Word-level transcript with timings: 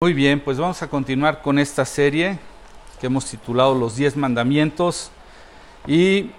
Muy 0.00 0.14
bien, 0.14 0.38
pues 0.38 0.58
vamos 0.58 0.80
a 0.80 0.86
continuar 0.88 1.42
con 1.42 1.58
esta 1.58 1.84
serie 1.84 2.38
que 3.00 3.08
hemos 3.08 3.24
titulado 3.24 3.74
Los 3.74 3.96
Diez 3.96 4.16
Mandamientos. 4.16 5.10
Y 5.88 6.30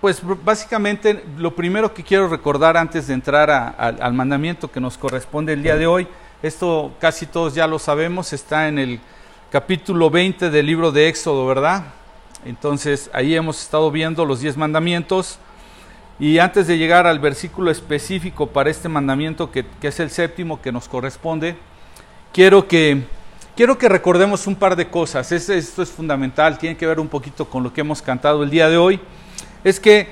pues 0.00 0.22
básicamente 0.44 1.24
lo 1.38 1.56
primero 1.56 1.92
que 1.92 2.04
quiero 2.04 2.28
recordar 2.28 2.76
antes 2.76 3.08
de 3.08 3.14
entrar 3.14 3.50
al 3.50 4.12
mandamiento 4.14 4.70
que 4.70 4.78
nos 4.78 4.96
corresponde 4.96 5.54
el 5.54 5.64
día 5.64 5.74
de 5.74 5.88
hoy, 5.88 6.06
esto 6.40 6.94
casi 7.00 7.26
todos 7.26 7.52
ya 7.52 7.66
lo 7.66 7.80
sabemos, 7.80 8.32
está 8.32 8.68
en 8.68 8.78
el 8.78 9.00
capítulo 9.50 10.08
20 10.08 10.48
del 10.48 10.66
libro 10.66 10.92
de 10.92 11.08
Éxodo, 11.08 11.48
¿verdad? 11.48 11.82
Entonces 12.44 13.10
ahí 13.12 13.34
hemos 13.34 13.60
estado 13.60 13.90
viendo 13.90 14.24
los 14.24 14.38
diez 14.38 14.56
mandamientos. 14.56 15.40
Y 16.20 16.38
antes 16.38 16.68
de 16.68 16.78
llegar 16.78 17.08
al 17.08 17.18
versículo 17.18 17.72
específico 17.72 18.46
para 18.46 18.70
este 18.70 18.88
mandamiento, 18.88 19.50
que, 19.50 19.66
es 19.82 19.98
el 19.98 20.10
séptimo 20.10 20.62
que 20.62 20.70
nos 20.70 20.88
corresponde, 20.88 21.56
quiero 22.32 22.68
que, 22.68 23.04
quiero 23.56 23.78
que 23.78 23.88
recordemos 23.88 24.46
un 24.46 24.56
par 24.56 24.76
de 24.76 24.88
cosas. 24.88 25.30
esto 25.32 25.82
es 25.82 25.90
fundamental, 25.90 26.58
tiene 26.58 26.76
que 26.76 26.86
ver 26.86 27.00
un 27.00 27.08
poquito 27.08 27.48
con 27.48 27.62
lo 27.62 27.72
que 27.72 27.80
hemos 27.80 28.02
cantado 28.02 28.42
el 28.42 28.50
día 28.50 28.68
de 28.68 28.76
hoy. 28.76 29.00
Es 29.64 29.80
que 29.80 30.08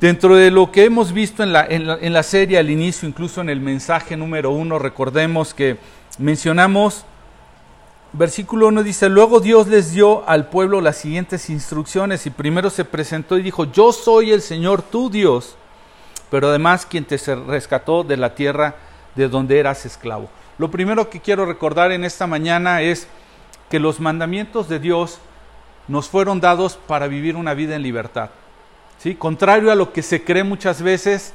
dentro 0.00 0.36
de 0.36 0.50
lo 0.50 0.70
que 0.70 0.84
hemos 0.84 1.12
visto 1.12 1.42
en 1.42 1.52
la, 1.52 1.66
en 1.66 2.12
la 2.12 2.22
serie 2.22 2.58
al 2.58 2.70
inicio, 2.70 3.08
incluso 3.08 3.40
en 3.40 3.50
el 3.50 3.60
mensaje 3.60 4.16
número 4.16 4.50
uno, 4.50 4.78
recordemos 4.78 5.54
que 5.54 5.78
mencionamos 6.18 7.04
Versículo 8.12 8.68
1 8.68 8.84
dice, 8.84 9.10
luego 9.10 9.38
Dios 9.38 9.68
les 9.68 9.92
dio 9.92 10.26
al 10.26 10.48
pueblo 10.48 10.80
las 10.80 10.96
siguientes 10.96 11.50
instrucciones 11.50 12.24
y 12.24 12.30
primero 12.30 12.70
se 12.70 12.86
presentó 12.86 13.36
y 13.36 13.42
dijo, 13.42 13.66
yo 13.66 13.92
soy 13.92 14.32
el 14.32 14.40
Señor 14.40 14.80
tu 14.80 15.10
Dios, 15.10 15.56
pero 16.30 16.48
además 16.48 16.86
quien 16.86 17.04
te 17.04 17.18
rescató 17.34 18.04
de 18.04 18.16
la 18.16 18.34
tierra 18.34 18.76
de 19.14 19.28
donde 19.28 19.58
eras 19.58 19.84
esclavo. 19.84 20.30
Lo 20.58 20.70
primero 20.70 21.08
que 21.08 21.20
quiero 21.20 21.46
recordar 21.46 21.92
en 21.92 22.04
esta 22.04 22.26
mañana 22.26 22.82
es 22.82 23.08
que 23.70 23.78
los 23.78 24.00
mandamientos 24.00 24.68
de 24.68 24.78
Dios 24.78 25.20
nos 25.86 26.08
fueron 26.08 26.40
dados 26.40 26.78
para 26.86 27.06
vivir 27.06 27.36
una 27.36 27.54
vida 27.54 27.76
en 27.76 27.82
libertad. 27.82 28.30
¿sí? 28.98 29.14
Contrario 29.14 29.70
a 29.70 29.74
lo 29.74 29.92
que 29.92 30.02
se 30.02 30.24
cree 30.24 30.44
muchas 30.44 30.82
veces, 30.82 31.32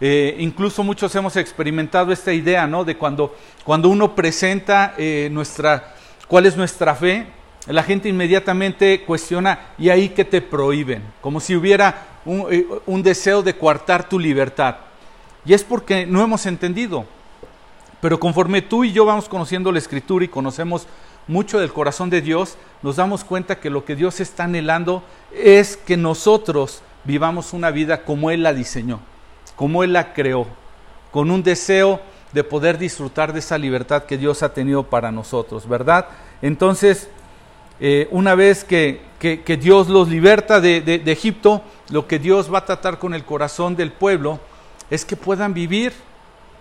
eh, 0.00 0.36
incluso 0.38 0.82
muchos 0.82 1.14
hemos 1.14 1.36
experimentado 1.36 2.12
esta 2.12 2.32
idea, 2.32 2.66
¿no? 2.66 2.84
De 2.84 2.96
cuando, 2.96 3.36
cuando 3.64 3.88
uno 3.88 4.14
presenta 4.14 4.94
eh, 4.98 5.28
nuestra 5.30 5.94
cuál 6.26 6.46
es 6.46 6.56
nuestra 6.56 6.94
fe, 6.94 7.26
la 7.66 7.82
gente 7.82 8.08
inmediatamente 8.08 9.02
cuestiona, 9.04 9.68
¿y 9.78 9.88
ahí 9.88 10.10
qué 10.10 10.24
te 10.24 10.42
prohíben? 10.42 11.02
Como 11.20 11.40
si 11.40 11.56
hubiera 11.56 12.06
eh, 12.26 12.66
un, 12.86 13.02
deseo 13.02 13.42
de 13.42 13.56
coartar 13.56 14.08
tu 14.08 14.18
libertad. 14.18 14.76
Y 15.44 15.54
es 15.54 15.64
porque 15.64 16.06
no 16.06 16.22
hemos 16.22 16.46
entendido. 16.46 17.06
Pero 18.04 18.20
conforme 18.20 18.60
tú 18.60 18.84
y 18.84 18.92
yo 18.92 19.06
vamos 19.06 19.30
conociendo 19.30 19.72
la 19.72 19.78
escritura 19.78 20.26
y 20.26 20.28
conocemos 20.28 20.86
mucho 21.26 21.58
del 21.58 21.72
corazón 21.72 22.10
de 22.10 22.20
Dios, 22.20 22.58
nos 22.82 22.96
damos 22.96 23.24
cuenta 23.24 23.58
que 23.58 23.70
lo 23.70 23.86
que 23.86 23.96
Dios 23.96 24.20
está 24.20 24.44
anhelando 24.44 25.02
es 25.32 25.78
que 25.78 25.96
nosotros 25.96 26.82
vivamos 27.04 27.54
una 27.54 27.70
vida 27.70 28.02
como 28.02 28.30
Él 28.30 28.42
la 28.42 28.52
diseñó, 28.52 29.00
como 29.56 29.84
Él 29.84 29.94
la 29.94 30.12
creó, 30.12 30.46
con 31.12 31.30
un 31.30 31.42
deseo 31.42 31.98
de 32.34 32.44
poder 32.44 32.76
disfrutar 32.76 33.32
de 33.32 33.38
esa 33.38 33.56
libertad 33.56 34.04
que 34.04 34.18
Dios 34.18 34.42
ha 34.42 34.52
tenido 34.52 34.82
para 34.82 35.10
nosotros, 35.10 35.66
¿verdad? 35.66 36.08
Entonces, 36.42 37.08
eh, 37.80 38.06
una 38.10 38.34
vez 38.34 38.64
que, 38.64 39.00
Dios 39.58 39.88
los 39.88 40.10
liberta 40.10 40.60
de, 40.60 40.82
de, 40.82 41.10
Egipto, 41.10 41.62
lo 41.88 42.06
que 42.06 42.18
Dios 42.18 42.52
va 42.52 42.58
a 42.58 42.66
tratar 42.66 42.98
con 42.98 43.14
el 43.14 43.24
corazón 43.24 43.76
del 43.76 43.92
pueblo 43.92 44.40
es 44.90 45.06
que 45.06 45.16
puedan 45.16 45.54
vivir, 45.54 45.94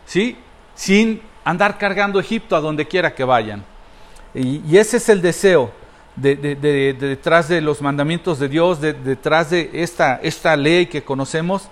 ¿sí? 0.05 0.37
Sin 0.75 1.21
andar 1.43 1.77
cargando 1.77 2.19
Egipto 2.19 2.55
a 2.55 2.61
donde 2.61 2.87
quiera 2.87 3.13
que 3.13 3.23
vayan. 3.23 3.63
Y, 4.33 4.77
ese 4.77 4.97
es 4.97 5.09
el 5.09 5.21
deseo 5.21 5.71
de, 6.15 6.35
detrás 6.99 7.47
de 7.47 7.61
los 7.61 7.81
mandamientos 7.81 8.39
de 8.39 8.49
Dios, 8.49 8.81
detrás 8.81 9.49
de 9.51 9.69
esta, 9.73 10.15
esta 10.23 10.55
ley 10.55 10.87
que 10.87 11.03
conocemos 11.03 11.69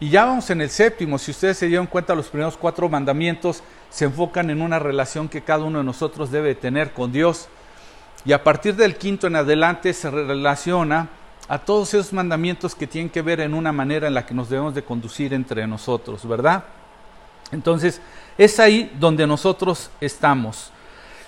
y 0.00 0.10
ya 0.10 0.24
vamos 0.24 0.50
en 0.50 0.60
el 0.60 0.70
séptimo, 0.70 1.18
si 1.18 1.30
ustedes 1.30 1.56
se 1.56 1.66
dieron 1.66 1.86
cuenta, 1.86 2.14
los 2.14 2.28
primeros 2.28 2.56
cuatro 2.56 2.88
mandamientos 2.88 3.62
se 3.90 4.06
enfocan 4.06 4.50
en 4.50 4.60
una 4.60 4.78
relación 4.78 5.28
que 5.28 5.42
cada 5.42 5.64
uno 5.64 5.78
de 5.78 5.84
nosotros 5.84 6.30
debe 6.30 6.54
tener 6.54 6.92
con 6.92 7.12
Dios. 7.12 7.48
Y 8.24 8.32
a 8.32 8.42
partir 8.42 8.74
del 8.74 8.96
quinto 8.96 9.28
en 9.28 9.36
adelante 9.36 9.92
se 9.92 10.10
relaciona 10.10 11.08
a 11.48 11.58
todos 11.58 11.94
esos 11.94 12.12
mandamientos 12.12 12.74
que 12.74 12.86
tienen 12.86 13.08
que 13.08 13.22
ver 13.22 13.40
en 13.40 13.54
una 13.54 13.70
manera 13.70 14.08
en 14.08 14.14
la 14.14 14.26
que 14.26 14.34
nos 14.34 14.50
debemos 14.50 14.74
de 14.74 14.82
conducir 14.82 15.32
entre 15.32 15.66
nosotros, 15.66 16.26
¿verdad? 16.26 16.64
Entonces, 17.52 18.00
es 18.38 18.60
ahí 18.60 18.90
donde 18.98 19.26
nosotros 19.26 19.90
estamos. 20.00 20.70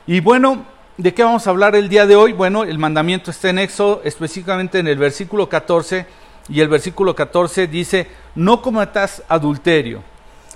Y 0.07 0.21
bueno, 0.21 0.65
¿de 0.97 1.13
qué 1.13 1.23
vamos 1.23 1.47
a 1.47 1.51
hablar 1.51 1.75
el 1.75 1.89
día 1.89 2.07
de 2.07 2.17
hoy? 2.17 2.33
Bueno, 2.33 2.65
el 2.65 2.79
mandamiento 2.79 3.31
está 3.31 3.51
en 3.51 3.59
Éxodo, 3.59 4.01
específicamente 4.05 4.79
en 4.79 4.89
el 4.89 4.99
versículo 4.99 5.49
14 5.49 6.07
y 6.49 6.61
el 6.61 6.69
versículo 6.69 7.15
14 7.15 7.67
dice, 7.67 8.07
no 8.35 8.63
cometas 8.63 9.23
adulterio. 9.29 10.03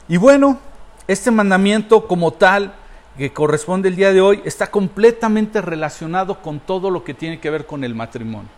Y 0.09 0.17
bueno, 0.17 0.59
este 1.09 1.31
mandamiento 1.31 2.07
como 2.07 2.33
tal, 2.33 2.75
que 3.17 3.33
corresponde 3.33 3.89
el 3.89 3.97
día 3.97 4.13
de 4.13 4.21
hoy, 4.21 4.41
está 4.45 4.71
completamente 4.71 5.61
relacionado 5.61 6.41
con 6.41 6.61
todo 6.61 6.91
lo 6.91 7.03
que 7.03 7.15
tiene 7.15 7.41
que 7.41 7.51
ver 7.51 7.67
con 7.67 7.83
el 7.83 7.95
matrimonio. 7.95 8.51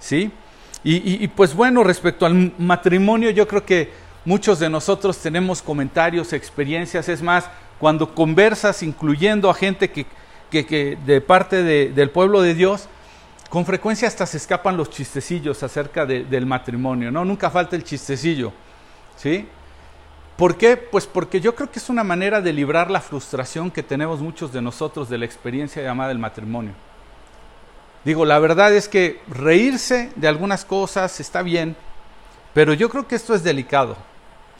¿Sí? 0.00 0.30
Y, 0.86 1.26
pues 1.28 1.54
bueno, 1.54 1.82
respecto 1.82 2.26
al 2.26 2.52
matrimonio, 2.58 3.30
yo 3.30 3.48
creo 3.48 3.64
que 3.64 3.90
muchos 4.24 4.58
de 4.58 4.68
nosotros 4.68 5.18
tenemos 5.18 5.62
comentarios, 5.62 6.32
experiencias, 6.32 7.08
es 7.08 7.22
más, 7.22 7.48
cuando 7.78 8.14
conversas, 8.14 8.82
incluyendo 8.82 9.50
a 9.50 9.54
gente 9.54 9.90
que, 9.90 10.06
que, 10.50 10.98
de 11.04 11.20
parte 11.20 11.62
del 11.62 12.10
pueblo 12.10 12.40
de 12.40 12.54
Dios, 12.54 12.88
con 13.50 13.66
frecuencia 13.66 14.08
hasta 14.08 14.26
se 14.26 14.36
escapan 14.36 14.76
los 14.76 14.90
chistecillos 14.90 15.62
acerca 15.62 16.06
del 16.06 16.46
matrimonio, 16.46 17.10
¿no? 17.10 17.24
Nunca 17.24 17.50
falta 17.50 17.76
el 17.76 17.84
chistecillo, 17.84 18.52
¿sí? 19.16 19.46
¿Por 20.36 20.56
qué? 20.56 20.76
Pues 20.76 21.06
porque 21.06 21.40
yo 21.40 21.54
creo 21.54 21.70
que 21.70 21.78
es 21.78 21.88
una 21.88 22.02
manera 22.02 22.40
de 22.40 22.52
librar 22.52 22.90
la 22.90 23.00
frustración 23.00 23.70
que 23.70 23.84
tenemos 23.84 24.20
muchos 24.20 24.52
de 24.52 24.60
nosotros 24.60 25.08
de 25.08 25.18
la 25.18 25.24
experiencia 25.24 25.82
llamada 25.82 26.10
el 26.10 26.18
matrimonio. 26.18 26.72
Digo, 28.04 28.24
la 28.24 28.38
verdad 28.38 28.74
es 28.74 28.88
que 28.88 29.20
reírse 29.28 30.10
de 30.16 30.28
algunas 30.28 30.64
cosas 30.64 31.20
está 31.20 31.42
bien, 31.42 31.76
pero 32.52 32.74
yo 32.74 32.88
creo 32.88 33.06
que 33.06 33.14
esto 33.14 33.34
es 33.34 33.44
delicado. 33.44 33.96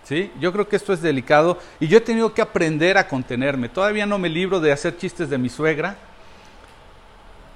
¿Sí? 0.04 0.30
Yo 0.38 0.52
creo 0.52 0.68
que 0.68 0.76
esto 0.76 0.92
es 0.92 1.00
delicado 1.00 1.58
y 1.80 1.88
yo 1.88 1.98
he 1.98 2.00
tenido 2.00 2.34
que 2.34 2.42
aprender 2.42 2.98
a 2.98 3.08
contenerme. 3.08 3.70
Todavía 3.70 4.04
no 4.04 4.18
me 4.18 4.28
libro 4.28 4.60
de 4.60 4.70
hacer 4.70 4.96
chistes 4.98 5.30
de 5.30 5.38
mi 5.38 5.48
suegra, 5.48 5.96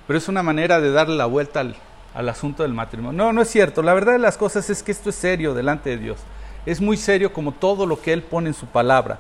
pero 0.07 0.19
es 0.19 0.29
una 0.29 0.43
manera 0.43 0.81
de 0.81 0.91
darle 0.91 1.17
la 1.17 1.27
vuelta 1.27 1.61
al, 1.61 2.29
asunto 2.29 2.63
del 2.63 2.73
matrimonio. 2.73 3.13
No, 3.17 3.33
no 3.35 3.43
es 3.43 3.51
cierto. 3.51 3.83
La 3.83 3.93
verdad 3.93 4.13
de 4.13 4.19
las 4.19 4.39
cosas 4.39 4.71
es 4.71 4.83
que 4.83 4.93
esto 4.93 5.11
es 5.11 5.17
serio 5.17 5.53
delante 5.53 5.91
de 5.91 5.99
Dios. 5.99 6.19
Es 6.65 6.81
muy 6.81 6.97
serio 6.97 7.33
como 7.33 7.53
todo 7.53 7.87
lo 7.87 8.01
que 8.01 8.15
Él 8.15 8.23
pone 8.23 8.49
en 8.49 8.55
su 8.55 8.67
palabra. 8.67 9.19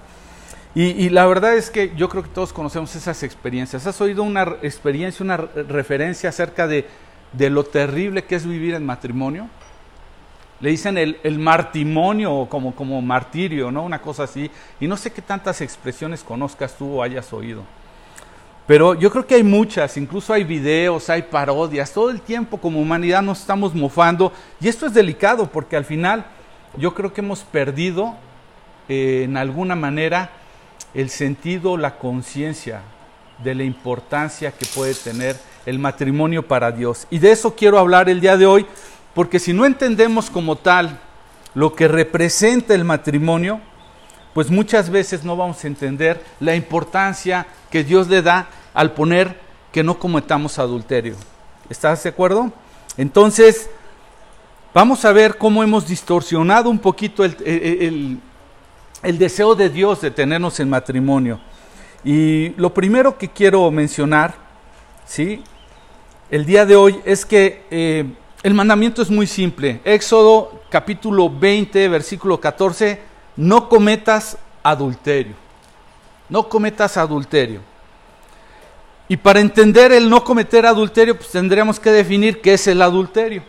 Y, 0.74 1.08
la 1.08 1.26
verdad 1.26 1.56
es 1.56 1.70
que 1.70 1.92
yo 1.96 2.08
creo 2.08 2.22
que 2.22 2.28
todos 2.28 2.52
conocemos 2.52 2.94
esas 2.94 3.22
experiencias. 3.24 3.86
¿Has 3.86 4.00
oído 4.00 4.22
una 4.22 4.42
experiencia, 4.62 5.24
una 5.24 5.36
referencia 5.36 6.28
acerca 6.28 6.68
de, 6.68 6.86
lo 7.36 7.64
terrible 7.64 8.22
que 8.24 8.36
es 8.36 8.46
vivir 8.46 8.74
en 8.74 8.86
matrimonio? 8.86 9.48
Le 10.60 10.70
dicen 10.70 10.98
el, 10.98 11.20
el 11.22 11.38
martimonio 11.38 12.46
como, 12.50 12.74
como 12.74 13.00
martirio, 13.00 13.70
¿no? 13.70 13.84
Una 13.84 14.00
cosa 14.00 14.24
así. 14.24 14.50
Y 14.80 14.86
no 14.86 14.96
sé 14.96 15.12
qué 15.12 15.22
tantas 15.22 15.60
expresiones 15.60 16.22
conozcas 16.24 16.76
tú 16.76 16.96
o 16.96 17.02
hayas 17.02 17.32
oído. 17.32 17.62
Pero 18.68 18.92
yo 18.94 19.10
creo 19.10 19.26
que 19.26 19.34
hay 19.34 19.42
muchas, 19.42 19.96
incluso 19.96 20.34
hay 20.34 20.44
videos, 20.44 21.08
hay 21.08 21.22
parodias, 21.22 21.90
todo 21.90 22.10
el 22.10 22.20
tiempo 22.20 22.58
como 22.58 22.78
humanidad 22.78 23.22
nos 23.22 23.40
estamos 23.40 23.74
mofando 23.74 24.30
y 24.60 24.68
esto 24.68 24.84
es 24.84 24.92
delicado 24.92 25.50
porque 25.50 25.74
al 25.74 25.86
final 25.86 26.26
yo 26.76 26.92
creo 26.92 27.14
que 27.14 27.22
hemos 27.22 27.40
perdido 27.44 28.14
eh, 28.90 29.22
en 29.24 29.38
alguna 29.38 29.74
manera 29.74 30.32
el 30.92 31.08
sentido, 31.08 31.78
la 31.78 31.96
conciencia 31.96 32.82
de 33.42 33.54
la 33.54 33.64
importancia 33.64 34.52
que 34.52 34.66
puede 34.66 34.94
tener 34.94 35.36
el 35.64 35.78
matrimonio 35.78 36.46
para 36.46 36.70
Dios. 36.70 37.06
Y 37.08 37.20
de 37.20 37.32
eso 37.32 37.54
quiero 37.54 37.78
hablar 37.78 38.10
el 38.10 38.20
día 38.20 38.36
de 38.36 38.44
hoy, 38.44 38.66
porque 39.18 39.40
si 39.40 39.52
no 39.52 39.66
entendemos 39.66 40.30
como 40.30 40.54
tal 40.54 41.00
lo 41.52 41.74
que 41.74 41.88
representa 41.88 42.72
el 42.72 42.84
matrimonio, 42.84 43.60
pues 44.32 44.48
muchas 44.48 44.90
veces 44.90 45.24
no 45.24 45.36
vamos 45.36 45.64
a 45.64 45.66
entender 45.66 46.24
la 46.38 46.54
importancia 46.54 47.44
que 47.68 47.82
Dios 47.82 48.06
le 48.06 48.22
da 48.22 48.48
al 48.74 48.92
poner 48.92 49.40
que 49.72 49.82
no 49.82 49.98
cometamos 49.98 50.60
adulterio. 50.60 51.16
¿Estás 51.68 52.04
de 52.04 52.10
acuerdo? 52.10 52.52
Entonces, 52.96 53.68
vamos 54.72 55.04
a 55.04 55.10
ver 55.10 55.36
cómo 55.36 55.64
hemos 55.64 55.88
distorsionado 55.88 56.70
un 56.70 56.78
poquito 56.78 57.24
el, 57.24 58.20
deseo 59.02 59.56
de 59.56 59.68
Dios 59.68 60.00
de 60.00 60.12
tenernos 60.12 60.60
en 60.60 60.70
matrimonio. 60.70 61.40
Y 62.04 62.50
lo 62.50 62.72
primero 62.72 63.18
que 63.18 63.28
quiero 63.28 63.68
mencionar, 63.72 64.36
¿sí? 65.04 65.42
El 66.30 66.46
día 66.46 66.64
de 66.64 66.76
hoy 66.76 67.00
es 67.04 67.26
que 67.26 67.66
eh, 67.72 68.04
el 68.42 68.54
mandamiento 68.54 69.02
es 69.02 69.10
muy 69.10 69.26
simple. 69.26 69.80
Éxodo 69.84 70.62
capítulo 70.70 71.28
20, 71.28 71.88
versículo 71.88 72.40
14, 72.40 73.00
no 73.36 73.68
cometas 73.68 74.38
adulterio. 74.62 75.34
No 76.28 76.48
cometas 76.48 76.96
adulterio. 76.96 77.60
Y 79.08 79.16
para 79.16 79.40
entender 79.40 79.90
el 79.92 80.10
no 80.10 80.22
cometer 80.22 80.66
adulterio, 80.66 81.16
pues 81.16 81.30
tendríamos 81.30 81.80
que 81.80 81.90
definir 81.90 82.40
qué 82.40 82.54
es 82.54 82.66
el 82.66 82.82
adulterio, 82.82 83.42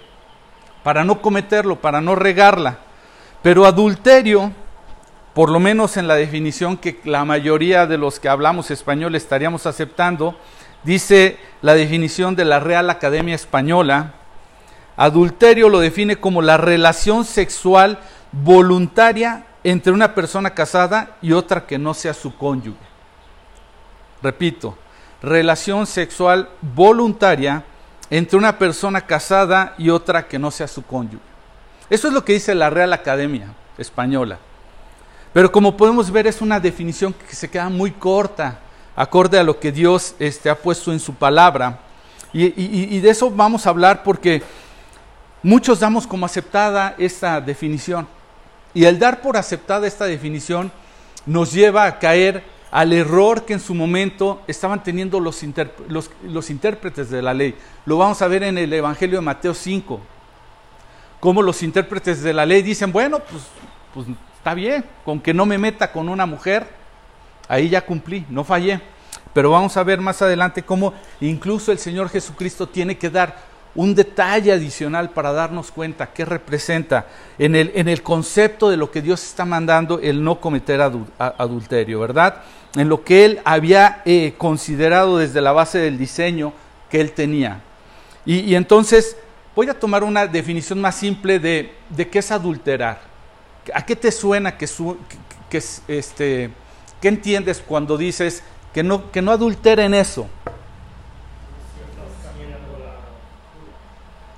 para 0.83 1.03
no 1.03 1.21
cometerlo, 1.21 1.75
para 1.75 1.99
no 1.99 2.15
regarla. 2.15 2.79
Pero 3.43 3.65
adulterio, 3.65 4.53
por 5.33 5.49
lo 5.49 5.59
menos 5.59 5.97
en 5.97 6.07
la 6.07 6.15
definición 6.15 6.77
que 6.77 6.99
la 7.03 7.25
mayoría 7.25 7.85
de 7.85 7.97
los 7.97 8.19
que 8.21 8.29
hablamos 8.29 8.71
español 8.71 9.15
estaríamos 9.15 9.65
aceptando, 9.65 10.37
dice 10.83 11.37
la 11.61 11.73
definición 11.73 12.37
de 12.37 12.45
la 12.45 12.61
Real 12.61 12.89
Academia 12.89 13.35
Española, 13.35 14.13
adulterio 14.99 15.69
lo 15.69 15.79
define 15.79 16.17
como 16.17 16.41
la 16.41 16.57
relación 16.57 17.23
sexual 17.23 17.99
voluntaria 18.33 19.45
entre 19.63 19.93
una 19.93 20.13
persona 20.13 20.49
casada 20.49 21.15
y 21.21 21.31
otra 21.31 21.65
que 21.65 21.77
no 21.77 21.93
sea 21.93 22.13
su 22.13 22.35
cónyuge. 22.35 22.77
Repito, 24.21 24.77
relación 25.21 25.87
sexual 25.87 26.49
voluntaria 26.61 27.63
entre 28.09 28.37
una 28.37 28.57
persona 28.59 28.99
casada 28.99 29.73
y 29.77 29.89
otra 29.89 30.27
que 30.27 30.37
no 30.37 30.51
sea 30.51 30.67
su 30.67 30.83
cónyuge. 30.83 31.23
Eso 31.89 32.09
es 32.09 32.13
lo 32.13 32.25
que 32.25 32.33
dice 32.33 32.53
la 32.53 32.69
Real 32.69 32.91
Academia 32.91 33.53
Española. 33.77 34.37
Pero 35.31 35.49
como 35.49 35.77
podemos 35.77 36.11
ver 36.11 36.27
es 36.27 36.41
una 36.41 36.59
definición 36.59 37.13
que 37.13 37.35
se 37.35 37.49
queda 37.49 37.69
muy 37.69 37.91
corta, 37.91 38.59
acorde 38.97 39.39
a 39.39 39.43
lo 39.43 39.61
que 39.61 39.71
Dios 39.71 40.13
este, 40.19 40.49
ha 40.49 40.55
puesto 40.55 40.91
en 40.91 40.99
su 40.99 41.13
palabra. 41.13 41.79
Y, 42.33 42.51
y 42.95 42.99
de 42.99 43.09
eso 43.09 43.31
vamos 43.31 43.65
a 43.65 43.69
hablar 43.69 44.03
porque 44.03 44.43
muchos 45.43 45.79
damos 45.79 46.07
como 46.07 46.25
aceptada 46.25 46.95
esta 46.97 47.41
definición. 47.41 48.07
Y 48.73 48.85
el 48.85 48.99
dar 48.99 49.21
por 49.21 49.37
aceptada 49.37 49.87
esta 49.87 50.05
definición 50.05 50.71
nos 51.25 51.51
lleva 51.51 51.85
a 51.85 51.99
caer 51.99 52.43
al 52.71 52.93
error 52.93 53.45
que 53.45 53.53
en 53.53 53.59
su 53.59 53.73
momento 53.73 54.41
estaban 54.47 54.83
teniendo 54.83 55.19
los, 55.19 55.43
los, 56.27 56.49
intérpretes 56.49 57.09
de 57.09 57.21
la 57.21 57.33
ley. 57.33 57.55
Lo 57.85 57.97
vamos 57.97 58.21
a 58.21 58.27
ver 58.27 58.43
en 58.43 58.57
el 58.57 58.71
Evangelio 58.71 59.17
de 59.17 59.25
Mateo 59.25 59.53
5, 59.53 59.99
como 61.19 61.41
los 61.41 61.63
intérpretes 61.63 62.21
de 62.21 62.33
la 62.33 62.45
ley 62.45 62.61
dicen, 62.61 62.91
bueno, 62.91 63.19
pues, 63.19 63.43
pues 63.93 64.07
está 64.37 64.53
bien, 64.53 64.85
con 65.03 65.19
que 65.19 65.33
no 65.33 65.45
me 65.45 65.57
meta 65.57 65.91
con 65.91 66.09
una 66.09 66.25
mujer, 66.25 66.67
ahí 67.47 67.69
ya 67.69 67.85
cumplí, 67.85 68.25
no 68.29 68.43
fallé. 68.43 68.79
Pero 69.33 69.51
vamos 69.51 69.75
a 69.77 69.83
ver 69.83 69.99
más 69.99 70.21
adelante 70.21 70.63
cómo 70.63 70.93
incluso 71.21 71.71
el 71.71 71.79
Señor 71.79 72.09
Jesucristo 72.09 72.67
tiene 72.67 72.97
que 72.97 73.09
dar 73.09 73.48
un 73.75 73.93
detalle 73.95 74.51
adicional 74.51 75.11
para 75.11 75.31
darnos 75.31 75.71
cuenta 75.71 76.11
qué 76.11 76.25
representa 76.25 77.05
en 77.37 77.55
el, 77.55 77.71
en 77.75 77.87
el 77.87 78.01
concepto 78.01 78.69
de 78.69 78.77
lo 78.77 78.89
que 78.91 79.01
Dios 79.01 79.23
está 79.23 79.45
mandando 79.45 79.99
el 79.99 80.23
no 80.23 80.39
cometer 80.39 80.81
adulterio, 80.81 81.99
¿verdad? 81.99 82.41
En 82.75 82.89
lo 82.89 83.03
que 83.03 83.25
Él 83.25 83.39
había 83.45 84.01
eh, 84.05 84.33
considerado 84.37 85.17
desde 85.17 85.41
la 85.41 85.51
base 85.51 85.77
del 85.79 85.97
diseño 85.97 86.53
que 86.89 86.99
Él 86.99 87.11
tenía. 87.11 87.61
Y, 88.25 88.53
entonces 88.55 89.17
voy 89.55 89.69
a 89.69 89.79
tomar 89.79 90.03
una 90.03 90.27
definición 90.27 90.81
más 90.81 90.95
simple 90.95 91.39
de, 91.39 91.73
de 91.89 92.07
qué 92.09 92.19
es 92.19 92.31
adulterar. 92.31 93.01
¿A 93.73 93.85
qué 93.85 93.95
te 93.95 94.11
suena 94.11 94.57
que, 94.57 94.67
que, 95.49 95.63
este, 95.87 96.49
qué 97.01 97.07
entiendes 97.07 97.63
cuando 97.65 97.97
dices 97.97 98.43
que 98.73 98.83
no, 98.83 99.11
que 99.11 99.21
no 99.21 99.31
adulteren 99.31 99.93
eso? 99.93 100.27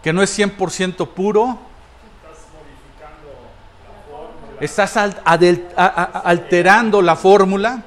Que 0.02 0.14
no 0.14 0.22
es 0.22 0.38
100% 0.38 1.08
puro. 1.10 1.58
Estás 4.60 4.96
alterando 4.96 7.02
la 7.02 7.16
fórmula, 7.16 7.84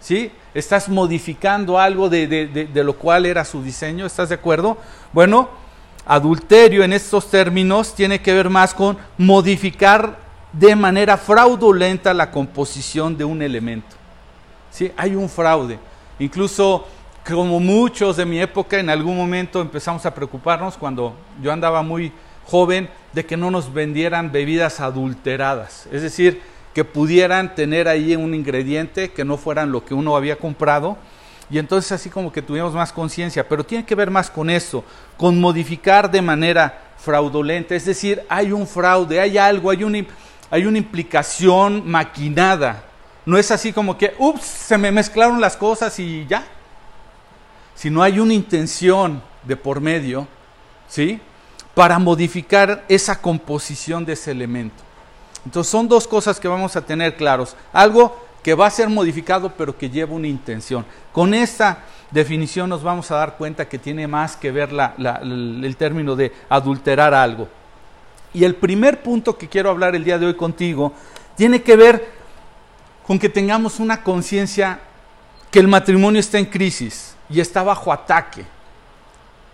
¿sí? 0.00 0.30
Estás 0.52 0.88
modificando 0.88 1.78
algo 1.78 2.10
de, 2.10 2.26
de, 2.26 2.84
lo 2.84 2.96
cual 2.96 3.24
era 3.24 3.44
su 3.44 3.62
diseño, 3.62 4.04
¿estás 4.04 4.28
de 4.28 4.34
acuerdo? 4.34 4.76
Bueno, 5.12 5.48
adulterio 6.04 6.82
en 6.82 6.92
estos 6.92 7.30
términos 7.30 7.94
tiene 7.94 8.20
que 8.20 8.34
ver 8.34 8.50
más 8.50 8.74
con 8.74 8.98
modificar 9.16 10.18
de 10.52 10.76
manera 10.76 11.16
fraudulenta 11.16 12.12
la 12.12 12.30
composición 12.30 13.16
de 13.16 13.24
un 13.24 13.40
elemento. 13.40 13.96
¿Sí? 14.70 14.92
Hay 14.96 15.14
un 15.14 15.28
fraude. 15.28 15.78
Incluso 16.18 16.86
como 17.34 17.60
muchos 17.60 18.16
de 18.16 18.24
mi 18.24 18.40
época, 18.40 18.78
en 18.78 18.90
algún 18.90 19.16
momento 19.16 19.60
empezamos 19.60 20.04
a 20.06 20.14
preocuparnos 20.14 20.76
cuando 20.76 21.14
yo 21.42 21.52
andaba 21.52 21.82
muy 21.82 22.12
joven 22.46 22.88
de 23.12 23.24
que 23.24 23.36
no 23.36 23.50
nos 23.50 23.72
vendieran 23.72 24.32
bebidas 24.32 24.80
adulteradas, 24.80 25.88
es 25.92 26.02
decir, 26.02 26.40
que 26.74 26.84
pudieran 26.84 27.54
tener 27.54 27.88
ahí 27.88 28.14
un 28.16 28.34
ingrediente 28.34 29.10
que 29.10 29.24
no 29.24 29.36
fueran 29.36 29.72
lo 29.72 29.84
que 29.84 29.94
uno 29.94 30.16
había 30.16 30.36
comprado. 30.36 30.96
Y 31.50 31.58
entonces 31.58 31.90
así 31.90 32.10
como 32.10 32.30
que 32.30 32.42
tuvimos 32.42 32.74
más 32.74 32.92
conciencia, 32.92 33.48
pero 33.48 33.64
tiene 33.64 33.84
que 33.84 33.96
ver 33.96 34.08
más 34.08 34.30
con 34.30 34.48
eso, 34.50 34.84
con 35.16 35.40
modificar 35.40 36.08
de 36.08 36.22
manera 36.22 36.92
fraudulenta, 36.96 37.74
es 37.74 37.86
decir, 37.86 38.22
hay 38.28 38.52
un 38.52 38.68
fraude, 38.68 39.18
hay 39.18 39.36
algo, 39.36 39.70
hay 39.70 39.82
una, 39.82 39.98
hay 40.48 40.66
una 40.66 40.78
implicación 40.78 41.82
maquinada. 41.88 42.84
No 43.26 43.36
es 43.36 43.50
así 43.50 43.72
como 43.72 43.98
que, 43.98 44.14
ups, 44.18 44.44
se 44.44 44.78
me 44.78 44.92
mezclaron 44.92 45.40
las 45.40 45.56
cosas 45.56 45.98
y 45.98 46.24
ya, 46.28 46.44
si 47.80 47.88
no 47.88 48.02
hay 48.02 48.20
una 48.20 48.34
intención 48.34 49.22
de 49.42 49.56
por 49.56 49.80
medio, 49.80 50.28
¿sí? 50.86 51.18
Para 51.74 51.98
modificar 51.98 52.84
esa 52.90 53.22
composición 53.22 54.04
de 54.04 54.12
ese 54.12 54.32
elemento. 54.32 54.76
Entonces 55.46 55.70
son 55.70 55.88
dos 55.88 56.06
cosas 56.06 56.38
que 56.38 56.46
vamos 56.46 56.76
a 56.76 56.84
tener 56.84 57.16
claros. 57.16 57.56
Algo 57.72 58.22
que 58.42 58.52
va 58.52 58.66
a 58.66 58.70
ser 58.70 58.90
modificado 58.90 59.54
pero 59.56 59.78
que 59.78 59.88
lleva 59.88 60.12
una 60.12 60.26
intención. 60.26 60.84
Con 61.10 61.32
esta 61.32 61.84
definición 62.10 62.68
nos 62.68 62.82
vamos 62.82 63.10
a 63.10 63.16
dar 63.16 63.38
cuenta 63.38 63.66
que 63.66 63.78
tiene 63.78 64.06
más 64.06 64.36
que 64.36 64.50
ver 64.50 64.68
el 65.22 65.74
término 65.78 66.14
de 66.14 66.34
adulterar 66.50 67.14
algo. 67.14 67.48
Y 68.34 68.44
el 68.44 68.56
primer 68.56 69.02
punto 69.02 69.38
que 69.38 69.48
quiero 69.48 69.70
hablar 69.70 69.96
el 69.96 70.04
día 70.04 70.18
de 70.18 70.26
hoy 70.26 70.36
contigo 70.36 70.92
tiene 71.34 71.62
que 71.62 71.76
ver 71.76 72.12
con 73.06 73.18
que 73.18 73.30
tengamos 73.30 73.80
una 73.80 74.02
conciencia 74.02 74.80
que 75.50 75.60
el 75.60 75.66
matrimonio 75.66 76.20
está 76.20 76.38
en 76.38 76.44
crisis 76.44 77.09
y 77.30 77.40
está 77.40 77.62
bajo 77.62 77.92
ataque 77.92 78.44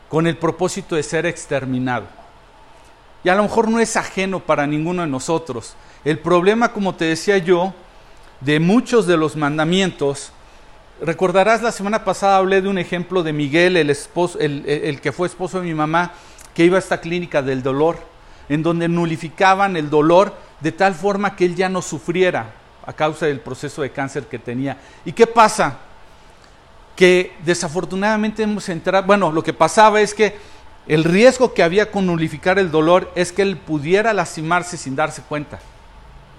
con 0.08 0.26
el 0.26 0.36
propósito 0.36 0.96
de 0.96 1.02
ser 1.02 1.26
exterminado. 1.26 2.06
Y 3.24 3.28
a 3.28 3.34
lo 3.34 3.42
mejor 3.42 3.68
no 3.68 3.80
es 3.80 3.96
ajeno 3.96 4.40
para 4.40 4.66
ninguno 4.66 5.02
de 5.02 5.08
nosotros. 5.08 5.74
El 6.04 6.18
problema, 6.18 6.72
como 6.72 6.94
te 6.94 7.06
decía 7.06 7.38
yo, 7.38 7.74
de 8.40 8.60
muchos 8.60 9.06
de 9.06 9.16
los 9.16 9.34
mandamientos, 9.36 10.32
recordarás 11.00 11.62
la 11.62 11.72
semana 11.72 12.04
pasada 12.04 12.36
hablé 12.36 12.62
de 12.62 12.68
un 12.68 12.78
ejemplo 12.78 13.22
de 13.22 13.32
Miguel, 13.32 13.76
el, 13.76 13.90
esposo, 13.90 14.38
el, 14.38 14.64
el 14.66 15.00
que 15.00 15.12
fue 15.12 15.26
esposo 15.26 15.60
de 15.60 15.66
mi 15.66 15.74
mamá, 15.74 16.12
que 16.54 16.64
iba 16.64 16.76
a 16.76 16.78
esta 16.80 17.00
clínica 17.00 17.42
del 17.42 17.62
dolor, 17.62 17.98
en 18.48 18.62
donde 18.62 18.88
nulificaban 18.88 19.76
el 19.76 19.90
dolor 19.90 20.34
de 20.60 20.72
tal 20.72 20.94
forma 20.94 21.34
que 21.34 21.44
él 21.46 21.56
ya 21.56 21.68
no 21.68 21.82
sufriera 21.82 22.54
a 22.86 22.92
causa 22.92 23.26
del 23.26 23.40
proceso 23.40 23.82
de 23.82 23.90
cáncer 23.90 24.26
que 24.26 24.38
tenía. 24.38 24.78
¿Y 25.04 25.12
qué 25.12 25.26
pasa? 25.26 25.78
Que 26.96 27.34
desafortunadamente 27.44 28.42
hemos 28.42 28.68
entrado, 28.68 29.06
bueno, 29.06 29.30
lo 29.30 29.42
que 29.42 29.52
pasaba 29.52 30.00
es 30.00 30.14
que 30.14 30.34
el 30.88 31.04
riesgo 31.04 31.52
que 31.52 31.62
había 31.62 31.90
con 31.90 32.06
nulificar 32.06 32.58
el 32.58 32.70
dolor 32.70 33.12
es 33.14 33.32
que 33.32 33.42
él 33.42 33.58
pudiera 33.58 34.12
lastimarse 34.12 34.76
sin 34.76 34.96
darse 34.96 35.20
cuenta, 35.22 35.58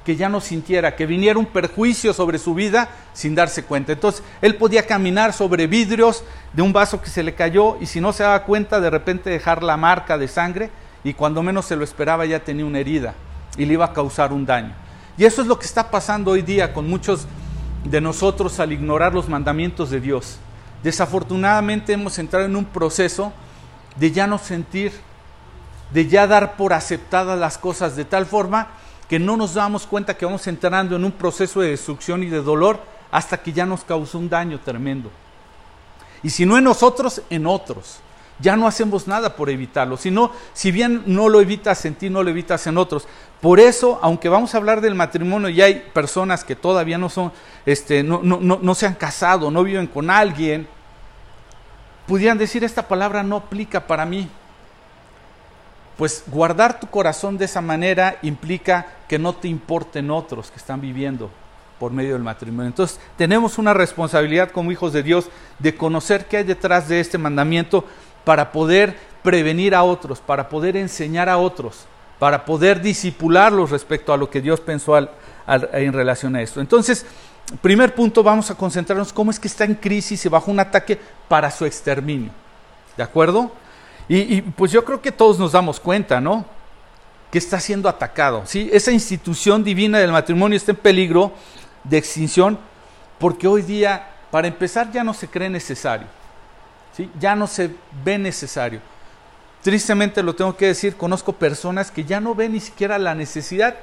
que 0.04 0.16
ya 0.16 0.30
no 0.30 0.42
sintiera, 0.42 0.96
que 0.96 1.06
viniera 1.06 1.38
un 1.38 1.46
perjuicio 1.46 2.12
sobre 2.14 2.40
su 2.40 2.56
vida 2.56 2.90
sin 3.14 3.36
darse 3.36 3.64
cuenta. 3.66 3.92
Entonces, 3.92 4.24
él 4.42 4.56
podía 4.56 4.88
caminar 4.88 5.32
sobre 5.32 5.68
vidrios 5.68 6.24
de 6.54 6.62
un 6.64 6.74
vaso 6.74 7.02
que 7.02 7.10
se 7.10 7.24
le 7.24 7.36
cayó 7.36 7.78
y 7.80 7.86
si 7.86 8.02
no 8.02 8.12
se 8.12 8.24
daba 8.24 8.44
cuenta, 8.44 8.80
de 8.80 8.90
repente 8.90 9.30
dejar 9.30 9.62
la 9.62 9.78
marca 9.78 10.18
de 10.18 10.28
sangre 10.28 10.72
y 11.04 11.14
cuando 11.14 11.44
menos 11.44 11.66
se 11.66 11.76
lo 11.76 11.84
esperaba 11.84 12.26
ya 12.26 12.40
tenía 12.40 12.66
una 12.66 12.80
herida 12.80 13.14
y 13.58 13.66
le 13.66 13.74
iba 13.74 13.86
a 13.86 13.94
causar 13.94 14.34
un 14.34 14.46
daño. 14.46 14.74
Y 15.18 15.26
eso 15.26 15.42
es 15.42 15.48
lo 15.48 15.60
que 15.60 15.66
está 15.66 15.92
pasando 15.92 16.32
hoy 16.32 16.42
día 16.42 16.74
con 16.74 16.88
muchos 16.88 17.28
de 17.84 18.02
nosotros 18.02 18.60
al 18.60 18.72
ignorar 18.72 19.14
los 19.14 19.28
mandamientos 19.28 19.90
de 19.90 20.00
Dios. 20.00 20.40
Desafortunadamente 20.88 21.91
hemos 21.91 22.17
entrado 22.17 22.46
en 22.46 22.56
un 22.56 22.63
proceso 22.63 23.34
de 23.98 24.10
ya 24.13 24.25
no 24.25 24.38
sentir, 24.38 24.94
de 25.91 26.08
ya 26.08 26.25
dar 26.27 26.56
por 26.56 26.72
aceptadas 26.72 27.38
las 27.38 27.58
cosas 27.58 27.98
de 27.98 28.06
tal 28.06 28.25
forma 28.25 28.70
que 29.10 29.20
no 29.20 29.36
nos 29.36 29.56
damos 29.56 29.86
cuenta 29.86 30.15
que 30.15 30.24
vamos 30.24 30.48
entrando 30.48 30.96
en 30.96 31.03
un 31.03 31.12
proceso 31.12 31.60
de 31.60 31.72
destrucción 31.72 32.24
y 32.24 32.27
de 32.27 32.41
dolor 32.41 32.79
hasta 33.12 33.36
que 33.36 33.51
ya 33.51 33.65
nos 33.65 33.84
causó 33.84 34.17
un 34.17 34.29
daño 34.29 34.62
tremendo. 34.62 35.12
Y 36.24 36.29
si 36.29 36.46
no 36.46 36.58
en 36.58 36.63
nosotros, 36.63 37.22
en 37.29 37.48
otros. 37.48 38.00
Ya 38.39 38.56
no 38.56 38.65
hacemos 38.65 39.10
nada 39.10 39.36
por 39.36 39.50
evitarlo. 39.50 39.98
sino 39.98 40.32
si 40.53 40.72
bien 40.72 41.03
no 41.06 41.27
lo 41.27 41.41
evitas 41.41 41.84
en 41.84 41.96
ti, 41.96 42.10
no 42.10 42.24
lo 42.24 42.29
evitas 42.29 42.65
en 42.65 42.77
otros. 42.77 43.10
Por 43.41 43.60
eso, 43.60 44.00
aunque 44.01 44.29
vamos 44.29 44.56
a 44.56 44.58
hablar 44.58 44.79
del 44.79 44.96
matrimonio 44.96 45.50
y 45.50 45.62
hay 45.62 45.84
personas 45.94 46.46
que 46.46 46.56
todavía 46.56 46.98
no 46.98 47.10
son, 47.10 47.34
este, 47.65 48.03
no, 48.03 48.22
no, 48.24 48.39
no, 48.39 48.75
se 48.75 48.86
han 48.86 48.96
casado, 48.96 49.51
no 49.51 49.65
viven 49.65 49.88
con 49.88 50.10
alguien, 50.10 50.65
pudieran 52.08 52.38
decir 52.38 52.64
esta 52.64 52.88
palabra 52.88 53.22
no 53.22 53.36
aplica 53.36 53.86
para 53.86 54.06
mí. 54.06 54.30
Pues 55.98 56.24
guardar 56.28 56.80
tu 56.80 56.88
corazón 56.88 57.38
de 57.38 57.46
esa 57.46 57.62
manera 57.62 58.18
implica 58.22 58.88
que 59.08 59.20
no 59.20 59.34
te 59.34 59.48
importen 59.48 60.12
otros 60.12 60.52
que 60.52 60.58
están 60.58 60.80
viviendo 60.80 61.30
por 61.80 61.92
medio 61.92 62.14
del 62.14 62.24
matrimonio. 62.24 62.68
Entonces, 62.68 63.00
tenemos 63.18 63.58
una 63.58 63.74
responsabilidad 63.74 64.52
como 64.52 64.72
hijos 64.72 64.94
de 64.94 65.04
Dios 65.04 65.30
de 65.60 65.76
conocer 65.76 66.26
qué 66.26 66.38
hay 66.38 66.44
detrás 66.44 66.88
de 66.88 67.00
este 67.00 67.18
mandamiento 67.18 67.86
para 68.24 68.52
poder 68.52 68.96
prevenir 69.24 69.76
a 69.76 69.84
otros, 69.84 70.20
para 70.20 70.50
poder 70.50 70.78
enseñar 70.78 71.30
a 71.30 71.38
otros, 71.38 71.86
para 72.20 72.46
poder 72.46 72.82
disipularlos 72.82 73.72
respecto 73.72 74.14
a 74.14 74.18
lo 74.18 74.30
que 74.30 74.42
Dios 74.42 74.60
pensó 74.60 74.98
en 74.98 75.94
relación 75.94 76.36
a 76.36 76.42
esto. 76.42 76.62
Entonces, 76.62 77.06
primer 77.62 77.96
punto, 77.96 78.24
vamos 78.24 78.51
a 78.51 78.56
concentrarnos 78.56 79.13
cómo 79.13 79.32
es 79.32 79.39
que 79.39 79.48
está 79.48 79.63
en 79.63 79.75
crisis 79.75 80.25
y 80.25 80.30
bajo 80.30 80.51
un 80.51 80.60
ataque 80.60 81.00
para 81.27 81.50
su 81.50 81.66
exterminio. 81.66 82.32
¿De 82.98 83.04
acuerdo? 83.04 83.51
Y, 84.10 84.42
pues 84.42 84.72
yo 84.72 84.86
creo 84.86 85.01
que 85.01 85.12
todos 85.12 85.38
nos 85.38 85.51
damos 85.51 85.80
cuenta, 85.80 86.22
¿no? 86.22 86.46
Que 87.30 87.38
está 87.38 87.60
siendo 87.60 87.89
atacado. 87.89 88.44
¿sí? 88.46 88.70
Esa 88.72 88.92
institución 88.92 89.63
divina 89.63 90.00
del 90.00 90.12
matrimonio 90.12 90.56
está 90.56 90.72
en 90.72 90.77
peligro 90.77 91.34
de 91.84 91.98
extinción 91.98 92.58
porque 93.20 93.48
hoy 93.48 93.62
día, 93.63 94.08
para 94.32 94.48
empezar, 94.48 94.92
ya 94.92 95.04
no 95.04 95.13
se 95.13 95.27
cree 95.27 95.50
necesario. 95.50 96.08
¿sí? 96.96 97.10
Ya 97.20 97.36
no 97.36 97.48
se 97.48 97.72
ve 98.06 98.18
necesario. 98.18 98.80
Tristemente 99.62 100.24
lo 100.24 100.36
tengo 100.36 100.56
que 100.56 100.68
decir, 100.68 100.96
conozco 100.96 101.34
personas 101.34 101.92
que 101.92 102.06
ya 102.06 102.22
no 102.22 102.34
ven 102.34 102.54
ni 102.54 102.62
siquiera 102.62 102.98
la 102.98 103.13
necesidad. 103.13 103.75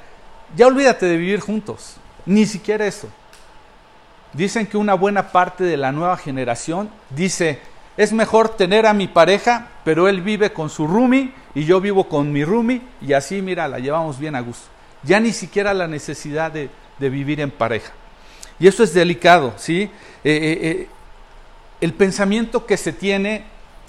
Ya 0.55 0.65
olvídate 0.65 1.05
de 1.05 1.17
vivir 1.17 1.39
juntos, 1.39 1.97
ni 2.25 2.47
siquiera 2.47 2.87
eso. 2.87 3.09
Dicen 4.35 4.67
que 4.67 4.75
una 4.75 4.95
buena 4.95 5.31
parte 5.31 5.63
de 5.63 5.77
la 5.77 5.93
nueva 5.93 6.17
generación 6.17 6.89
dice, 7.09 7.59
es 7.95 8.11
mejor 8.11 8.49
tener 8.49 8.85
a 8.85 8.93
mi 8.93 9.07
pareja, 9.07 9.69
pero 9.85 10.09
él 10.09 10.21
vive 10.21 10.51
con 10.51 10.69
su 10.69 10.87
roomie 10.87 11.31
y 11.53 11.63
yo 11.63 11.79
vivo 11.79 12.09
con 12.09 12.33
mi 12.33 12.43
roomie 12.43 12.81
y 13.01 13.13
así, 13.13 13.41
mira, 13.41 13.69
la 13.69 13.79
llevamos 13.79 14.19
bien 14.19 14.35
a 14.35 14.41
gusto. 14.41 14.65
Ya 15.03 15.21
ni 15.21 15.31
siquiera 15.31 15.73
la 15.73 15.87
necesidad 15.87 16.51
de, 16.51 16.69
de 16.99 17.09
vivir 17.09 17.39
en 17.39 17.49
pareja. 17.49 17.93
Y 18.59 18.67
eso 18.67 18.83
es 18.83 18.93
delicado, 18.93 19.53
¿sí? 19.55 19.83
Eh, 19.83 19.89
eh, 20.23 20.59
eh, 20.61 20.87
el 21.79 21.93
pensamiento 21.93 22.65
que 22.65 22.75
se 22.75 22.91
tiene 22.91 23.45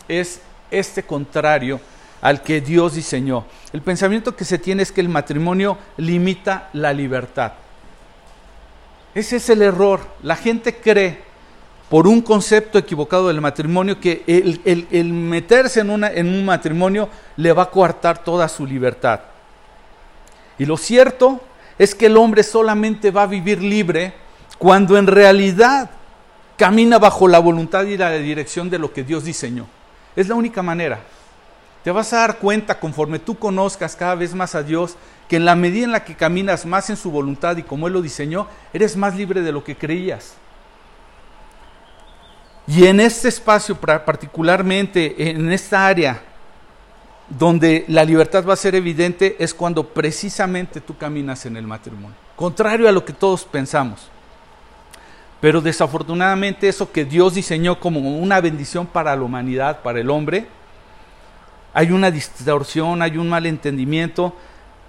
es 0.07 0.41
este 0.71 1.03
contrario 1.03 1.81
al 2.21 2.43
que 2.43 2.61
Dios 2.61 2.95
diseñó. 2.95 3.47
El 3.73 3.83
pensamiento 3.83 4.37
que 4.37 4.45
se 4.45 4.59
tiene 4.59 4.85
es 4.85 4.93
que 4.93 5.01
el 5.01 5.09
matrimonio 5.09 5.77
limita 5.97 6.69
la 6.73 6.93
libertad. 6.93 7.53
Ese 9.17 9.37
es 9.37 9.49
el 9.49 9.63
error. 9.63 10.01
La 10.23 10.37
gente 10.37 10.75
cree, 10.77 11.19
por 11.89 12.07
un 12.07 12.21
concepto 12.21 12.77
equivocado 12.77 13.29
del 13.29 13.41
matrimonio, 13.41 13.99
que 13.99 14.23
el, 14.27 15.11
meterse 15.11 15.81
en, 15.81 16.05
en 16.05 16.29
un 16.29 16.45
matrimonio 16.45 17.09
le 17.39 17.51
va 17.55 17.63
a 17.63 17.71
coartar 17.71 18.23
toda 18.23 18.47
su 18.47 18.67
libertad. 18.67 19.21
Y 20.59 20.67
lo 20.67 20.77
cierto 20.77 21.41
es 21.79 21.95
que 21.95 22.07
el 22.07 22.17
hombre 22.19 22.43
solamente 22.43 23.11
va 23.11 23.23
a 23.23 23.27
vivir 23.27 23.63
libre 23.63 24.13
cuando 24.59 24.99
en 24.99 25.07
realidad 25.07 25.89
camina 26.59 26.99
bajo 26.99 27.27
la 27.27 27.39
voluntad 27.39 27.85
y 27.85 27.97
la 27.97 28.11
dirección 28.13 28.69
de 28.69 28.79
lo 28.79 28.93
que 28.93 29.03
Dios 29.03 29.25
diseñó. 29.25 29.67
Es 30.15 30.29
la 30.29 30.35
única 30.35 30.63
manera. 30.63 31.01
Te 31.87 31.93
vas 31.93 32.13
a 32.13 32.17
dar 32.17 32.39
cuenta 32.39 32.81
conforme 32.81 33.21
tú 33.21 33.39
conozcas 33.39 33.95
cada 33.95 34.17
vez 34.17 34.35
más 34.35 34.57
a 34.57 34.65
Dios 34.65 34.97
que 35.29 35.37
en 35.37 35.45
la 35.45 35.55
medida 35.55 35.85
en 35.85 35.93
la 35.93 36.03
que 36.03 36.17
caminas 36.17 36.67
más 36.67 36.91
en 36.91 36.97
su 36.97 37.13
voluntad 37.13 37.57
y 37.59 37.63
como 37.63 37.87
Él 37.87 37.93
lo 37.93 38.03
diseñó, 38.03 38.49
eres 38.73 38.97
más 38.97 39.15
libre 39.15 39.41
de 39.41 39.53
lo 39.53 39.63
que 39.63 39.77
creías. 39.77 40.35
Y 42.67 42.87
en 42.87 42.99
este 42.99 43.29
espacio, 43.29 43.77
particularmente 43.77 45.31
en 45.31 45.53
esta 45.53 45.87
área 45.87 46.25
donde 47.29 47.85
la 47.87 48.05
libertad 48.05 48.45
va 48.45 48.55
a 48.55 48.57
ser 48.57 48.75
evidente 48.75 49.37
es 49.39 49.55
cuando 49.55 49.87
precisamente 49.87 50.81
tú 50.81 50.99
caminas 50.99 51.47
en 51.47 51.57
el 51.57 51.69
matrimonio, 51.69 52.17
contrario 52.35 52.89
a 52.89 52.93
lo 52.93 53.05
que 53.05 53.13
todos 53.13 53.45
pensamos. 53.45 54.09
Pero 55.41 55.61
desafortunadamente 55.61 56.67
eso 56.67 56.91
que 56.91 57.05
Dios 57.05 57.35
diseñó 57.35 57.79
como 57.79 58.01
una 58.01 58.41
bendición 58.41 58.89
para 58.89 59.15
la 59.15 59.23
humanidad, 59.23 59.83
para 59.83 60.01
el 60.01 60.11
hombre, 60.11 60.49
hay 61.77 61.93
una 61.93 62.11
distorsión, 62.11 63.03
hay 63.03 63.19
un 63.19 63.29
malentendimiento, 63.29 64.35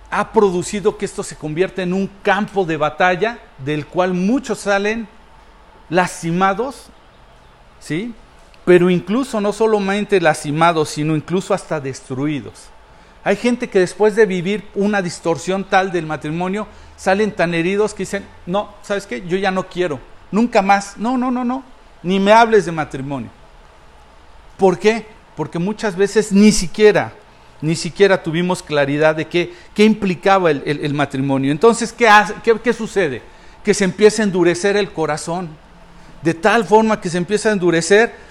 ha 0.10 0.32
producido 0.32 0.98
que 0.98 1.04
esto 1.04 1.22
se 1.22 1.36
convierta 1.36 1.84
en 1.84 1.92
un 1.92 2.10
campo 2.24 2.64
de 2.64 2.78
batalla 2.78 3.40
del 3.58 3.86
cual 3.86 4.14
muchos 4.14 4.60
salen 4.60 5.06
lastimados, 5.90 6.86
¿sí? 7.82 8.14
pero 8.64 8.90
incluso 8.90 9.42
no 9.42 9.52
solamente 9.52 10.22
lastimados, 10.22 10.88
sino 10.88 11.14
incluso 11.14 11.54
hasta 11.54 11.82
destruidos. 11.82 12.70
Hay 13.26 13.36
gente 13.36 13.70
que 13.70 13.80
después 13.80 14.16
de 14.16 14.26
vivir 14.26 14.66
una 14.74 15.02
distorsión 15.02 15.66
tal 15.66 15.92
del 15.92 16.06
matrimonio, 16.06 16.68
salen 16.96 17.34
tan 17.34 17.54
heridos 17.54 17.94
que 17.94 18.04
dicen, 18.04 18.26
no, 18.46 18.76
¿sabes 18.82 19.06
qué? 19.06 19.28
Yo 19.28 19.36
ya 19.36 19.52
no 19.52 19.68
quiero, 19.68 20.00
nunca 20.32 20.62
más, 20.62 20.98
no, 20.98 21.18
no, 21.18 21.32
no, 21.32 21.44
no, 21.44 21.64
ni 22.02 22.18
me 22.18 22.32
hables 22.32 22.64
de 22.66 22.72
matrimonio. 22.72 23.30
¿Por 24.58 24.80
qué? 24.80 25.17
Porque 25.38 25.60
muchas 25.60 25.96
veces 25.96 26.34
ni 26.34 26.52
siquiera, 26.52 27.14
ni 27.62 27.76
siquiera 27.76 28.22
tuvimos 28.22 28.62
claridad 28.62 29.16
de 29.16 29.28
qué, 29.28 29.54
qué 29.74 29.86
implicaba 29.86 30.52
el, 30.52 30.94
matrimonio. 30.94 31.54
Entonces, 31.54 31.94
¿qué, 31.94 32.10
¿qué, 32.44 32.60
qué 32.60 32.74
sucede? 32.74 33.22
Que 33.64 33.74
se 33.74 33.86
empieza 33.86 34.24
a 34.24 34.26
endurecer 34.26 34.76
el 34.76 34.92
corazón, 34.92 35.48
de 36.22 36.34
tal 36.34 36.66
forma 36.66 37.00
que 37.00 37.10
se 37.10 37.20
empieza 37.20 37.50
a 37.50 37.54
endurecer 37.54 38.28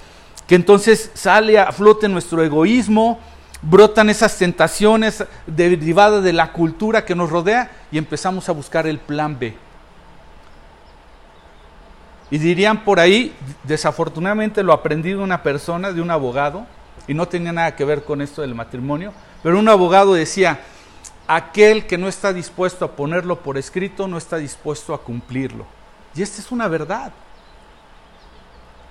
que 0.47 0.55
entonces 0.55 1.11
sale 1.15 1.59
a 1.59 1.73
flote 1.73 2.09
nuestro 2.09 2.43
egoísmo, 2.43 3.19
brotan 3.63 4.11
esas 4.11 4.37
tentaciones 4.39 5.25
derivadas 5.47 6.23
de 6.23 6.33
la 6.33 6.53
cultura 6.53 7.05
que 7.05 7.15
nos 7.15 7.31
rodea 7.31 7.71
y 7.91 7.99
empezamos 7.99 8.49
a 8.49 8.53
buscar 8.53 8.87
el 8.87 8.99
plan 8.99 9.39
B. 9.39 9.55
Y 12.31 12.39
dirían 12.39 12.85
por 12.85 13.01
ahí, 13.01 13.35
desafortunadamente 13.65 14.63
lo 14.63 14.73
aprendí 14.73 15.11
de 15.11 15.17
una 15.17 15.43
persona, 15.43 15.93
de 15.93 16.01
un 16.01 16.11
abogado, 16.11 16.67
y 17.09 17.15
no 17.15 17.29
tenía 17.29 17.53
nada 17.53 17.77
que 17.77 17.85
ver 17.85 18.05
con 18.05 18.21
esto 18.21 18.43
del 18.43 18.55
matrimonio, 18.55 19.13
pero 19.43 19.59
un 19.59 19.69
abogado 19.69 20.15
decía, 20.15 20.61
aquel 21.27 21.87
que 21.87 21.99
no 21.99 22.09
está 22.09 22.33
dispuesto 22.33 22.85
a 22.85 22.93
ponerlo 22.93 23.41
por 23.41 23.59
escrito 23.59 24.07
no 24.09 24.19
está 24.19 24.37
dispuesto 24.39 24.95
a 24.95 25.03
cumplirlo. 25.03 25.67
Y 26.15 26.23
esta 26.23 26.41
es 26.41 26.51
una 26.51 26.69
verdad. 26.69 27.13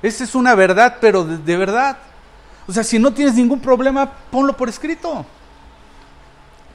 Esa 0.01 0.23
es 0.23 0.35
una 0.35 0.53
verdad, 0.53 0.97
pero 1.01 1.23
de, 1.23 1.57
verdad. 1.57 1.97
O 2.67 2.71
sea, 2.71 2.83
si 2.83 2.99
no 2.99 3.11
tienes 3.11 3.35
ningún 3.35 3.59
problema, 3.59 4.11
ponlo 4.29 4.55
por 4.55 4.69
escrito. 4.69 5.25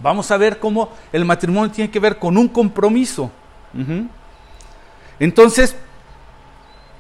Vamos 0.01 0.31
a 0.31 0.37
ver 0.37 0.59
cómo 0.59 0.91
el 1.13 1.25
matrimonio 1.25 1.71
tiene 1.71 1.91
que 1.91 2.01
ver 2.01 2.19
con 2.19 2.37
un 2.37 2.49
compromiso. 2.49 3.31
Entonces, 5.19 5.77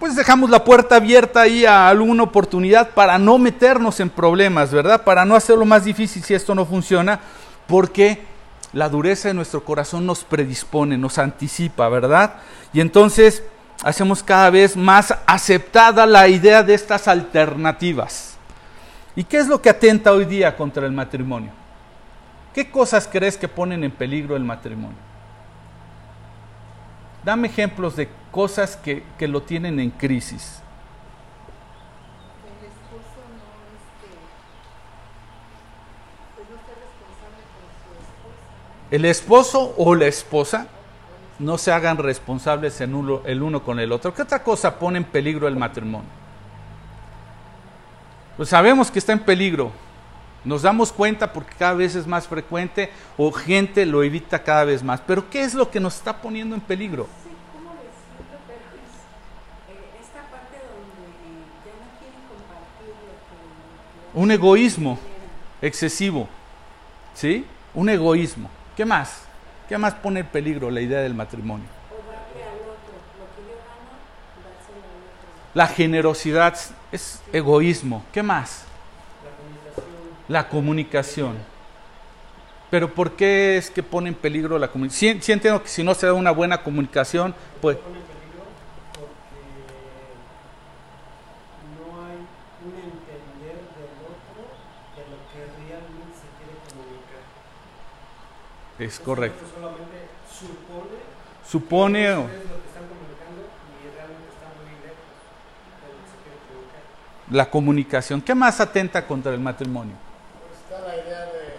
pues 0.00 0.16
dejamos 0.16 0.48
la 0.48 0.64
puerta 0.64 0.96
abierta 0.96 1.42
ahí 1.42 1.66
a 1.66 1.86
alguna 1.88 2.22
oportunidad 2.22 2.90
para 2.90 3.18
no 3.18 3.36
meternos 3.36 4.00
en 4.00 4.08
problemas, 4.08 4.72
¿verdad? 4.72 5.04
Para 5.04 5.26
no 5.26 5.36
hacerlo 5.36 5.66
más 5.66 5.84
difícil 5.84 6.24
si 6.24 6.32
esto 6.32 6.54
no 6.54 6.64
funciona, 6.64 7.20
porque 7.66 8.22
la 8.72 8.88
dureza 8.88 9.28
de 9.28 9.34
nuestro 9.34 9.62
corazón 9.62 10.06
nos 10.06 10.24
predispone, 10.24 10.96
nos 10.96 11.18
anticipa, 11.18 11.86
¿verdad? 11.90 12.36
Y 12.72 12.80
entonces, 12.80 13.42
hacemos 13.82 14.22
cada 14.22 14.48
vez 14.48 14.74
más 14.74 15.14
aceptada 15.26 16.06
la 16.06 16.28
idea 16.28 16.62
de 16.62 16.72
estas 16.72 17.06
alternativas. 17.06 18.38
¿Y 19.14 19.24
qué 19.24 19.36
es 19.36 19.48
lo 19.48 19.60
que 19.60 19.68
atenta 19.68 20.12
hoy 20.12 20.24
día 20.24 20.56
contra 20.56 20.86
el 20.86 20.92
matrimonio? 20.92 21.50
¿Qué 22.54 22.70
cosas 22.70 23.06
crees 23.06 23.36
que 23.36 23.48
ponen 23.48 23.84
en 23.84 23.90
peligro 23.90 24.34
el 24.34 24.44
matrimonio? 24.44 25.09
Dame 27.24 27.48
ejemplos 27.48 27.96
de 27.96 28.08
cosas 28.30 28.76
que, 28.76 29.04
lo 29.28 29.42
tienen 29.42 29.78
en 29.78 29.90
crisis. 29.90 30.60
El 38.90 39.04
esposo 39.04 39.74
o 39.76 39.94
la 39.94 40.06
esposa 40.06 40.66
no 41.38 41.58
se 41.58 41.70
hagan 41.70 41.96
responsables 41.96 42.80
en 42.80 42.90
el 43.24 43.42
uno 43.42 43.62
con 43.62 43.78
el 43.78 43.92
otro. 43.92 44.12
¿Qué 44.12 44.22
otra 44.22 44.42
cosa 44.42 44.78
pone 44.78 44.98
en 44.98 45.04
peligro 45.04 45.46
el 45.46 45.56
matrimonio? 45.56 46.08
Pues 48.36 48.48
sabemos 48.48 48.90
que 48.90 48.98
está 48.98 49.12
en 49.12 49.20
peligro. 49.20 49.70
Nos 50.44 50.62
damos 50.62 50.90
cuenta 50.92 51.32
porque 51.32 51.54
cada 51.58 51.74
vez 51.74 51.94
es 51.94 52.06
más 52.06 52.26
frecuente 52.26 52.90
o 53.18 53.30
gente 53.30 53.84
lo 53.84 54.02
evita 54.02 54.42
cada 54.42 54.64
vez 54.64 54.82
más. 54.82 55.00
Pero 55.06 55.28
¿qué 55.28 55.42
es 55.42 55.54
lo 55.54 55.70
que 55.70 55.80
nos 55.80 55.96
está 55.96 56.20
poniendo 56.20 56.54
en 56.54 56.62
peligro? 56.62 57.08
Un 64.14 64.30
egoísmo 64.30 64.98
excesivo. 65.60 66.28
¿Sí? 67.14 67.44
Un 67.74 67.90
egoísmo. 67.90 68.50
¿Qué 68.76 68.84
más? 68.84 69.22
¿Qué 69.68 69.76
más 69.76 69.94
pone 69.94 70.20
en 70.20 70.26
peligro 70.26 70.70
la 70.70 70.80
idea 70.80 71.00
del 71.00 71.14
matrimonio? 71.14 71.66
La 75.52 75.66
generosidad 75.66 76.56
es 76.90 77.20
egoísmo. 77.32 78.04
¿Qué 78.12 78.22
más? 78.22 78.64
La 80.30 80.48
comunicación. 80.48 81.36
Pero 82.70 82.94
¿por 82.94 83.16
qué 83.16 83.56
es 83.56 83.68
que 83.68 83.82
pone 83.82 84.08
en 84.10 84.14
peligro 84.14 84.56
la 84.58 84.68
comunicación? 84.68 85.20
Sí, 85.20 85.32
entiendo 85.32 85.60
que 85.60 85.68
si 85.68 85.82
no 85.82 85.92
se 85.92 86.06
da 86.06 86.12
una 86.14 86.30
buena 86.30 86.62
comunicación, 86.62 87.34
pues... 87.60 87.76
Pone 87.78 87.98
en 87.98 88.04
peligro 88.04 88.46
porque 88.94 89.42
no 91.74 92.06
hay 92.06 92.18
un 92.62 92.74
entender 92.78 93.58
del 93.74 93.92
otro 94.06 94.54
de 94.94 95.02
lo 95.10 95.18
que 95.34 95.40
realmente 95.58 96.14
se 96.14 96.28
quiere 96.38 96.54
comunicar. 96.70 97.22
Es 98.78 98.78
Entonces, 98.78 99.00
correcto. 99.04 99.44
solamente 99.52 99.98
supone 100.30 101.10
Supone... 101.42 101.98
que 101.98 102.06
lo 102.06 102.54
que 102.62 102.68
están 102.70 102.86
comunicando 102.86 103.40
y 103.50 103.90
realmente 103.98 104.30
está 104.30 104.46
muy 104.62 104.70
lejos 104.78 105.10
de 105.82 105.86
lo 105.90 105.98
que 105.98 106.06
se 106.06 106.18
quiere 106.22 106.38
comunicar. 106.46 106.82
la 107.34 107.50
comunicación. 107.50 108.22
¿Qué 108.22 108.34
más 108.36 108.60
atenta 108.60 109.04
contra 109.04 109.34
el 109.34 109.40
matrimonio? 109.40 109.96
Pues 109.98 110.54
está 110.62 110.86
la 110.86 110.94
idea 110.94 111.26
de 111.34 111.58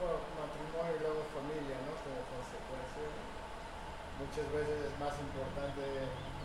bueno, 0.00 0.16
matrimonio 0.40 0.92
y 0.96 1.00
luego 1.04 1.20
familia, 1.36 1.76
¿no? 1.84 1.92
Como 2.00 2.20
consecuencia. 2.32 3.04
Muchas 4.16 4.46
veces 4.48 4.78
es 4.88 4.94
más 4.96 5.14
importante 5.20 5.80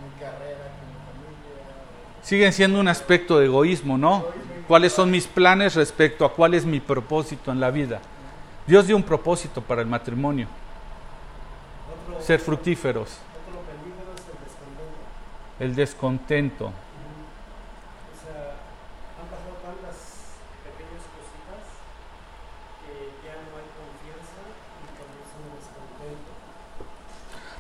mi 0.03 0.11
carrera 0.19 0.65
que 0.75 0.83
mi 0.91 0.99
familia. 1.07 1.55
o- 1.63 2.18
Siguen 2.29 2.53
siendo 2.53 2.79
un 2.79 2.88
aspecto 2.88 3.39
de 3.39 3.45
egoísmo, 3.45 3.98
¿no? 3.98 4.24
¿Cuáles 4.67 4.93
son 4.93 5.09
mis 5.09 5.25
planes 5.25 5.74
respecto 5.74 6.24
a 6.24 6.31
cuál 6.31 6.53
es 6.53 6.63
mi 6.63 6.79
propósito 6.79 7.51
en 7.51 7.59
la 7.59 7.71
vida? 7.71 8.01
Dios 8.67 8.86
dio 8.86 8.95
un 8.95 9.01
propósito 9.01 9.63
para 9.63 9.81
el 9.81 9.88
matrimonio, 9.88 10.45
ser 12.21 12.39
fructíferos, 12.39 13.17
el 15.59 15.74
descontento. 15.74 16.71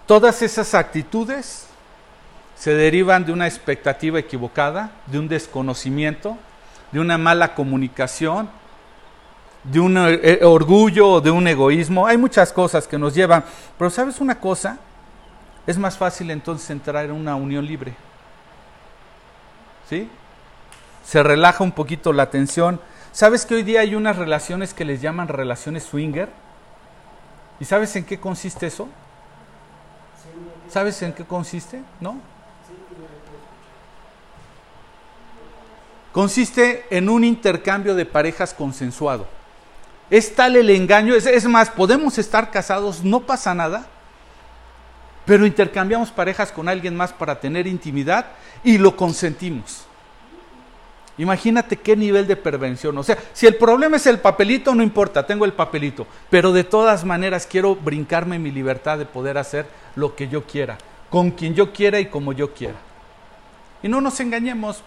Todas 0.05 0.43
esas 0.43 0.75
actitudes 0.75 1.68
se 2.59 2.73
derivan 2.73 3.25
de 3.25 3.31
una 3.31 3.47
expectativa 3.47 4.19
equivocada, 4.19 4.91
de 5.07 5.17
un 5.17 5.29
desconocimiento, 5.29 6.37
de 6.91 6.99
una 6.99 7.17
mala 7.17 7.55
comunicación, 7.55 8.49
de 9.63 9.79
un 9.79 9.95
eh, 9.97 10.39
orgullo 10.43 11.07
o 11.07 11.21
de 11.21 11.31
un 11.31 11.47
egoísmo. 11.47 12.05
Hay 12.05 12.17
muchas 12.17 12.51
cosas 12.51 12.85
que 12.85 12.97
nos 12.97 13.15
llevan, 13.15 13.45
pero 13.77 13.89
¿sabes 13.89 14.19
una 14.19 14.41
cosa? 14.41 14.77
Es 15.65 15.77
más 15.77 15.97
fácil 15.97 16.31
entonces 16.31 16.69
entrar 16.69 17.05
en 17.05 17.13
una 17.13 17.35
unión 17.37 17.65
libre. 17.65 17.93
¿Sí? 19.89 20.09
Se 21.05 21.23
relaja 21.23 21.63
un 21.63 21.71
poquito 21.71 22.11
la 22.11 22.29
tensión. 22.29 22.81
¿Sabes 23.13 23.45
que 23.45 23.55
hoy 23.55 23.63
día 23.63 23.79
hay 23.79 23.95
unas 23.95 24.17
relaciones 24.17 24.73
que 24.73 24.83
les 24.83 25.01
llaman 25.01 25.29
relaciones 25.29 25.83
swinger? 25.83 26.27
¿Y 27.61 27.65
sabes 27.65 27.95
en 27.95 28.03
qué 28.03 28.19
consiste 28.19 28.67
eso? 28.67 28.89
¿Sabes 30.67 31.01
en 31.01 31.13
qué 31.13 31.23
consiste? 31.23 31.81
¿No? 32.01 32.19
sí, 32.69 32.73
uno 32.89 33.01
lo 33.01 33.07
puede 33.07 33.39
escuchar. 33.39 33.59
Consiste 36.11 36.85
en 36.89 37.09
un 37.09 37.23
intercambio 37.23 37.95
de 37.95 38.05
parejas 38.05 38.53
consensuado. 38.53 39.27
Es 40.09 40.33
tal 40.33 40.55
el 40.55 40.69
engaño, 40.71 41.13
es, 41.13 41.45
más, 41.45 41.69
podemos 41.69 42.17
estar 42.17 42.49
casados, 42.49 43.03
no 43.03 43.21
pasa 43.21 43.53
nada, 43.53 43.87
pero 45.25 45.45
intercambiamos 45.45 46.09
parejas 46.09 46.51
con 46.51 46.67
alguien 46.67 46.95
más 46.95 47.13
para 47.13 47.39
tener 47.39 47.67
intimidad 47.67 48.25
y 48.63 48.79
lo 48.79 48.95
consentimos. 48.95 49.85
Imagínate 51.19 51.75
qué 51.75 51.95
nivel 51.95 52.25
de 52.25 52.37
prevención. 52.37 52.97
O 52.97 53.03
sea, 53.03 53.17
si 53.33 53.45
el 53.45 53.55
problema 53.55 53.97
es 53.97 54.07
el 54.07 54.19
papelito, 54.19 54.73
no 54.73 54.81
importa, 54.81 55.27
tengo 55.27 55.45
el 55.45 55.53
papelito. 55.53 56.07
Pero 56.29 56.53
de 56.53 56.63
todas 56.63 57.03
maneras 57.03 57.45
quiero 57.45 57.75
brincarme 57.75 58.39
mi 58.39 58.51
libertad 58.51 58.97
de 58.97 59.05
poder 59.05 59.37
hacer 59.37 59.67
lo 59.95 60.15
que 60.15 60.29
yo 60.29 60.47
quiera, 60.47 60.77
con 61.09 61.31
quien 61.31 61.53
yo 61.53 61.73
quiera 61.73 61.99
y 61.99 62.05
como 62.05 62.31
yo 62.33 62.53
quiera. 62.53 62.77
Y 63.83 63.89
no 63.89 64.01
nos 64.01 64.19
engañemos. 64.21 64.81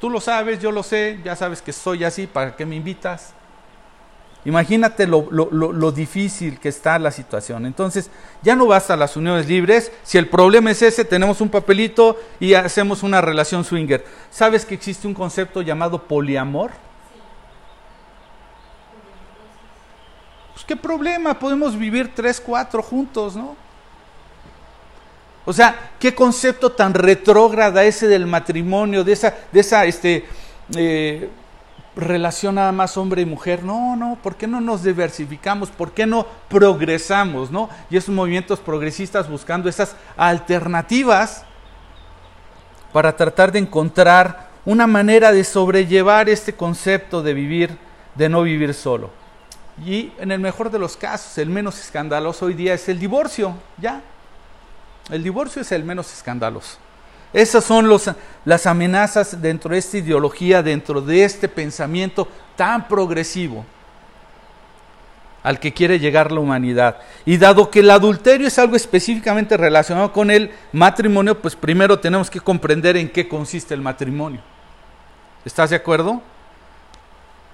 Tú 0.00 0.10
lo 0.10 0.20
sabes, 0.20 0.60
yo 0.60 0.70
lo 0.72 0.82
sé, 0.82 1.18
ya 1.24 1.34
sabes 1.36 1.62
que 1.62 1.72
soy 1.72 2.04
así, 2.04 2.26
¿para 2.26 2.54
qué 2.54 2.66
me 2.66 2.76
invitas? 2.76 3.32
Imagínate 4.44 5.06
lo, 5.08 5.26
lo- 5.30 5.48
lo- 5.50 5.72
lo 5.72 5.90
difícil 5.90 6.60
que 6.60 6.68
está 6.68 6.98
la 7.00 7.10
situación. 7.10 7.66
Entonces, 7.66 8.10
ya 8.42 8.54
no 8.54 8.66
basta 8.66 8.94
las 8.96 9.16
uniones 9.16 9.48
libres. 9.48 9.90
Si 10.04 10.18
el 10.18 10.28
problema 10.28 10.70
es 10.70 10.82
ese, 10.82 11.04
tenemos 11.04 11.40
un 11.40 11.48
papelito 11.48 12.16
y 12.38 12.54
hacemos 12.54 13.02
una 13.02 13.20
relación 13.20 13.64
swinger. 13.64 14.04
¿Sabes 14.30 14.64
que 14.64 14.74
existe 14.74 15.08
un 15.08 15.14
concepto 15.14 15.62
llamado 15.62 16.00
poliamor? 16.02 16.70
Pues 20.52 20.64
qué 20.64 20.76
problema, 20.76 21.38
podemos 21.38 21.76
vivir 21.76 22.14
tres, 22.14 22.40
cuatro 22.40 22.82
juntos, 22.82 23.34
¿no? 23.36 23.56
O 25.46 25.52
sea, 25.52 25.92
qué 25.98 26.14
concepto 26.14 26.72
tan 26.72 26.92
retrógrada 26.92 27.84
ese 27.84 28.08
del 28.08 28.26
matrimonio, 28.26 29.04
de 29.04 29.12
esa, 29.12 29.32
de 29.52 29.60
esa 29.60 29.84
este, 29.86 30.26
eh, 30.74 31.30
relación 31.94 32.56
nada 32.56 32.72
más 32.72 32.96
hombre 32.96 33.22
y 33.22 33.26
mujer. 33.26 33.62
No, 33.62 33.96
no, 33.96 34.18
¿por 34.22 34.34
qué 34.36 34.46
no 34.46 34.60
nos 34.60 34.82
diversificamos? 34.82 35.70
¿Por 35.70 35.92
qué 35.92 36.04
no 36.04 36.26
progresamos? 36.48 37.50
¿no? 37.50 37.70
Y 37.88 37.96
esos 37.96 38.14
movimientos 38.14 38.58
progresistas 38.58 39.30
buscando 39.30 39.68
esas 39.68 39.96
alternativas 40.16 41.44
para 42.92 43.16
tratar 43.16 43.52
de 43.52 43.60
encontrar 43.60 44.48
una 44.64 44.88
manera 44.88 45.30
de 45.30 45.44
sobrellevar 45.44 46.28
este 46.28 46.54
concepto 46.54 47.22
de 47.22 47.34
vivir, 47.34 47.78
de 48.16 48.28
no 48.28 48.42
vivir 48.42 48.74
solo. 48.74 49.10
Y 49.84 50.12
en 50.18 50.32
el 50.32 50.40
mejor 50.40 50.70
de 50.70 50.78
los 50.78 50.96
casos, 50.96 51.38
el 51.38 51.50
menos 51.50 51.78
escandaloso 51.78 52.46
hoy 52.46 52.54
día 52.54 52.74
es 52.74 52.88
el 52.88 52.98
divorcio, 52.98 53.54
ya. 53.78 54.02
El 55.10 55.22
divorcio 55.22 55.62
es 55.62 55.72
el 55.72 55.84
menos 55.84 56.12
escandaloso. 56.12 56.78
Esas 57.32 57.64
son 57.64 57.88
las 58.44 58.66
amenazas 58.66 59.40
dentro 59.40 59.72
de 59.72 59.78
esta 59.78 59.98
ideología, 59.98 60.62
dentro 60.62 61.00
de 61.00 61.24
este 61.24 61.48
pensamiento 61.48 62.28
tan 62.56 62.88
progresivo 62.88 63.64
al 65.42 65.60
que 65.60 65.72
quiere 65.72 66.00
llegar 66.00 66.32
la 66.32 66.40
humanidad. 66.40 66.96
Y 67.24 67.36
dado 67.36 67.70
que 67.70 67.80
el 67.80 67.90
adulterio 67.90 68.48
es 68.48 68.58
algo 68.58 68.74
específicamente 68.74 69.56
relacionado 69.56 70.12
con 70.12 70.30
el 70.30 70.50
matrimonio, 70.72 71.40
pues 71.40 71.54
primero 71.54 72.00
tenemos 72.00 72.28
que 72.30 72.40
comprender 72.40 72.96
en 72.96 73.08
qué 73.08 73.28
consiste 73.28 73.74
el 73.74 73.80
matrimonio. 73.80 74.40
¿Estás 75.44 75.70
de 75.70 75.76
acuerdo? 75.76 76.20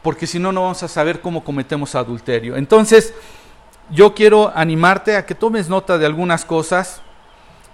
Porque 0.01 0.27
si 0.27 0.39
no, 0.39 0.53
no 0.53 0.63
vamos 0.63 0.83
a 0.83 0.89
saber 0.89 1.21
cómo 1.21 1.45
cometemos 1.45 1.95
adulterio. 1.95 2.57
Entonces, 2.57 3.13
yo 3.91 4.15
quiero 4.15 4.51
animarte 4.55 5.17
a 5.17 5.27
que 5.27 5.35
tomes 5.35 5.69
nota 5.69 5.99
de 5.99 6.07
algunas 6.07 6.47
cosas 6.47 7.03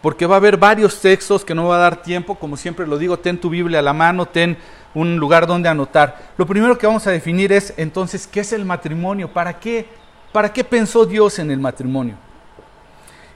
porque 0.02 0.26
va 0.26 0.36
a 0.36 0.38
haber 0.38 0.56
varios 0.56 1.00
textos 1.00 1.44
que 1.44 1.54
no 1.54 1.66
va 1.68 1.76
a 1.76 1.80
dar 1.80 2.02
tiempo, 2.02 2.36
como 2.36 2.56
siempre 2.56 2.86
lo 2.86 2.98
digo, 2.98 3.18
ten 3.18 3.40
tu 3.40 3.50
Biblia 3.50 3.80
a 3.80 3.82
la 3.82 3.92
mano, 3.92 4.26
ten 4.26 4.56
un 4.94 5.16
lugar 5.16 5.46
donde 5.46 5.68
anotar. 5.68 6.32
Lo 6.36 6.46
primero 6.46 6.78
que 6.78 6.86
vamos 6.86 7.06
a 7.06 7.10
definir 7.10 7.52
es 7.52 7.74
entonces 7.76 8.26
qué 8.26 8.40
es 8.40 8.52
el 8.52 8.64
matrimonio, 8.64 9.28
para 9.32 9.58
qué, 9.58 9.86
para 10.32 10.52
qué 10.52 10.64
pensó 10.64 11.04
Dios 11.04 11.38
en 11.38 11.50
el 11.50 11.58
matrimonio. 11.58 12.16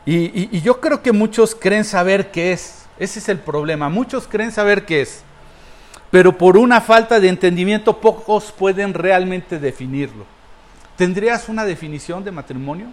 Y, 0.05 0.61
yo 0.61 0.81
creo 0.81 1.03
que 1.03 1.13
muchos 1.13 1.55
creen 1.55 1.85
saber 1.85 2.31
qué 2.31 2.53
es, 2.53 2.87
ese 2.99 3.21
es 3.21 3.29
el 3.29 3.39
problema, 3.39 3.89
muchos 3.89 4.27
creen 4.27 4.51
saber 4.51 4.85
qué 4.85 5.03
es, 5.03 5.23
pero 6.11 6.37
por 6.37 6.57
una 6.57 6.81
falta 6.81 7.21
de 7.21 7.29
entendimiento 7.29 8.01
pocos 8.01 8.53
pueden 8.53 8.95
realmente 8.95 9.59
definirlo. 9.59 10.27
¿Tendrías 10.97 11.49
una 11.49 11.65
definición 11.65 12.25
de 12.25 12.33
matrimonio? 12.33 12.87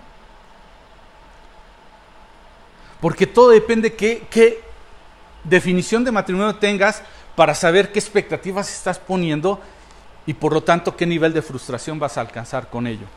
Porque 3.02 3.28
todo 3.28 3.50
depende 3.50 3.94
qué, 3.94 4.28
qué 4.30 4.62
definición 5.44 6.04
de 6.04 6.12
matrimonio 6.12 6.56
tengas 6.56 7.02
para 7.36 7.56
saber 7.56 7.92
qué 7.92 8.00
expectativas 8.00 8.72
estás 8.72 9.00
poniendo 9.00 9.60
y 10.26 10.34
por 10.34 10.54
lo 10.54 10.62
tanto 10.62 10.96
qué 10.96 11.06
nivel 11.06 11.34
de 11.34 11.42
frustración 11.42 11.98
vas 11.98 12.18
a 12.18 12.22
alcanzar 12.22 12.70
con 12.70 12.86
ello. 12.86 13.08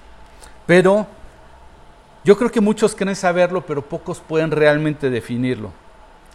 Pero 0.66 1.06
yo 2.24 2.38
creo 2.38 2.50
que 2.50 2.60
muchos 2.60 2.94
creen 2.94 3.16
saberlo, 3.16 3.66
pero 3.66 3.82
pocos 3.82 4.20
pueden 4.20 4.50
realmente 4.50 5.10
definirlo. 5.10 5.72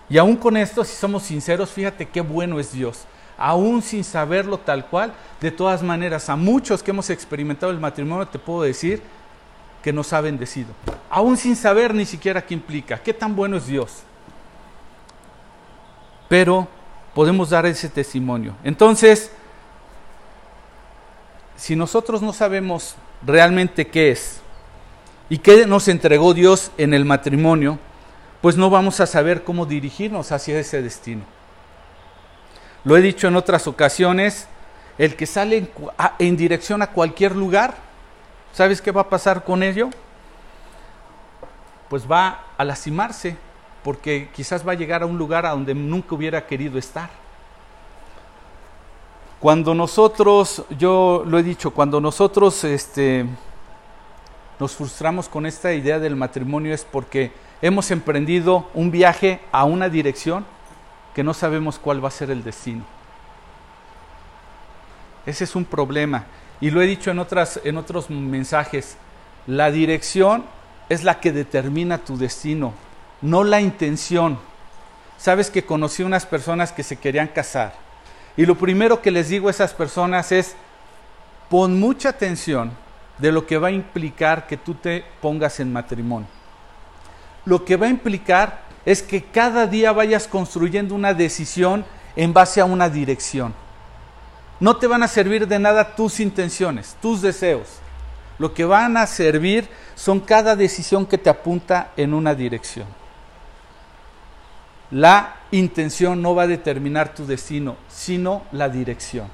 Y 0.10 0.18
aún 0.18 0.36
con 0.36 0.58
esto, 0.58 0.84
si 0.84 0.96
somos 0.96 1.24
sinceros, 1.24 1.72
fíjate 1.72 2.08
qué 2.08 2.22
bueno 2.22 2.60
es 2.60 2.72
Dios. 2.74 3.06
Aún 3.38 3.82
sin 3.82 4.04
saberlo 4.04 4.58
tal 4.58 4.88
cual, 4.88 5.14
de 5.40 5.52
todas 5.52 5.84
maneras, 5.84 6.30
a 6.30 6.36
muchos 6.36 6.84
que 6.84 6.92
hemos 6.92 7.10
experimentado 7.10 7.72
el 7.72 7.80
matrimonio, 7.80 8.28
te 8.28 8.40
puedo 8.40 8.64
decir 8.64 9.02
que 9.82 9.94
nos 9.94 10.14
ha 10.14 10.22
bendecido. 10.22 10.70
Aún 11.10 11.38
sin 11.38 11.56
saber 11.56 11.94
ni 11.94 12.06
siquiera 12.06 12.46
qué 12.46 12.54
implica, 12.54 13.02
qué 13.02 13.14
tan 13.14 13.36
bueno 13.36 13.58
es 13.58 13.68
Dios. 13.68 14.04
Pero 16.28 16.68
podemos 17.14 17.50
dar 17.50 17.66
ese 17.66 17.90
testimonio. 17.90 18.56
Entonces, 18.64 19.32
si 21.56 21.76
nosotros 21.76 22.22
no 22.22 22.34
sabemos 22.34 22.96
realmente 23.26 23.88
qué 23.88 24.12
es 24.12 24.42
y 25.30 25.40
qué 25.40 25.66
nos 25.66 25.88
entregó 25.88 26.34
Dios 26.34 26.72
en 26.78 26.94
el 26.94 27.06
matrimonio, 27.06 27.80
pues 28.42 28.56
no 28.56 28.70
vamos 28.70 29.00
a 29.00 29.08
saber 29.08 29.44
cómo 29.44 29.66
dirigirnos 29.66 30.32
hacia 30.32 30.60
ese 30.60 30.82
destino. 30.82 31.24
Lo 32.84 32.96
he 32.96 33.02
dicho 33.02 33.28
en 33.28 33.36
otras 33.36 33.68
ocasiones, 33.68 34.48
el 34.98 35.16
que 35.16 35.26
sale 35.26 35.58
en, 35.58 35.70
en 36.20 36.38
dirección 36.38 36.82
a 36.82 36.92
cualquier 36.92 37.36
lugar 37.36 37.87
¿sabes 38.54 38.82
qué 38.82 38.92
va 38.92 39.02
a 39.02 39.10
pasar 39.10 39.44
con 39.44 39.64
ello? 39.64 39.90
Pues 41.90 42.10
va 42.10 42.46
a 42.58 42.64
lastimarse, 42.64 43.38
porque 43.84 44.30
quizás 44.34 44.68
va 44.68 44.74
a 44.74 44.76
llegar 44.76 45.04
a 45.04 45.06
un 45.06 45.18
lugar 45.18 45.46
a 45.46 45.52
donde 45.52 45.74
nunca 45.74 46.16
hubiera 46.16 46.46
querido 46.46 46.78
estar. 46.78 47.10
Cuando 49.40 49.76
nosotros, 49.76 50.64
yo 50.78 51.24
lo 51.26 51.38
he 51.38 51.44
dicho, 51.44 51.72
cuando 51.72 52.02
nosotros 52.02 52.64
este, 52.64 53.26
nos 54.60 54.76
frustramos 54.76 55.30
con 55.30 55.46
esta 55.46 55.74
idea 55.74 56.00
del 56.00 56.16
matrimonio 56.16 56.74
es 56.74 56.84
porque 56.84 57.32
hemos 57.62 57.92
emprendido 57.92 58.68
un 58.74 58.90
viaje 58.90 59.40
a 59.52 59.64
una 59.64 59.90
dirección 59.90 60.46
que 61.14 61.24
no 61.24 61.34
sabemos 61.34 61.78
cuál 61.78 62.04
va 62.04 62.08
a 62.08 62.12
ser 62.12 62.32
el 62.32 62.44
destino. 62.44 62.84
Ese 65.26 65.44
es 65.44 65.56
un 65.56 65.66
problema. 65.66 66.26
Y 66.60 66.72
lo 66.72 66.82
he 66.82 66.88
dicho 66.88 67.12
en, 67.12 67.20
otras, 67.20 67.60
en 67.64 67.78
otros 67.78 68.10
mensajes. 68.10 68.98
La 69.46 69.72
dirección 69.72 70.44
es 70.90 71.04
la 71.04 71.20
que 71.20 71.32
determina 71.32 72.00
tu 72.00 72.18
destino, 72.18 72.74
no 73.22 73.44
la 73.44 73.62
intención. 73.62 74.40
Sabes 75.18 75.50
que 75.50 75.66
conocí 75.66 76.04
unas 76.04 76.26
personas 76.26 76.72
que 76.72 76.84
se 76.84 76.98
querían 76.98 77.28
casar. 77.28 77.74
Y 78.36 78.46
lo 78.46 78.56
primero 78.56 79.02
que 79.02 79.12
les 79.12 79.30
digo 79.30 79.48
a 79.48 79.52
esas 79.52 79.74
personas 79.74 80.32
es, 80.32 80.56
pon 81.50 81.80
mucha 81.80 82.10
atención 82.10 82.72
de 83.18 83.32
lo 83.32 83.46
que 83.46 83.58
va 83.58 83.70
a 83.70 83.72
implicar 83.72 84.48
que 84.48 84.58
tú 84.58 84.76
te 84.76 85.04
pongas 85.22 85.60
en 85.60 85.74
matrimonio. 85.74 86.28
Lo 87.46 87.66
que 87.66 87.78
va 87.78 87.88
a 87.88 87.90
implicar 87.90 88.62
es 88.86 89.02
que 89.02 89.24
cada 89.24 89.68
día 89.68 89.92
vayas 89.92 90.28
construyendo 90.28 90.94
una 90.94 91.14
decisión 91.14 91.86
en 92.16 92.34
base 92.34 92.62
a 92.62 92.66
una 92.66 92.90
dirección. 92.90 93.54
No 94.60 94.78
te 94.78 94.88
van 94.88 95.04
a 95.04 95.08
servir 95.08 95.48
de 95.48 95.60
nada 95.60 95.96
tus 95.96 96.20
intenciones, 96.20 96.96
tus 97.02 97.22
deseos. 97.22 97.68
Lo 98.40 98.54
que 98.54 98.66
van 98.66 98.98
a 98.98 99.08
servir 99.08 99.68
son 99.96 100.20
cada 100.20 100.56
decisión 100.56 101.06
que 101.06 101.18
te 101.18 101.30
apunta 101.30 101.92
en 101.98 102.14
una 102.14 102.36
dirección. 102.36 102.88
La 104.92 105.36
intención 105.52 106.22
no 106.22 106.34
va 106.34 106.44
a 106.44 106.48
determinar 106.48 107.14
tu 107.14 107.26
destino, 107.26 107.76
sino 107.90 108.44
la 108.52 108.70
dirección. 108.70 109.28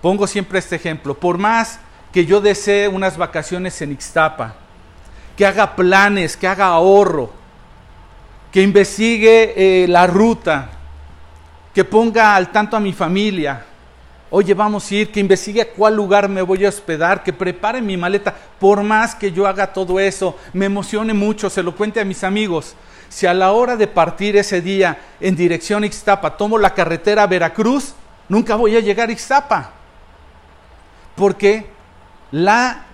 Pongo 0.00 0.26
siempre 0.26 0.58
este 0.58 0.76
ejemplo. 0.76 1.14
Por 1.14 1.38
más 1.38 1.78
que 2.12 2.24
yo 2.24 2.40
desee 2.40 2.88
unas 2.88 3.16
vacaciones 3.16 3.80
en 3.82 3.92
Ixtapa, 3.92 4.54
que 5.36 5.46
haga 5.46 5.74
planes, 5.74 6.36
que 6.36 6.46
haga 6.46 6.66
ahorro, 6.66 7.32
que 8.52 8.62
investigue 8.62 9.54
eh, 9.56 9.88
la 9.88 10.06
ruta, 10.06 10.70
que 11.74 11.84
ponga 11.84 12.36
al 12.36 12.52
tanto 12.52 12.76
a 12.76 12.80
mi 12.80 12.92
familia, 12.92 13.64
oye, 14.30 14.54
vamos 14.54 14.90
a 14.90 14.94
ir, 14.94 15.12
que 15.12 15.20
investigue 15.20 15.62
a 15.62 15.70
cuál 15.70 15.94
lugar 15.94 16.28
me 16.28 16.42
voy 16.42 16.64
a 16.64 16.68
hospedar, 16.68 17.22
que 17.22 17.32
prepare 17.32 17.80
mi 17.80 17.96
maleta, 17.96 18.34
por 18.58 18.82
más 18.82 19.14
que 19.14 19.32
yo 19.32 19.46
haga 19.46 19.72
todo 19.72 20.00
eso, 20.00 20.36
me 20.52 20.66
emocione 20.66 21.14
mucho, 21.14 21.48
se 21.50 21.62
lo 21.62 21.76
cuente 21.76 22.00
a 22.00 22.04
mis 22.04 22.24
amigos. 22.24 22.74
Si 23.08 23.26
a 23.26 23.34
la 23.34 23.52
hora 23.52 23.76
de 23.76 23.86
partir 23.86 24.36
ese 24.36 24.60
día 24.60 24.98
en 25.20 25.36
dirección 25.36 25.84
Ixtapa 25.84 26.36
tomo 26.36 26.58
la 26.58 26.74
carretera 26.74 27.22
a 27.22 27.26
Veracruz, 27.28 27.94
nunca 28.28 28.56
voy 28.56 28.76
a 28.76 28.80
llegar 28.80 29.08
a 29.08 29.12
Ixtapa. 29.12 29.70
Porque 31.14 31.66
la, 32.32 32.86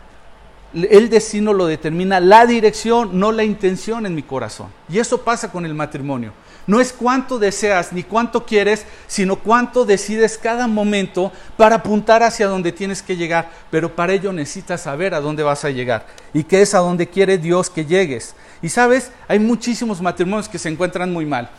el 0.75 1.09
destino 1.09 1.55
lo 1.55 1.65
determina 1.67 2.21
la 2.21 2.45
dirección, 2.45 3.19
no 3.19 3.33
la 3.33 3.45
intención 3.45 4.05
en 4.05 4.15
mi 4.15 4.23
corazón. 4.23 4.69
Y 4.91 4.99
eso 4.99 5.23
pasa 5.23 5.51
con 5.51 5.65
el 5.65 5.75
matrimonio. 5.75 6.33
No 6.71 6.81
es 6.81 6.93
cuánto 6.93 7.41
deseas 7.41 7.93
ni 7.93 8.05
cuánto 8.05 8.47
quieres, 8.47 8.87
sino 9.09 9.35
cuánto 9.35 9.85
decides 9.85 10.39
cada 10.39 10.69
momento 10.69 11.33
para 11.57 11.75
apuntar 11.75 12.23
hacia 12.23 12.47
donde 12.47 12.71
tienes 12.71 13.03
que 13.03 13.17
llegar. 13.17 13.51
Pero 13.73 13.97
para 13.97 14.13
ello 14.13 14.33
necesitas 14.33 14.83
saber 14.83 15.13
a 15.13 15.21
dónde 15.21 15.43
vas 15.43 15.65
a 15.65 15.71
llegar 15.71 16.07
y 16.33 16.45
qué 16.45 16.63
es 16.63 16.73
a 16.73 16.79
donde 16.79 17.09
quiere 17.09 17.39
Dios 17.39 17.71
que 17.71 17.87
llegues. 17.87 18.37
Y 18.63 18.69
sabes, 18.69 19.11
hay 19.27 19.41
muchísimos 19.41 20.01
matrimonios 20.01 20.49
que 20.49 20.61
se 20.61 20.69
encuentran 20.69 21.13
muy 21.13 21.27
mal. 21.27 21.51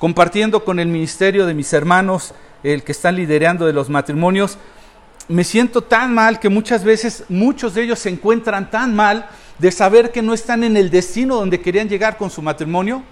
Compartiendo 0.00 0.64
con 0.64 0.80
el 0.80 0.88
ministerio 0.88 1.46
de 1.46 1.54
mis 1.54 1.72
hermanos, 1.72 2.34
el 2.64 2.82
que 2.82 2.90
están 2.90 3.14
liderando 3.14 3.66
de 3.66 3.72
los 3.72 3.88
matrimonios, 3.88 4.58
me 5.28 5.44
siento 5.44 5.82
tan 5.82 6.12
mal 6.12 6.40
que 6.40 6.48
muchas 6.48 6.82
veces 6.82 7.22
muchos 7.28 7.74
de 7.74 7.84
ellos 7.84 8.00
se 8.00 8.08
encuentran 8.08 8.68
tan 8.68 8.96
mal 8.96 9.28
de 9.60 9.70
saber 9.70 10.10
que 10.10 10.22
no 10.22 10.34
están 10.34 10.64
en 10.64 10.76
el 10.76 10.90
destino 10.90 11.36
donde 11.36 11.60
querían 11.60 11.88
llegar 11.88 12.16
con 12.16 12.30
su 12.30 12.42
matrimonio 12.42 13.04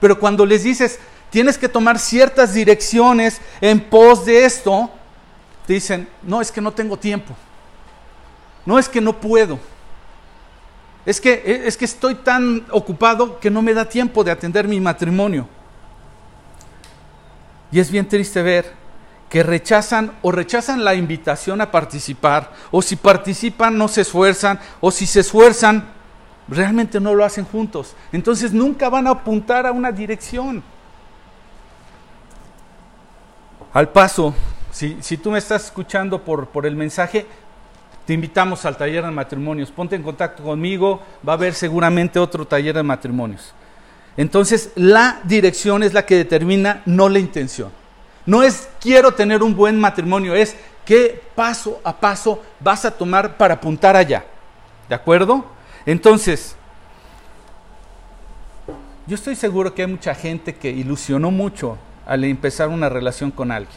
pero 0.00 0.18
cuando 0.18 0.44
les 0.44 0.64
dices, 0.64 0.98
tienes 1.30 1.58
que 1.58 1.68
tomar 1.68 1.98
ciertas 1.98 2.54
direcciones 2.54 3.40
en 3.60 3.80
pos 3.80 4.24
de 4.24 4.44
esto, 4.44 4.90
te 5.66 5.74
dicen, 5.74 6.08
no, 6.22 6.40
es 6.40 6.52
que 6.52 6.60
no 6.60 6.72
tengo 6.72 6.96
tiempo. 6.96 7.34
No 8.66 8.78
es 8.78 8.88
que 8.88 9.00
no 9.00 9.20
puedo. 9.20 9.58
Es 11.06 11.20
que, 11.20 11.62
es 11.66 11.76
que 11.76 11.84
estoy 11.84 12.14
tan 12.14 12.66
ocupado 12.70 13.38
que 13.38 13.50
no 13.50 13.62
me 13.62 13.74
da 13.74 13.88
tiempo 13.88 14.24
de 14.24 14.30
atender 14.30 14.66
mi 14.66 14.80
matrimonio. 14.80 15.48
Y 17.70 17.80
es 17.80 17.90
bien 17.90 18.08
triste 18.08 18.42
ver 18.42 18.72
que 19.28 19.42
rechazan 19.42 20.12
o 20.22 20.30
rechazan 20.30 20.84
la 20.84 20.94
invitación 20.94 21.60
a 21.60 21.70
participar, 21.70 22.52
o 22.70 22.80
si 22.80 22.94
participan 22.94 23.76
no 23.76 23.88
se 23.88 24.02
esfuerzan, 24.02 24.60
o 24.80 24.92
si 24.92 25.06
se 25.06 25.20
esfuerzan 25.20 25.92
realmente 26.48 27.00
no 27.00 27.14
lo 27.14 27.24
hacen 27.24 27.44
juntos. 27.44 27.94
Entonces 28.12 28.52
nunca 28.52 28.88
van 28.88 29.06
a 29.06 29.10
apuntar 29.10 29.66
a 29.66 29.72
una 29.72 29.92
dirección. 29.92 30.62
Al 33.72 33.88
paso, 33.88 34.34
si, 34.70 35.16
tú 35.16 35.30
me 35.30 35.38
estás 35.38 35.64
escuchando 35.64 36.22
por, 36.22 36.48
por 36.48 36.66
el 36.66 36.76
mensaje, 36.76 37.26
te 38.06 38.12
invitamos 38.12 38.64
al 38.64 38.76
taller 38.76 39.04
de 39.04 39.10
matrimonios. 39.10 39.70
Ponte 39.70 39.96
en 39.96 40.02
contacto 40.02 40.42
conmigo, 40.42 41.02
va 41.26 41.32
a 41.32 41.36
haber 41.36 41.54
seguramente 41.54 42.18
otro 42.18 42.46
taller 42.46 42.74
de 42.74 42.82
matrimonios. 42.82 43.52
Entonces, 44.16 44.70
la 44.76 45.20
dirección 45.24 45.82
es 45.82 45.92
la 45.92 46.06
que 46.06 46.16
determina, 46.16 46.82
no 46.86 47.08
la 47.08 47.18
intención. 47.18 47.70
No 48.26 48.42
es 48.42 48.68
quiero 48.80 49.12
tener 49.12 49.42
un 49.42 49.54
buen 49.54 49.78
matrimonio, 49.78 50.34
es 50.34 50.56
qué 50.84 51.22
paso 51.34 51.80
a 51.84 51.96
paso 51.96 52.42
vas 52.60 52.84
a 52.84 52.90
tomar 52.90 53.36
para 53.36 53.54
apuntar 53.54 53.96
allá. 53.96 54.24
¿De 54.88 54.94
acuerdo? 54.94 55.53
Entonces, 55.86 56.56
yo 59.06 59.14
estoy 59.14 59.36
seguro 59.36 59.74
que 59.74 59.82
hay 59.82 59.88
mucha 59.88 60.14
gente 60.14 60.54
que 60.54 60.70
ilusionó 60.70 61.30
mucho 61.30 61.76
al 62.06 62.24
empezar 62.24 62.68
una 62.68 62.88
relación 62.88 63.30
con 63.30 63.50
alguien, 63.50 63.76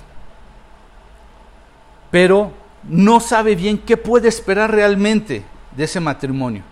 pero 2.09 2.51
no 2.83 3.19
sabe 3.19 3.55
bien 3.55 3.77
qué 3.77 3.97
puede 3.97 4.29
esperar 4.29 4.71
realmente 4.71 5.43
de 5.75 5.83
ese 5.83 5.99
matrimonio. 5.99 6.63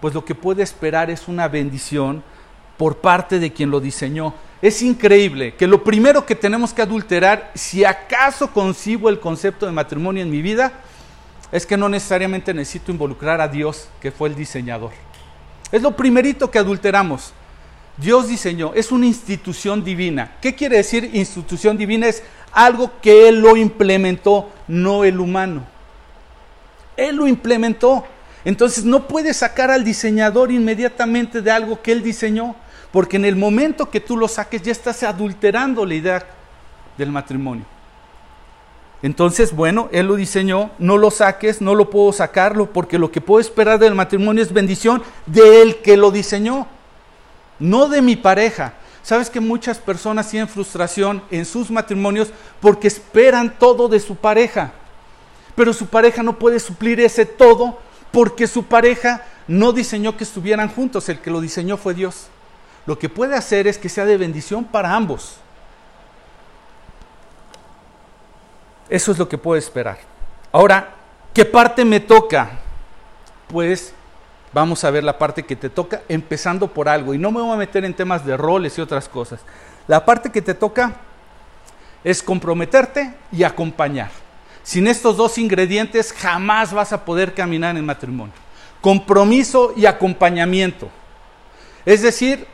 Pues 0.00 0.14
lo 0.14 0.24
que 0.24 0.34
puede 0.34 0.62
esperar 0.62 1.10
es 1.10 1.28
una 1.28 1.48
bendición 1.48 2.22
por 2.76 2.98
parte 2.98 3.38
de 3.38 3.52
quien 3.52 3.70
lo 3.70 3.80
diseñó. 3.80 4.32
Es 4.62 4.80
increíble 4.82 5.54
que 5.54 5.66
lo 5.66 5.84
primero 5.84 6.24
que 6.24 6.34
tenemos 6.34 6.72
que 6.72 6.82
adulterar, 6.82 7.50
si 7.54 7.84
acaso 7.84 8.52
concibo 8.52 9.08
el 9.08 9.20
concepto 9.20 9.66
de 9.66 9.72
matrimonio 9.72 10.22
en 10.22 10.30
mi 10.30 10.40
vida, 10.40 10.72
es 11.50 11.64
que 11.64 11.76
no 11.76 11.88
necesariamente 11.88 12.52
necesito 12.52 12.92
involucrar 12.92 13.40
a 13.40 13.48
Dios, 13.48 13.88
que 14.00 14.10
fue 14.10 14.28
el 14.28 14.34
diseñador. 14.34 14.90
Es 15.72 15.82
lo 15.82 15.96
primerito 15.96 16.50
que 16.50 16.58
adulteramos. 16.58 17.32
Dios 17.96 18.28
diseñó, 18.28 18.72
es 18.74 18.92
una 18.92 19.06
institución 19.06 19.82
divina. 19.82 20.36
¿Qué 20.40 20.54
quiere 20.54 20.76
decir 20.76 21.10
institución 21.14 21.76
divina? 21.76 22.06
Es 22.06 22.22
algo 22.52 22.92
que 23.00 23.28
Él 23.28 23.40
lo 23.40 23.56
implementó, 23.56 24.50
no 24.68 25.04
el 25.04 25.18
humano. 25.18 25.66
Él 26.96 27.16
lo 27.16 27.26
implementó. 27.26 28.04
Entonces 28.44 28.84
no 28.84 29.08
puedes 29.08 29.38
sacar 29.38 29.70
al 29.70 29.84
diseñador 29.84 30.52
inmediatamente 30.52 31.42
de 31.42 31.50
algo 31.50 31.82
que 31.82 31.92
Él 31.92 32.02
diseñó, 32.02 32.54
porque 32.92 33.16
en 33.16 33.24
el 33.24 33.36
momento 33.36 33.90
que 33.90 34.00
tú 34.00 34.16
lo 34.16 34.28
saques 34.28 34.62
ya 34.62 34.72
estás 34.72 35.02
adulterando 35.02 35.84
la 35.84 35.94
idea 35.94 36.26
del 36.96 37.10
matrimonio. 37.10 37.64
Entonces, 39.02 39.54
bueno, 39.54 39.88
Él 39.92 40.06
lo 40.06 40.16
diseñó, 40.16 40.70
no 40.78 40.98
lo 40.98 41.10
saques, 41.10 41.60
no 41.60 41.74
lo 41.74 41.88
puedo 41.88 42.12
sacarlo, 42.12 42.72
porque 42.72 42.98
lo 42.98 43.12
que 43.12 43.20
puedo 43.20 43.40
esperar 43.40 43.78
del 43.78 43.94
matrimonio 43.94 44.42
es 44.42 44.52
bendición 44.52 45.02
de 45.26 45.62
Él 45.62 45.76
que 45.82 45.96
lo 45.96 46.10
diseñó, 46.10 46.66
no 47.60 47.88
de 47.88 48.02
mi 48.02 48.16
pareja. 48.16 48.74
Sabes 49.02 49.30
que 49.30 49.40
muchas 49.40 49.78
personas 49.78 50.28
tienen 50.28 50.48
frustración 50.48 51.22
en 51.30 51.44
sus 51.44 51.70
matrimonios 51.70 52.28
porque 52.60 52.88
esperan 52.88 53.56
todo 53.58 53.88
de 53.88 54.00
su 54.00 54.16
pareja, 54.16 54.72
pero 55.54 55.72
su 55.72 55.86
pareja 55.86 56.22
no 56.22 56.38
puede 56.38 56.58
suplir 56.58 57.00
ese 57.00 57.24
todo 57.24 57.78
porque 58.10 58.46
su 58.46 58.64
pareja 58.64 59.24
no 59.46 59.72
diseñó 59.72 60.16
que 60.16 60.24
estuvieran 60.24 60.68
juntos, 60.68 61.08
el 61.08 61.20
que 61.20 61.30
lo 61.30 61.40
diseñó 61.40 61.76
fue 61.76 61.94
Dios. 61.94 62.26
Lo 62.84 62.98
que 62.98 63.08
puede 63.08 63.36
hacer 63.36 63.66
es 63.66 63.78
que 63.78 63.88
sea 63.88 64.04
de 64.04 64.16
bendición 64.16 64.64
para 64.64 64.94
ambos. 64.94 65.36
Eso 68.88 69.12
es 69.12 69.18
lo 69.18 69.28
que 69.28 69.38
puedo 69.38 69.58
esperar. 69.58 69.98
Ahora, 70.52 70.94
¿qué 71.34 71.44
parte 71.44 71.84
me 71.84 72.00
toca? 72.00 72.50
Pues 73.48 73.92
vamos 74.52 74.82
a 74.84 74.90
ver 74.90 75.04
la 75.04 75.18
parte 75.18 75.42
que 75.42 75.56
te 75.56 75.68
toca, 75.68 76.02
empezando 76.08 76.68
por 76.68 76.88
algo. 76.88 77.14
Y 77.14 77.18
no 77.18 77.30
me 77.30 77.40
voy 77.40 77.52
a 77.52 77.56
meter 77.56 77.84
en 77.84 77.94
temas 77.94 78.24
de 78.24 78.36
roles 78.36 78.78
y 78.78 78.80
otras 78.80 79.08
cosas. 79.08 79.40
La 79.86 80.04
parte 80.04 80.30
que 80.30 80.42
te 80.42 80.54
toca 80.54 80.94
es 82.04 82.22
comprometerte 82.22 83.14
y 83.32 83.42
acompañar. 83.42 84.10
Sin 84.62 84.86
estos 84.86 85.16
dos 85.16 85.38
ingredientes 85.38 86.12
jamás 86.12 86.72
vas 86.72 86.92
a 86.92 87.04
poder 87.04 87.34
caminar 87.34 87.76
en 87.76 87.84
matrimonio. 87.84 88.34
Compromiso 88.80 89.72
y 89.76 89.86
acompañamiento. 89.86 90.88
Es 91.84 92.02
decir, 92.02 92.46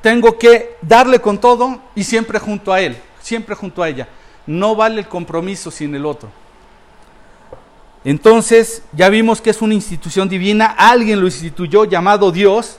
tengo 0.00 0.38
que 0.38 0.76
darle 0.82 1.18
con 1.18 1.38
todo 1.38 1.80
y 1.94 2.04
siempre 2.04 2.38
junto 2.38 2.72
a 2.72 2.80
él, 2.80 2.96
siempre 3.20 3.54
junto 3.54 3.82
a 3.82 3.88
ella. 3.88 4.08
No 4.46 4.76
vale 4.76 5.00
el 5.00 5.08
compromiso 5.08 5.70
sin 5.70 5.94
el 5.94 6.06
otro. 6.06 6.28
Entonces, 8.04 8.82
ya 8.92 9.08
vimos 9.08 9.40
que 9.40 9.50
es 9.50 9.60
una 9.60 9.74
institución 9.74 10.28
divina, 10.28 10.66
alguien 10.78 11.20
lo 11.20 11.26
instituyó 11.26 11.84
llamado 11.84 12.30
Dios. 12.30 12.78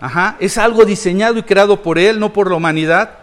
Ajá, 0.00 0.36
es 0.38 0.58
algo 0.58 0.84
diseñado 0.84 1.38
y 1.38 1.42
creado 1.42 1.82
por 1.82 1.98
él, 1.98 2.20
no 2.20 2.32
por 2.32 2.50
la 2.50 2.56
humanidad, 2.56 3.18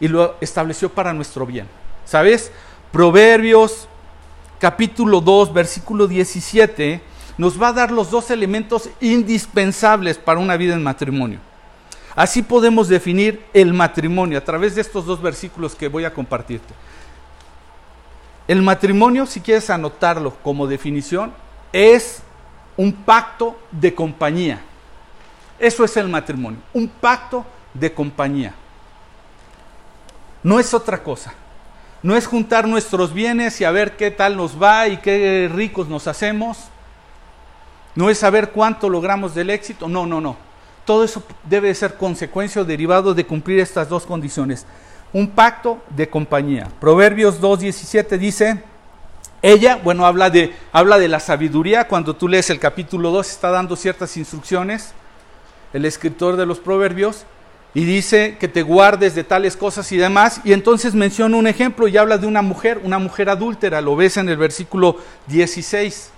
y 0.00 0.08
lo 0.08 0.34
estableció 0.40 0.88
para 0.88 1.12
nuestro 1.12 1.46
bien. 1.46 1.68
¿Sabes? 2.04 2.50
Proverbios 2.90 3.88
capítulo 4.58 5.20
2, 5.20 5.52
versículo 5.52 6.06
17 6.06 7.14
nos 7.36 7.60
va 7.60 7.68
a 7.68 7.72
dar 7.72 7.90
los 7.90 8.10
dos 8.10 8.30
elementos 8.30 8.88
indispensables 9.00 10.18
para 10.18 10.40
una 10.40 10.56
vida 10.56 10.74
en 10.74 10.82
matrimonio. 10.82 11.40
Así 12.14 12.42
podemos 12.42 12.88
definir 12.88 13.44
el 13.52 13.72
matrimonio 13.72 14.38
a 14.38 14.44
través 14.44 14.74
de 14.74 14.80
estos 14.80 15.04
dos 15.04 15.20
versículos 15.20 15.74
que 15.74 15.88
voy 15.88 16.04
a 16.04 16.14
compartirte. 16.14 16.72
El 18.46 18.62
matrimonio, 18.62 19.26
si 19.26 19.40
quieres 19.40 19.68
anotarlo 19.70 20.34
como 20.42 20.66
definición, 20.66 21.32
es 21.72 22.22
un 22.76 22.92
pacto 22.92 23.58
de 23.70 23.94
compañía. 23.94 24.60
Eso 25.58 25.84
es 25.84 25.96
el 25.96 26.08
matrimonio, 26.08 26.60
un 26.72 26.88
pacto 26.88 27.44
de 27.72 27.92
compañía. 27.92 28.54
No 30.42 30.60
es 30.60 30.74
otra 30.74 31.02
cosa. 31.02 31.32
No 32.02 32.14
es 32.14 32.26
juntar 32.26 32.68
nuestros 32.68 33.14
bienes 33.14 33.60
y 33.60 33.64
a 33.64 33.70
ver 33.70 33.96
qué 33.96 34.10
tal 34.10 34.36
nos 34.36 34.62
va 34.62 34.88
y 34.88 34.98
qué 34.98 35.50
ricos 35.52 35.88
nos 35.88 36.06
hacemos. 36.06 36.58
No 37.94 38.10
es 38.10 38.18
saber 38.18 38.50
cuánto 38.50 38.90
logramos 38.90 39.34
del 39.34 39.48
éxito. 39.48 39.88
No, 39.88 40.04
no, 40.04 40.20
no. 40.20 40.36
Todo 40.84 41.04
eso 41.04 41.22
debe 41.48 41.74
ser 41.74 41.94
consecuencia 41.94 42.62
o 42.62 42.64
derivado 42.64 43.14
de 43.14 43.26
cumplir 43.26 43.60
estas 43.60 43.88
dos 43.88 44.04
condiciones. 44.04 44.66
Un 45.12 45.30
pacto 45.30 45.82
de 45.90 46.08
compañía. 46.08 46.68
Proverbios 46.80 47.40
2.17 47.40 48.18
dice, 48.18 48.62
ella, 49.40 49.78
bueno, 49.82 50.06
habla 50.06 50.30
de, 50.30 50.54
habla 50.72 50.98
de 50.98 51.08
la 51.08 51.20
sabiduría. 51.20 51.86
Cuando 51.88 52.16
tú 52.16 52.28
lees 52.28 52.50
el 52.50 52.58
capítulo 52.58 53.10
2 53.10 53.30
está 53.30 53.50
dando 53.50 53.76
ciertas 53.76 54.16
instrucciones, 54.16 54.92
el 55.72 55.84
escritor 55.84 56.36
de 56.36 56.46
los 56.46 56.60
proverbios, 56.60 57.24
y 57.74 57.84
dice 57.84 58.36
que 58.38 58.46
te 58.46 58.62
guardes 58.62 59.14
de 59.14 59.24
tales 59.24 59.56
cosas 59.56 59.90
y 59.92 59.96
demás. 59.96 60.40
Y 60.44 60.52
entonces 60.52 60.94
menciona 60.94 61.36
un 61.36 61.46
ejemplo 61.46 61.88
y 61.88 61.96
habla 61.96 62.18
de 62.18 62.26
una 62.26 62.40
mujer, 62.40 62.80
una 62.84 62.98
mujer 62.98 63.28
adúltera, 63.28 63.80
lo 63.80 63.96
ves 63.96 64.16
en 64.16 64.28
el 64.28 64.36
versículo 64.36 64.96
16. 65.26 66.10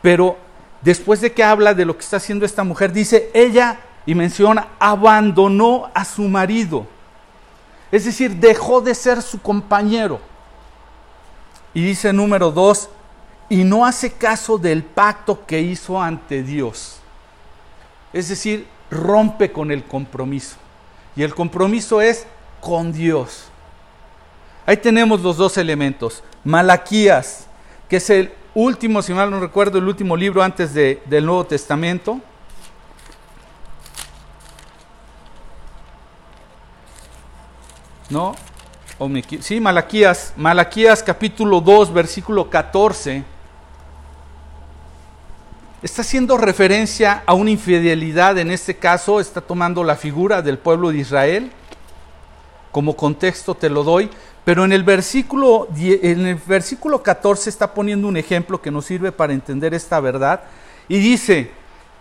Pero 0.00 0.36
después 0.82 1.20
de 1.20 1.32
que 1.32 1.44
habla 1.44 1.74
de 1.74 1.84
lo 1.84 1.96
que 1.96 2.04
está 2.04 2.18
haciendo 2.18 2.44
esta 2.44 2.64
mujer, 2.64 2.92
dice, 2.92 3.30
ella, 3.34 3.80
y 4.04 4.14
menciona, 4.14 4.68
abandonó 4.78 5.90
a 5.94 6.04
su 6.04 6.22
marido. 6.22 6.86
Es 7.90 8.04
decir, 8.04 8.36
dejó 8.36 8.80
de 8.80 8.94
ser 8.94 9.22
su 9.22 9.40
compañero. 9.40 10.20
Y 11.74 11.82
dice 11.82 12.12
número 12.12 12.50
dos, 12.50 12.88
y 13.48 13.64
no 13.64 13.84
hace 13.84 14.12
caso 14.12 14.58
del 14.58 14.82
pacto 14.82 15.44
que 15.46 15.60
hizo 15.60 16.00
ante 16.00 16.42
Dios. 16.42 16.96
Es 18.12 18.28
decir, 18.28 18.66
rompe 18.90 19.52
con 19.52 19.70
el 19.70 19.84
compromiso. 19.84 20.56
Y 21.14 21.22
el 21.22 21.34
compromiso 21.34 22.00
es 22.00 22.26
con 22.60 22.92
Dios. 22.92 23.44
Ahí 24.64 24.76
tenemos 24.76 25.20
los 25.20 25.36
dos 25.36 25.56
elementos. 25.58 26.22
Malaquías, 26.44 27.46
que 27.88 27.96
es 27.96 28.10
el 28.10 28.32
último, 28.54 29.02
si 29.02 29.14
mal 29.14 29.30
no 29.30 29.40
recuerdo, 29.40 29.78
el 29.78 29.88
último 29.88 30.16
libro 30.16 30.42
antes 30.42 30.74
de, 30.74 31.02
del 31.06 31.24
Nuevo 31.26 31.44
Testamento. 31.44 32.20
¿No? 38.10 38.34
sí, 39.40 39.58
Malaquías, 39.58 40.34
Malaquías 40.36 41.02
capítulo 41.02 41.60
2, 41.60 41.92
versículo 41.92 42.50
14. 42.50 43.24
Está 45.82 46.02
haciendo 46.02 46.36
referencia 46.36 47.24
a 47.26 47.34
una 47.34 47.50
infidelidad, 47.50 48.38
en 48.38 48.52
este 48.52 48.76
caso 48.76 49.18
está 49.18 49.40
tomando 49.40 49.82
la 49.82 49.96
figura 49.96 50.42
del 50.42 50.58
pueblo 50.58 50.90
de 50.90 50.98
Israel. 50.98 51.50
Como 52.70 52.96
contexto 52.96 53.54
te 53.54 53.68
lo 53.68 53.82
doy, 53.82 54.08
pero 54.44 54.64
en 54.64 54.72
el 54.72 54.82
versículo, 54.82 55.68
en 55.76 56.26
el 56.26 56.34
versículo 56.34 57.02
14 57.02 57.48
está 57.48 57.72
poniendo 57.74 58.08
un 58.08 58.16
ejemplo 58.16 58.60
que 58.60 58.72
nos 58.72 58.86
sirve 58.86 59.12
para 59.12 59.32
entender 59.32 59.72
esta 59.72 60.00
verdad. 60.00 60.42
Y 60.88 60.98
dice, 60.98 61.52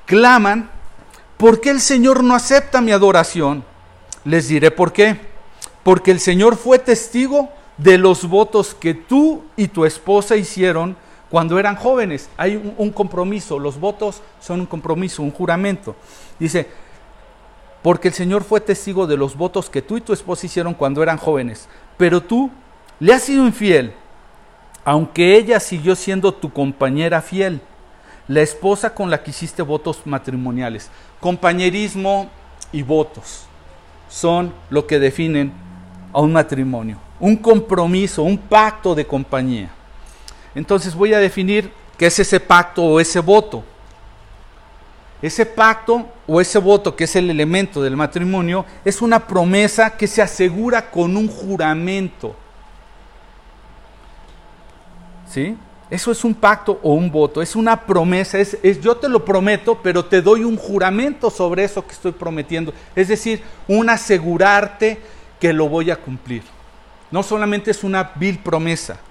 claman, 0.05 0.69
¿por 1.37 1.61
qué 1.61 1.69
el 1.69 1.79
Señor 1.79 2.23
no 2.23 2.33
acepta 2.33 2.81
mi 2.81 2.91
adoración? 2.91 3.63
Les 4.25 4.47
diré 4.47 4.71
por 4.71 4.91
qué. 4.91 5.19
Porque 5.83 6.11
el 6.11 6.19
Señor 6.19 6.57
fue 6.57 6.79
testigo 6.79 7.49
de 7.77 7.99
los 7.99 8.27
votos 8.27 8.73
que 8.73 8.95
tú 8.95 9.43
y 9.55 9.67
tu 9.67 9.85
esposa 9.85 10.35
hicieron 10.35 10.97
cuando 11.29 11.59
eran 11.59 11.75
jóvenes. 11.75 12.27
Hay 12.37 12.55
un, 12.55 12.73
un 12.77 12.91
compromiso, 12.91 13.59
los 13.59 13.79
votos 13.79 14.21
son 14.39 14.61
un 14.61 14.65
compromiso, 14.65 15.21
un 15.21 15.31
juramento. 15.31 15.95
Dice, 16.39 16.67
porque 17.81 18.09
el 18.09 18.13
Señor 18.13 18.43
fue 18.43 18.61
testigo 18.61 19.07
de 19.07 19.17
los 19.17 19.35
votos 19.35 19.69
que 19.69 19.81
tú 19.81 19.97
y 19.97 20.01
tu 20.01 20.13
esposa 20.13 20.45
hicieron 20.45 20.73
cuando 20.73 21.01
eran 21.01 21.17
jóvenes, 21.17 21.67
pero 22.01 22.19
tú 22.19 22.49
le 22.99 23.13
has 23.13 23.21
sido 23.21 23.45
infiel, 23.45 23.93
aunque 24.83 25.37
ella 25.37 25.59
siguió 25.59 25.95
siendo 25.95 26.33
tu 26.33 26.51
compañera 26.51 27.21
fiel, 27.21 27.61
la 28.27 28.41
esposa 28.41 28.95
con 28.95 29.11
la 29.11 29.21
que 29.21 29.29
hiciste 29.29 29.61
votos 29.61 30.01
matrimoniales. 30.05 30.89
Compañerismo 31.19 32.27
y 32.71 32.81
votos 32.81 33.43
son 34.09 34.51
lo 34.71 34.87
que 34.87 34.97
definen 34.97 35.53
a 36.11 36.21
un 36.21 36.33
matrimonio, 36.33 36.97
un 37.19 37.35
compromiso, 37.35 38.23
un 38.23 38.39
pacto 38.39 38.95
de 38.95 39.05
compañía. 39.05 39.69
Entonces 40.55 40.95
voy 40.95 41.13
a 41.13 41.19
definir 41.19 41.71
qué 41.99 42.07
es 42.07 42.17
ese 42.17 42.39
pacto 42.39 42.83
o 42.83 42.99
ese 42.99 43.19
voto. 43.19 43.63
Ese 45.21 45.45
pacto 45.45 46.07
o 46.27 46.41
ese 46.41 46.57
voto, 46.57 46.95
que 46.95 47.03
es 47.03 47.15
el 47.15 47.29
elemento 47.29 47.81
del 47.81 47.95
matrimonio, 47.95 48.65
es 48.83 49.01
una 49.01 49.27
promesa 49.27 49.95
que 49.95 50.07
se 50.07 50.21
asegura 50.21 50.89
con 50.89 51.15
un 51.15 51.27
juramento. 51.27 52.35
¿Sí? 55.29 55.55
Eso 55.91 56.11
es 56.11 56.23
un 56.23 56.33
pacto 56.33 56.79
o 56.81 56.93
un 56.93 57.11
voto, 57.11 57.41
es 57.41 57.53
una 57.53 57.85
promesa, 57.85 58.39
es, 58.39 58.57
yo 58.81 58.95
te 58.95 59.09
lo 59.09 59.25
prometo, 59.25 59.77
pero 59.83 60.05
te 60.05 60.21
doy 60.21 60.45
un 60.45 60.55
juramento 60.55 61.29
sobre 61.29 61.65
eso 61.65 61.85
que 61.85 61.91
estoy 61.91 62.13
prometiendo. 62.13 62.73
Es 62.95 63.09
decir, 63.09 63.43
un 63.67 63.89
asegurarte 63.89 64.99
que 65.37 65.51
lo 65.51 65.67
voy 65.67 65.91
a 65.91 65.97
cumplir. 65.97 66.43
No 67.11 67.23
solamente 67.23 67.71
es 67.71 67.83
una 67.83 68.13
vil 68.15 68.39
promesa. 68.39 69.01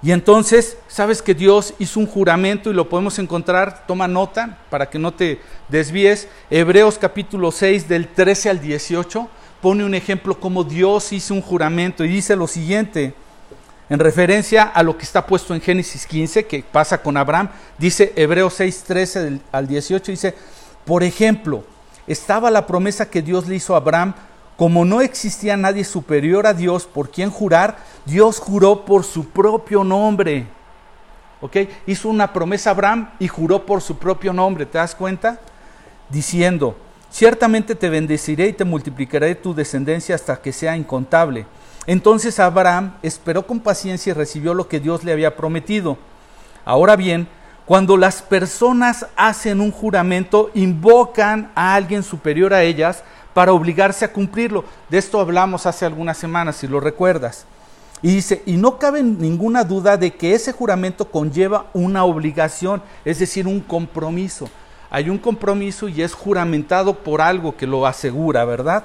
Y 0.00 0.12
entonces, 0.12 0.76
sabes 0.86 1.22
que 1.22 1.34
Dios 1.34 1.74
hizo 1.80 1.98
un 1.98 2.06
juramento 2.06 2.70
y 2.70 2.74
lo 2.74 2.88
podemos 2.88 3.18
encontrar, 3.18 3.84
toma 3.86 4.06
nota 4.06 4.58
para 4.70 4.88
que 4.88 4.98
no 4.98 5.12
te 5.12 5.40
desvíes. 5.68 6.28
Hebreos 6.50 6.98
capítulo 6.98 7.50
6 7.50 7.88
del 7.88 8.06
13 8.06 8.50
al 8.50 8.60
18 8.60 9.28
pone 9.60 9.84
un 9.84 9.94
ejemplo 9.94 10.38
como 10.38 10.62
Dios 10.62 11.12
hizo 11.12 11.34
un 11.34 11.42
juramento 11.42 12.04
y 12.04 12.08
dice 12.08 12.36
lo 12.36 12.46
siguiente, 12.46 13.12
en 13.90 13.98
referencia 13.98 14.62
a 14.62 14.84
lo 14.84 14.96
que 14.96 15.04
está 15.04 15.26
puesto 15.26 15.52
en 15.52 15.60
Génesis 15.60 16.06
15, 16.06 16.46
que 16.46 16.62
pasa 16.62 17.02
con 17.02 17.16
Abraham, 17.16 17.48
dice 17.76 18.12
Hebreos 18.14 18.54
6, 18.54 18.84
13 18.86 19.40
al 19.50 19.66
18, 19.66 20.12
dice, 20.12 20.34
por 20.84 21.02
ejemplo, 21.02 21.64
estaba 22.06 22.50
la 22.50 22.66
promesa 22.66 23.10
que 23.10 23.22
Dios 23.22 23.48
le 23.48 23.56
hizo 23.56 23.74
a 23.74 23.78
Abraham 23.78 24.14
como 24.58 24.84
no 24.84 25.00
existía 25.00 25.56
nadie 25.56 25.84
superior 25.84 26.44
a 26.44 26.52
Dios 26.52 26.84
por 26.84 27.12
quien 27.12 27.30
jurar, 27.30 27.76
Dios 28.04 28.40
juró 28.40 28.84
por 28.84 29.04
su 29.04 29.28
propio 29.28 29.84
nombre. 29.84 30.48
¿Ok? 31.40 31.58
Hizo 31.86 32.08
una 32.08 32.32
promesa 32.32 32.70
a 32.70 32.72
Abraham 32.72 33.10
y 33.20 33.28
juró 33.28 33.64
por 33.64 33.80
su 33.82 33.98
propio 33.98 34.32
nombre. 34.32 34.66
¿Te 34.66 34.78
das 34.78 34.96
cuenta? 34.96 35.38
Diciendo, 36.08 36.76
ciertamente 37.08 37.76
te 37.76 37.88
bendeciré 37.88 38.48
y 38.48 38.52
te 38.52 38.64
multiplicaré 38.64 39.36
tu 39.36 39.54
descendencia 39.54 40.16
hasta 40.16 40.42
que 40.42 40.52
sea 40.52 40.76
incontable. 40.76 41.46
Entonces 41.86 42.40
Abraham 42.40 42.96
esperó 43.04 43.46
con 43.46 43.60
paciencia 43.60 44.10
y 44.10 44.14
recibió 44.14 44.54
lo 44.54 44.66
que 44.66 44.80
Dios 44.80 45.04
le 45.04 45.12
había 45.12 45.36
prometido. 45.36 45.98
Ahora 46.64 46.96
bien, 46.96 47.28
cuando 47.64 47.96
las 47.96 48.22
personas 48.22 49.06
hacen 49.14 49.60
un 49.60 49.70
juramento, 49.70 50.50
invocan 50.54 51.52
a 51.54 51.74
alguien 51.74 52.02
superior 52.02 52.54
a 52.54 52.62
ellas, 52.64 53.04
para 53.34 53.52
obligarse 53.52 54.04
a 54.04 54.12
cumplirlo. 54.12 54.64
De 54.88 54.98
esto 54.98 55.20
hablamos 55.20 55.66
hace 55.66 55.84
algunas 55.86 56.18
semanas, 56.18 56.56
si 56.56 56.66
lo 56.66 56.80
recuerdas. 56.80 57.46
Y 58.00 58.14
dice, 58.14 58.42
y 58.46 58.56
no 58.56 58.78
cabe 58.78 59.02
ninguna 59.02 59.64
duda 59.64 59.96
de 59.96 60.14
que 60.14 60.34
ese 60.34 60.52
juramento 60.52 61.10
conlleva 61.10 61.66
una 61.72 62.04
obligación, 62.04 62.82
es 63.04 63.18
decir, 63.18 63.46
un 63.46 63.60
compromiso. 63.60 64.48
Hay 64.90 65.10
un 65.10 65.18
compromiso 65.18 65.88
y 65.88 66.02
es 66.02 66.14
juramentado 66.14 66.94
por 66.94 67.20
algo 67.20 67.56
que 67.56 67.66
lo 67.66 67.86
asegura, 67.86 68.44
¿verdad? 68.44 68.84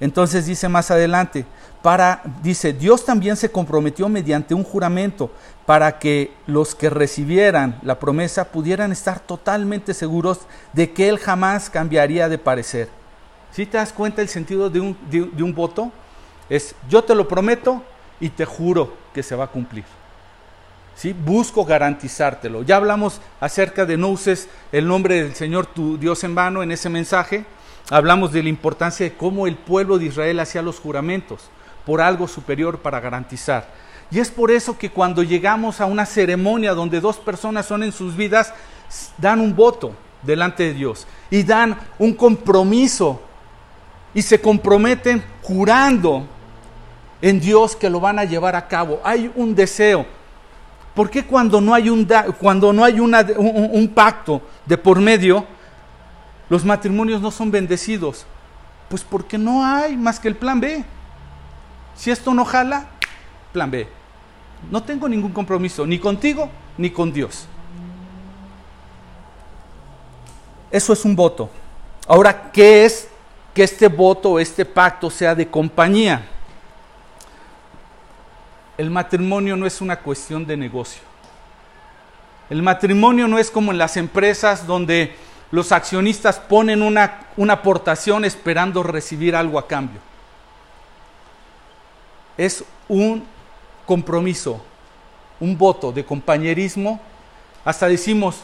Entonces 0.00 0.46
dice 0.46 0.68
más 0.68 0.90
adelante, 0.90 1.44
para, 1.82 2.22
dice, 2.42 2.72
Dios 2.72 3.04
también 3.04 3.36
se 3.36 3.50
comprometió 3.50 4.08
mediante 4.08 4.54
un 4.54 4.64
juramento 4.64 5.30
para 5.66 5.98
que 5.98 6.32
los 6.46 6.74
que 6.74 6.90
recibieran 6.90 7.78
la 7.82 7.98
promesa 7.98 8.44
pudieran 8.44 8.92
estar 8.92 9.20
totalmente 9.20 9.94
seguros 9.94 10.40
de 10.72 10.92
que 10.92 11.08
Él 11.08 11.18
jamás 11.18 11.70
cambiaría 11.70 12.28
de 12.28 12.38
parecer. 12.38 13.01
¿Sí 13.52 13.66
te 13.66 13.76
das 13.76 13.92
cuenta 13.92 14.22
el 14.22 14.28
sentido 14.28 14.70
de 14.70 14.80
un, 14.80 14.96
de 15.10 15.42
un 15.42 15.54
voto? 15.54 15.92
Es, 16.48 16.74
yo 16.88 17.04
te 17.04 17.14
lo 17.14 17.28
prometo 17.28 17.82
y 18.20 18.30
te 18.30 18.44
juro 18.44 18.94
que 19.12 19.22
se 19.22 19.36
va 19.36 19.44
a 19.44 19.48
cumplir. 19.48 19.84
¿Sí? 20.94 21.12
Busco 21.12 21.64
garantizártelo. 21.64 22.62
Ya 22.62 22.76
hablamos 22.76 23.20
acerca 23.40 23.86
de 23.86 23.96
no 23.96 24.08
uses 24.08 24.48
el 24.70 24.86
nombre 24.86 25.22
del 25.22 25.34
Señor 25.34 25.66
tu 25.66 25.98
Dios 25.98 26.22
en 26.24 26.34
vano 26.34 26.62
en 26.62 26.72
ese 26.72 26.88
mensaje. 26.88 27.44
Hablamos 27.90 28.32
de 28.32 28.42
la 28.42 28.48
importancia 28.48 29.04
de 29.04 29.14
cómo 29.16 29.46
el 29.46 29.56
pueblo 29.56 29.98
de 29.98 30.06
Israel 30.06 30.40
hacía 30.40 30.62
los 30.62 30.78
juramentos 30.78 31.50
por 31.84 32.00
algo 32.00 32.28
superior 32.28 32.78
para 32.78 33.00
garantizar. 33.00 33.68
Y 34.10 34.20
es 34.20 34.30
por 34.30 34.50
eso 34.50 34.76
que 34.76 34.90
cuando 34.90 35.22
llegamos 35.22 35.80
a 35.80 35.86
una 35.86 36.06
ceremonia 36.06 36.74
donde 36.74 37.00
dos 37.00 37.16
personas 37.16 37.66
son 37.66 37.82
en 37.82 37.92
sus 37.92 38.14
vidas, 38.14 38.52
dan 39.18 39.40
un 39.40 39.56
voto 39.56 39.94
delante 40.22 40.64
de 40.64 40.74
Dios 40.74 41.06
y 41.30 41.42
dan 41.42 41.78
un 41.98 42.12
compromiso 42.14 43.20
y 44.14 44.22
se 44.22 44.40
comprometen 44.40 45.22
jurando 45.42 46.26
en 47.20 47.40
Dios 47.40 47.76
que 47.76 47.88
lo 47.88 48.00
van 48.00 48.18
a 48.18 48.24
llevar 48.24 48.56
a 48.56 48.68
cabo. 48.68 49.00
Hay 49.04 49.30
un 49.34 49.54
deseo. 49.54 50.04
¿Por 50.94 51.08
qué 51.08 51.24
cuando 51.24 51.60
no 51.60 51.72
hay 51.72 51.88
un, 51.88 52.06
cuando 52.38 52.72
no 52.72 52.84
hay 52.84 53.00
una, 53.00 53.26
un, 53.36 53.70
un 53.72 53.88
pacto 53.88 54.42
de 54.66 54.76
por 54.76 55.00
medio, 55.00 55.46
los 56.50 56.64
matrimonios 56.64 57.22
no 57.22 57.30
son 57.30 57.50
bendecidos? 57.50 58.26
Pues 58.88 59.02
porque 59.02 59.38
no 59.38 59.64
hay 59.64 59.96
más 59.96 60.20
que 60.20 60.28
el 60.28 60.36
plan 60.36 60.60
B. 60.60 60.84
Si 61.94 62.10
esto 62.10 62.34
no 62.34 62.44
jala, 62.44 62.88
plan 63.52 63.70
B. 63.70 63.88
No 64.70 64.82
tengo 64.82 65.08
ningún 65.08 65.32
compromiso, 65.32 65.86
ni 65.86 65.98
contigo, 65.98 66.50
ni 66.76 66.90
con 66.90 67.12
Dios. 67.12 67.46
Eso 70.70 70.92
es 70.92 71.04
un 71.04 71.14
voto. 71.16 71.50
Ahora, 72.06 72.50
¿qué 72.50 72.84
es 72.84 73.08
que 73.54 73.62
este 73.62 73.88
voto, 73.88 74.38
este 74.38 74.64
pacto 74.64 75.10
sea 75.10 75.34
de 75.34 75.48
compañía? 75.48 76.26
El 78.78 78.90
matrimonio 78.90 79.56
no 79.56 79.66
es 79.66 79.80
una 79.80 79.96
cuestión 79.96 80.46
de 80.46 80.56
negocio. 80.56 81.02
El 82.50 82.62
matrimonio 82.62 83.28
no 83.28 83.38
es 83.38 83.50
como 83.50 83.72
en 83.72 83.78
las 83.78 83.96
empresas 83.96 84.66
donde 84.66 85.14
los 85.50 85.72
accionistas 85.72 86.38
ponen 86.38 86.82
una, 86.82 87.26
una 87.36 87.54
aportación 87.54 88.24
esperando 88.24 88.82
recibir 88.82 89.36
algo 89.36 89.58
a 89.58 89.66
cambio 89.66 90.00
es 92.36 92.64
un 92.88 93.24
compromiso, 93.86 94.62
un 95.40 95.56
voto 95.56 95.92
de 95.92 96.04
compañerismo, 96.04 97.00
hasta 97.64 97.88
decimos 97.88 98.40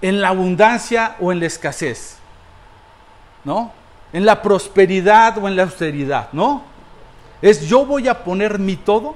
en 0.00 0.20
la 0.20 0.28
abundancia 0.28 1.16
o 1.20 1.32
en 1.32 1.40
la 1.40 1.46
escasez, 1.46 2.16
¿no? 3.44 3.72
En 4.12 4.26
la 4.26 4.42
prosperidad 4.42 5.38
o 5.38 5.48
en 5.48 5.56
la 5.56 5.62
austeridad, 5.62 6.28
¿no? 6.32 6.62
Es 7.40 7.62
yo 7.66 7.86
voy 7.86 8.08
a 8.08 8.22
poner 8.22 8.58
mi 8.58 8.76
todo 8.76 9.14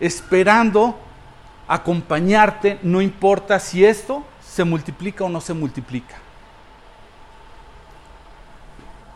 esperando 0.00 0.96
acompañarte, 1.66 2.78
no 2.82 3.02
importa 3.02 3.60
si 3.60 3.84
esto 3.84 4.24
se 4.44 4.64
multiplica 4.64 5.24
o 5.24 5.28
no 5.28 5.40
se 5.40 5.52
multiplica. 5.52 6.16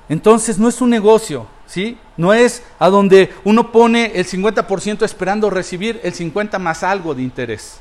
Entonces 0.08 0.58
no 0.58 0.68
es 0.68 0.80
un 0.82 0.90
negocio, 0.90 1.46
¿sí? 1.66 1.96
No 2.18 2.34
es 2.34 2.62
a 2.78 2.90
donde 2.90 3.32
uno 3.44 3.72
pone 3.72 4.12
el 4.14 4.26
50% 4.26 5.04
esperando 5.04 5.48
recibir 5.48 6.00
el 6.04 6.12
50 6.12 6.58
más 6.58 6.82
algo 6.82 7.14
de 7.14 7.22
interés. 7.22 7.80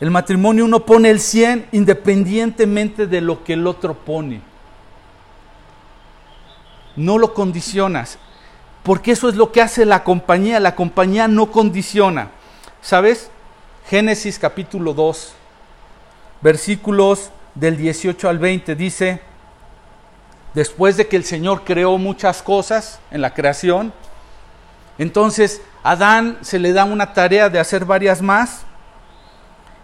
El 0.00 0.10
matrimonio 0.10 0.64
uno 0.64 0.80
pone 0.80 1.10
el 1.10 1.20
100 1.20 1.68
independientemente 1.72 3.06
de 3.06 3.20
lo 3.20 3.44
que 3.44 3.52
el 3.52 3.66
otro 3.66 3.94
pone. 3.94 4.40
No 6.96 7.18
lo 7.18 7.34
condicionas, 7.34 8.18
porque 8.82 9.12
eso 9.12 9.28
es 9.28 9.36
lo 9.36 9.52
que 9.52 9.62
hace 9.62 9.84
la 9.84 10.04
compañía. 10.04 10.60
La 10.60 10.74
compañía 10.74 11.28
no 11.28 11.50
condiciona. 11.50 12.30
¿Sabes? 12.80 13.30
Génesis 13.88 14.38
capítulo 14.38 14.94
2, 14.94 15.32
versículos 16.40 17.30
del 17.54 17.76
18 17.76 18.28
al 18.28 18.38
20 18.38 18.74
dice, 18.74 19.20
después 20.54 20.96
de 20.96 21.08
que 21.08 21.16
el 21.16 21.24
Señor 21.24 21.64
creó 21.64 21.98
muchas 21.98 22.42
cosas 22.42 23.00
en 23.10 23.20
la 23.20 23.34
creación, 23.34 23.92
entonces 24.98 25.62
Adán 25.82 26.38
se 26.42 26.58
le 26.58 26.72
da 26.72 26.84
una 26.84 27.12
tarea 27.12 27.48
de 27.48 27.58
hacer 27.58 27.84
varias 27.84 28.22
más. 28.22 28.64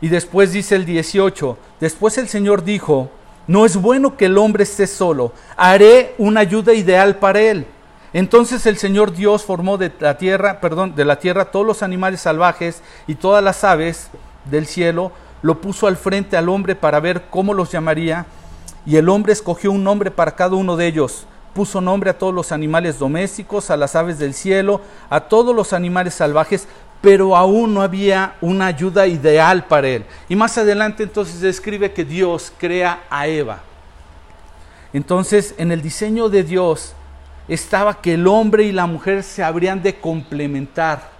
Y 0.00 0.08
después 0.08 0.52
dice 0.52 0.76
el 0.76 0.84
18, 0.84 1.58
después 1.80 2.18
el 2.18 2.28
Señor 2.28 2.62
dijo, 2.62 3.10
no 3.48 3.64
es 3.66 3.76
bueno 3.76 4.16
que 4.16 4.26
el 4.26 4.38
hombre 4.38 4.62
esté 4.62 4.86
solo, 4.86 5.32
haré 5.56 6.14
una 6.18 6.40
ayuda 6.40 6.74
ideal 6.74 7.16
para 7.16 7.40
él. 7.40 7.66
Entonces 8.12 8.64
el 8.66 8.76
Señor 8.76 9.12
Dios 9.12 9.42
formó 9.42 9.78
de 9.78 9.90
la 10.00 10.16
tierra, 10.18 10.60
perdón, 10.60 10.94
de 10.94 11.04
la 11.04 11.18
tierra 11.18 11.46
todos 11.46 11.66
los 11.66 11.82
animales 11.82 12.20
salvajes 12.20 12.82
y 13.06 13.16
todas 13.16 13.42
las 13.42 13.64
aves 13.64 14.10
del 14.44 14.66
cielo, 14.66 15.12
lo 15.42 15.60
puso 15.60 15.86
al 15.86 15.96
frente 15.96 16.36
al 16.36 16.48
hombre 16.48 16.74
para 16.74 17.00
ver 17.00 17.24
cómo 17.30 17.54
los 17.54 17.72
llamaría 17.72 18.26
y 18.84 18.96
el 18.96 19.08
hombre 19.08 19.32
escogió 19.32 19.72
un 19.72 19.84
nombre 19.84 20.10
para 20.10 20.34
cada 20.34 20.56
uno 20.56 20.76
de 20.76 20.86
ellos. 20.86 21.26
Puso 21.54 21.80
nombre 21.80 22.10
a 22.10 22.18
todos 22.18 22.34
los 22.34 22.52
animales 22.52 22.98
domésticos, 22.98 23.70
a 23.70 23.76
las 23.76 23.96
aves 23.96 24.18
del 24.18 24.34
cielo, 24.34 24.80
a 25.10 25.20
todos 25.20 25.54
los 25.54 25.72
animales 25.72 26.14
salvajes, 26.14 26.68
pero 27.00 27.36
aún 27.36 27.74
no 27.74 27.82
había 27.82 28.34
una 28.40 28.66
ayuda 28.66 29.06
ideal 29.06 29.64
para 29.66 29.88
él. 29.88 30.04
Y 30.28 30.36
más 30.36 30.58
adelante 30.58 31.04
entonces 31.04 31.40
describe 31.40 31.92
que 31.92 32.04
Dios 32.04 32.52
crea 32.58 33.02
a 33.08 33.26
Eva. 33.28 33.60
Entonces 34.92 35.54
en 35.58 35.70
el 35.70 35.82
diseño 35.82 36.28
de 36.28 36.42
Dios 36.42 36.94
estaba 37.46 38.00
que 38.00 38.14
el 38.14 38.26
hombre 38.26 38.64
y 38.64 38.72
la 38.72 38.86
mujer 38.86 39.22
se 39.22 39.42
habrían 39.42 39.82
de 39.82 39.98
complementar. 39.98 41.10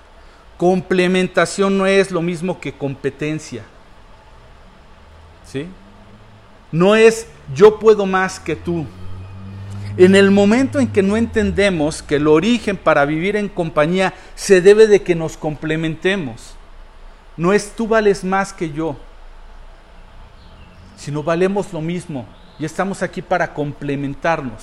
Complementación 0.57 1.79
no 1.79 1.87
es 1.87 2.11
lo 2.11 2.21
mismo 2.21 2.61
que 2.61 2.73
competencia. 2.73 3.63
¿Sí? 5.47 5.69
No 6.73 6.97
es 6.97 7.27
yo 7.55 7.79
puedo 7.79 8.05
más 8.05 8.39
que 8.41 8.57
tú. 8.57 8.85
En 9.99 10.15
el 10.15 10.31
momento 10.31 10.79
en 10.79 10.87
que 10.87 11.03
no 11.03 11.17
entendemos 11.17 12.05
que 12.05 12.17
el 12.17 12.29
origen 12.29 12.77
para 12.77 13.05
vivir 13.05 13.35
en 13.35 13.49
compañía 13.49 14.15
se 14.37 14.61
debe 14.61 14.87
de 14.87 15.03
que 15.03 15.17
nos 15.17 15.37
complementemos, 15.37 16.55
no 17.37 17.53
es 17.53 17.73
tú 17.73 17.89
vales 17.89 18.23
más 18.23 18.53
que 18.53 18.71
yo, 18.71 18.97
sino 20.97 21.25
valemos 21.25 21.73
lo 21.73 21.81
mismo 21.81 22.27
y 22.61 22.65
estamos 22.65 23.03
aquí 23.03 23.23
para 23.23 23.53
complementarnos. 23.53 24.63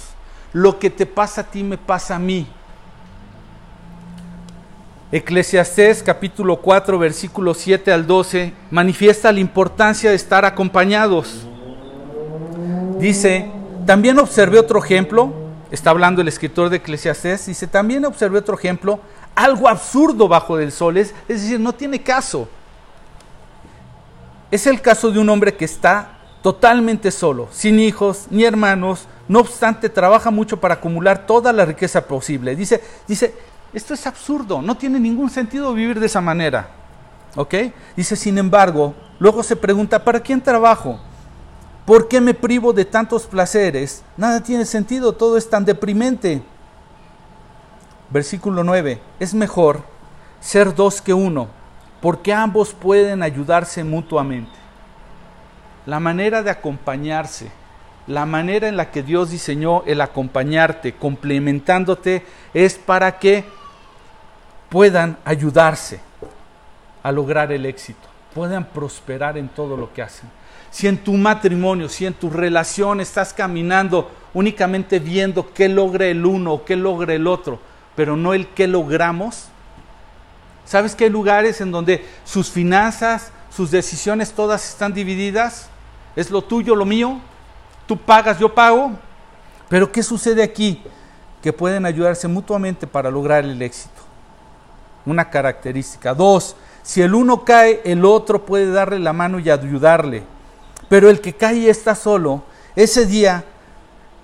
Lo 0.54 0.80
que 0.80 0.90
te 0.90 1.06
pasa 1.06 1.42
a 1.42 1.44
ti 1.44 1.64
me 1.64 1.78
pasa 1.78 2.16
a 2.16 2.20
mí. 2.20 2.48
Eclesiastés 5.12 6.02
capítulo 6.02 6.62
4 6.62 6.98
versículo 6.98 7.54
7 7.54 7.92
al 7.92 8.08
12 8.08 8.54
manifiesta 8.72 9.34
la 9.34 9.42
importancia 9.42 10.12
de 10.12 10.16
estar 10.16 10.46
acompañados. 10.46 11.46
Dice, 13.00 13.52
también 13.86 14.20
observé 14.20 14.60
otro 14.60 14.84
ejemplo, 14.84 15.34
está 15.72 15.92
hablando 15.92 16.22
el 16.22 16.28
escritor 16.28 16.70
de 16.70 16.78
Eclesiastés, 16.78 17.46
dice, 17.46 17.68
también 17.68 18.06
observé 18.06 18.40
otro 18.40 18.58
ejemplo, 18.58 19.00
algo 19.36 19.68
absurdo 19.68 20.28
bajo 20.28 20.58
del 20.58 20.72
sol, 20.72 20.98
es, 20.98 21.14
es 21.28 21.42
decir, 21.42 21.60
no 21.60 21.74
tiene 21.74 22.02
caso. 22.02 22.48
Es 24.52 24.68
el 24.68 24.82
caso 24.82 25.12
de 25.12 25.20
un 25.20 25.30
hombre 25.30 25.56
que 25.56 25.66
está 25.66 26.20
totalmente 26.42 27.12
solo, 27.12 27.48
sin 27.52 27.80
hijos 27.80 28.28
ni 28.30 28.44
hermanos, 28.44 29.08
no 29.28 29.40
obstante 29.40 29.90
trabaja 29.90 30.30
mucho 30.30 30.60
para 30.60 30.76
acumular 30.76 31.26
toda 31.26 31.52
la 31.52 31.66
riqueza 31.66 32.06
posible. 32.06 32.56
Dice, 32.56 32.82
dice, 33.08 33.34
esto 33.74 33.94
es 33.94 34.06
absurdo, 34.08 34.62
no 34.62 34.78
tiene 34.78 35.00
ningún 35.00 35.30
sentido 35.30 35.74
vivir 35.74 36.00
de 36.00 36.06
esa 36.06 36.22
manera. 36.22 36.70
¿Ok? 37.36 37.56
Dice, 37.98 38.16
sin 38.16 38.38
embargo, 38.38 38.96
luego 39.20 39.44
se 39.44 39.56
pregunta, 39.56 40.04
¿para 40.04 40.20
quién 40.22 40.40
trabajo? 40.40 41.00
¿Por 41.86 42.08
qué 42.08 42.20
me 42.20 42.34
privo 42.34 42.74
de 42.74 42.84
tantos 42.84 43.28
placeres? 43.28 44.04
Nada 44.18 44.42
tiene 44.42 44.66
sentido, 44.66 45.14
todo 45.14 45.38
es 45.38 45.48
tan 45.48 45.64
deprimente. 45.64 46.42
Versículo 48.10 48.64
9. 48.64 49.00
Es 49.20 49.36
mejor 49.36 49.84
ser 50.40 50.74
dos 50.74 51.00
que 51.00 51.14
uno, 51.14 51.48
porque 52.02 52.34
ambos 52.34 52.74
pueden 52.74 53.22
ayudarse 53.22 53.84
mutuamente. 53.84 54.52
La 55.86 56.00
manera 56.00 56.42
de 56.42 56.50
acompañarse, 56.50 57.52
la 58.08 58.26
manera 58.26 58.68
en 58.68 58.78
la 58.78 58.90
que 58.90 59.04
Dios 59.04 59.30
diseñó 59.30 59.84
el 59.86 60.02
acompañarte, 60.02 60.96
complementándote, 60.96 62.26
es 62.56 62.80
para 62.80 63.20
que 63.20 63.46
puedan 64.70 65.18
ayudarse 65.24 66.00
a 67.04 67.12
lograr 67.12 67.52
el 67.52 67.68
éxito, 67.68 68.08
puedan 68.34 68.66
prosperar 68.66 69.38
en 69.38 69.50
todo 69.50 69.78
lo 69.78 69.94
que 69.94 70.02
hacen 70.02 70.30
si 70.76 70.90
en 70.90 70.98
tu 70.98 71.14
matrimonio, 71.14 71.88
si 71.88 72.06
en 72.06 72.14
tu 72.14 72.30
relación 72.30 73.00
estás 73.00 73.32
caminando 73.32 74.12
únicamente 74.34 75.00
viendo 75.00 75.54
qué 75.54 75.70
logra 75.70 76.08
el 76.08 76.26
uno 76.26 76.52
o 76.52 76.66
qué 76.66 76.76
logra 76.76 77.14
el 77.14 77.28
otro, 77.28 77.60
pero 77.96 78.18
no 78.18 78.34
el 78.34 78.48
qué 78.48 78.68
logramos. 78.68 79.46
¿Sabes 80.66 80.94
que 80.94 81.06
hay 81.06 81.10
lugares 81.10 81.62
en 81.62 81.72
donde 81.72 82.04
sus 82.26 82.50
finanzas, 82.50 83.32
sus 83.56 83.72
decisiones 83.72 84.34
todas 84.34 84.68
están 84.68 84.94
divididas? 84.94 85.70
Es 86.14 86.30
lo 86.30 86.42
tuyo, 86.42 86.76
lo 86.76 86.84
mío. 86.84 87.22
Tú 87.88 87.96
pagas, 87.96 88.38
yo 88.38 88.54
pago. 88.54 88.92
Pero 89.70 89.90
¿qué 89.94 90.04
sucede 90.04 90.44
aquí? 90.44 90.84
Que 91.42 91.54
pueden 91.54 91.86
ayudarse 91.86 92.28
mutuamente 92.28 92.86
para 92.86 93.10
lograr 93.10 93.46
el 93.46 93.62
éxito. 93.62 94.02
Una 95.06 95.30
característica. 95.30 96.14
Dos, 96.14 96.58
si 96.84 97.02
el 97.02 97.16
uno 97.16 97.46
cae, 97.46 97.80
el 97.86 98.04
otro 98.04 98.46
puede 98.46 98.70
darle 98.70 99.00
la 99.00 99.14
mano 99.14 99.40
y 99.40 99.50
ayudarle. 99.50 100.35
Pero 100.90 101.10
el 101.10 101.22
que 101.22 101.34
cae 101.34 101.58
y 101.58 101.70
está 101.70 101.96
solo, 101.96 102.44
ese 102.76 103.06
día 103.06 103.44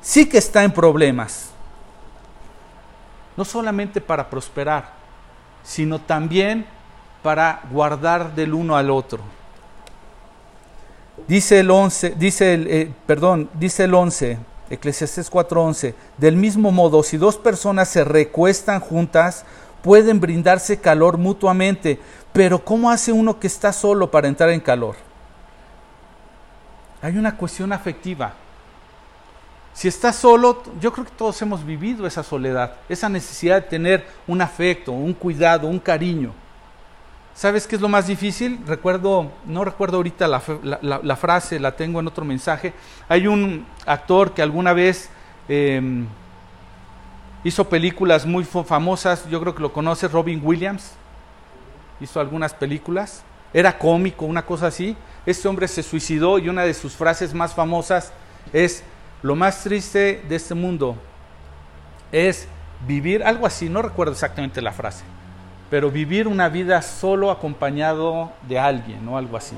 sí 0.01 0.27
que 0.27 0.37
está 0.37 0.63
en 0.63 0.71
problemas. 0.71 1.49
No 3.37 3.45
solamente 3.45 4.01
para 4.01 4.29
prosperar, 4.29 4.93
sino 5.63 5.99
también 5.99 6.65
para 7.23 7.61
guardar 7.71 8.35
del 8.35 8.53
uno 8.53 8.75
al 8.75 8.89
otro. 8.89 9.19
Dice 11.27 11.59
el 11.59 11.69
11, 11.69 12.15
dice 12.17 12.53
el, 12.53 12.67
eh, 12.67 12.93
perdón, 13.05 13.49
dice 13.53 13.83
el 13.83 13.93
11, 13.93 14.37
Eclesiastés 14.69 15.29
4:11, 15.29 15.93
del 16.17 16.35
mismo 16.35 16.71
modo, 16.71 17.03
si 17.03 17.17
dos 17.17 17.37
personas 17.37 17.89
se 17.89 18.03
recuestan 18.03 18.79
juntas, 18.79 19.45
pueden 19.81 20.19
brindarse 20.19 20.79
calor 20.79 21.17
mutuamente, 21.17 21.99
pero 22.33 22.63
¿cómo 22.63 22.89
hace 22.89 23.11
uno 23.11 23.39
que 23.39 23.47
está 23.47 23.73
solo 23.73 24.09
para 24.09 24.27
entrar 24.27 24.49
en 24.49 24.61
calor? 24.61 24.95
Hay 27.01 27.17
una 27.17 27.35
cuestión 27.35 27.73
afectiva. 27.73 28.33
Si 29.73 29.87
estás 29.87 30.17
solo, 30.17 30.63
yo 30.79 30.91
creo 30.91 31.05
que 31.05 31.11
todos 31.11 31.41
hemos 31.41 31.65
vivido 31.65 32.05
esa 32.05 32.23
soledad, 32.23 32.75
esa 32.89 33.07
necesidad 33.09 33.55
de 33.55 33.67
tener 33.69 34.05
un 34.27 34.41
afecto, 34.41 34.91
un 34.91 35.13
cuidado, 35.13 35.67
un 35.67 35.79
cariño. 35.79 36.33
¿Sabes 37.33 37.65
qué 37.65 37.77
es 37.77 37.81
lo 37.81 37.87
más 37.87 38.07
difícil? 38.07 38.59
Recuerdo, 38.67 39.31
no 39.45 39.63
recuerdo 39.63 39.97
ahorita 39.97 40.27
la, 40.27 41.15
frase, 41.15 41.59
la 41.59 41.75
tengo 41.75 42.01
en 42.01 42.07
otro 42.07 42.25
mensaje. 42.25 42.73
Hay 43.07 43.25
un 43.25 43.65
actor 43.85 44.33
que 44.33 44.41
alguna 44.41 44.73
vez 44.73 45.09
em, 45.47 46.05
hizo 47.45 47.69
películas 47.69 48.25
muy 48.25 48.43
famosas, 48.43 49.27
yo 49.29 49.39
creo 49.39 49.55
que 49.55 49.61
lo 49.61 49.71
conoces, 49.71 50.11
Robin 50.11 50.41
Williams. 50.43 50.91
Hizo 52.01 52.19
algunas 52.19 52.53
películas. 52.53 53.23
Era 53.53 53.77
cómico, 53.77 54.25
una 54.25 54.45
cosa 54.45 54.67
así. 54.67 54.95
Este 55.25 55.47
hombre 55.47 55.67
se 55.67 55.83
suicidó 55.83 56.39
y 56.39 56.49
una 56.49 56.63
de 56.63 56.73
sus 56.73 56.93
frases 56.93 57.33
más 57.33 57.53
famosas 57.53 58.11
es, 58.53 58.83
lo 59.21 59.35
más 59.35 59.63
triste 59.63 60.23
de 60.27 60.35
este 60.35 60.53
mundo 60.53 60.95
es 62.11 62.47
vivir, 62.87 63.23
algo 63.23 63.45
así, 63.45 63.69
no 63.69 63.81
recuerdo 63.81 64.13
exactamente 64.13 64.61
la 64.61 64.71
frase 64.71 65.03
pero 65.71 65.89
vivir 65.89 66.27
una 66.27 66.49
vida 66.49 66.81
solo 66.81 67.31
acompañado 67.31 68.33
de 68.45 68.59
alguien 68.59 69.07
o 69.07 69.17
algo 69.17 69.37
así. 69.37 69.55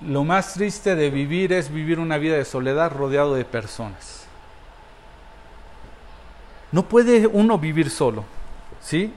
Lo 0.00 0.22
más 0.22 0.54
triste 0.54 0.94
de 0.94 1.10
vivir 1.10 1.52
es 1.52 1.72
vivir 1.72 1.98
una 1.98 2.18
vida 2.18 2.36
de 2.36 2.44
soledad 2.44 2.92
rodeado 2.92 3.34
de 3.34 3.44
personas. 3.44 4.23
No 6.74 6.82
puede 6.82 7.28
uno 7.28 7.56
vivir 7.56 7.88
solo, 7.88 8.24
¿sí? 8.80 9.14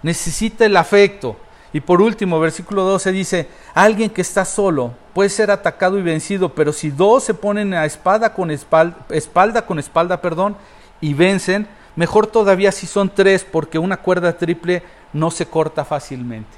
Necesita 0.00 0.64
el 0.64 0.76
afecto, 0.76 1.36
y 1.72 1.80
por 1.80 2.00
último, 2.00 2.38
versículo 2.38 2.84
12 2.84 3.10
dice, 3.10 3.48
alguien 3.74 4.10
que 4.10 4.20
está 4.20 4.44
solo 4.44 4.92
puede 5.12 5.28
ser 5.28 5.50
atacado 5.50 5.98
y 5.98 6.02
vencido, 6.02 6.50
pero 6.50 6.72
si 6.72 6.88
dos 6.88 7.24
se 7.24 7.34
ponen 7.34 7.74
a 7.74 7.84
espada 7.84 8.32
con 8.32 8.52
espalda, 8.52 8.96
espalda 9.08 9.66
con 9.66 9.80
espalda, 9.80 10.20
perdón, 10.20 10.56
y 11.00 11.14
vencen, 11.14 11.66
mejor 11.96 12.28
todavía 12.28 12.70
si 12.70 12.86
son 12.86 13.12
tres, 13.12 13.42
porque 13.42 13.80
una 13.80 13.96
cuerda 13.96 14.38
triple 14.38 14.84
no 15.12 15.32
se 15.32 15.46
corta 15.46 15.84
fácilmente. 15.84 16.56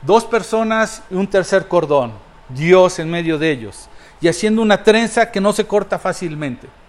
Dos 0.00 0.24
personas 0.24 1.02
y 1.10 1.16
un 1.16 1.26
tercer 1.26 1.68
cordón, 1.68 2.12
Dios 2.48 2.98
en 2.98 3.10
medio 3.10 3.36
de 3.36 3.50
ellos, 3.50 3.90
y 4.22 4.28
haciendo 4.28 4.62
una 4.62 4.82
trenza 4.82 5.30
que 5.30 5.42
no 5.42 5.52
se 5.52 5.66
corta 5.66 5.98
fácilmente. 5.98 6.79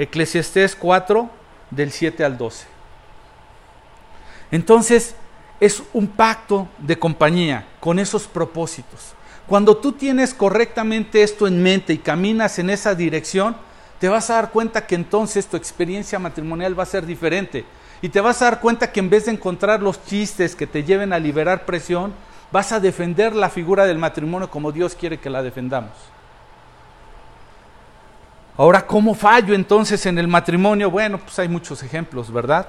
Eclesiastés 0.00 0.74
4, 0.76 1.28
del 1.70 1.90
7 1.90 2.24
al 2.24 2.38
12. 2.38 2.66
Entonces, 4.50 5.14
es 5.60 5.82
un 5.92 6.08
pacto 6.08 6.68
de 6.78 6.98
compañía 6.98 7.66
con 7.80 7.98
esos 7.98 8.26
propósitos. 8.26 9.12
Cuando 9.46 9.76
tú 9.76 9.92
tienes 9.92 10.32
correctamente 10.32 11.22
esto 11.22 11.46
en 11.46 11.62
mente 11.62 11.92
y 11.92 11.98
caminas 11.98 12.58
en 12.58 12.70
esa 12.70 12.94
dirección, 12.94 13.54
te 13.98 14.08
vas 14.08 14.30
a 14.30 14.36
dar 14.36 14.52
cuenta 14.52 14.86
que 14.86 14.94
entonces 14.94 15.46
tu 15.46 15.58
experiencia 15.58 16.18
matrimonial 16.18 16.78
va 16.78 16.84
a 16.84 16.86
ser 16.86 17.04
diferente. 17.04 17.66
Y 18.00 18.08
te 18.08 18.22
vas 18.22 18.40
a 18.40 18.46
dar 18.46 18.60
cuenta 18.60 18.92
que 18.92 19.00
en 19.00 19.10
vez 19.10 19.26
de 19.26 19.32
encontrar 19.32 19.82
los 19.82 20.02
chistes 20.06 20.56
que 20.56 20.66
te 20.66 20.82
lleven 20.82 21.12
a 21.12 21.18
liberar 21.18 21.66
presión, 21.66 22.14
vas 22.50 22.72
a 22.72 22.80
defender 22.80 23.34
la 23.34 23.50
figura 23.50 23.84
del 23.84 23.98
matrimonio 23.98 24.48
como 24.48 24.72
Dios 24.72 24.94
quiere 24.94 25.20
que 25.20 25.28
la 25.28 25.42
defendamos. 25.42 25.92
Ahora, 28.60 28.86
¿cómo 28.86 29.14
fallo 29.14 29.54
entonces 29.54 30.04
en 30.04 30.18
el 30.18 30.28
matrimonio? 30.28 30.90
Bueno, 30.90 31.16
pues 31.16 31.38
hay 31.38 31.48
muchos 31.48 31.82
ejemplos, 31.82 32.30
¿verdad? 32.30 32.68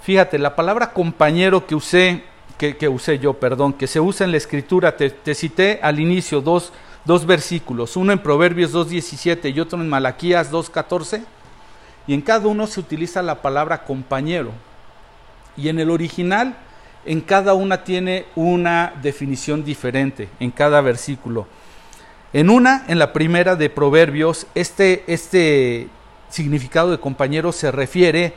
Fíjate, 0.00 0.38
la 0.38 0.56
palabra 0.56 0.94
compañero 0.94 1.66
que 1.66 1.74
usé, 1.74 2.24
que, 2.56 2.88
usé 2.88 3.18
yo, 3.18 3.34
perdón, 3.34 3.74
que 3.74 3.86
se 3.86 4.00
usa 4.00 4.24
en 4.24 4.30
la 4.30 4.38
escritura, 4.38 4.96
te, 4.96 5.34
cité 5.34 5.78
al 5.82 6.00
inicio 6.00 6.40
dos, 6.40 6.72
dos, 7.04 7.26
versículos, 7.26 7.98
uno 7.98 8.14
en 8.14 8.18
Proverbios 8.20 8.72
2.17 8.72 9.54
y 9.54 9.60
otro 9.60 9.78
en 9.78 9.90
Malaquías 9.90 10.50
2.14, 10.50 11.22
y 12.06 12.14
en 12.14 12.22
cada 12.22 12.48
uno 12.48 12.66
se 12.66 12.80
utiliza 12.80 13.20
la 13.20 13.42
palabra 13.42 13.84
compañero. 13.84 14.52
Y 15.54 15.68
en 15.68 15.80
el 15.80 15.90
original, 15.90 16.56
en 17.04 17.20
cada 17.20 17.52
una 17.52 17.84
tiene 17.84 18.24
una 18.36 18.94
definición 19.02 19.66
diferente, 19.66 20.30
en 20.40 20.50
cada 20.50 20.80
versículo. 20.80 21.46
En 22.32 22.50
una, 22.50 22.84
en 22.88 22.98
la 22.98 23.12
primera 23.12 23.56
de 23.56 23.70
Proverbios, 23.70 24.46
este, 24.54 25.04
este 25.06 25.88
significado 26.28 26.90
de 26.90 27.00
compañero 27.00 27.52
se 27.52 27.70
refiere 27.70 28.34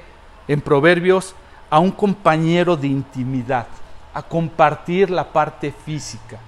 en 0.47 0.61
Proverbios 0.61 1.35
a 1.69 1.79
un 1.79 1.91
compañero 1.91 2.77
de 2.77 2.87
intimidad, 2.87 3.67
a 4.13 4.21
compartir 4.23 5.09
la 5.09 5.31
parte 5.31 5.73
física. 5.85 6.39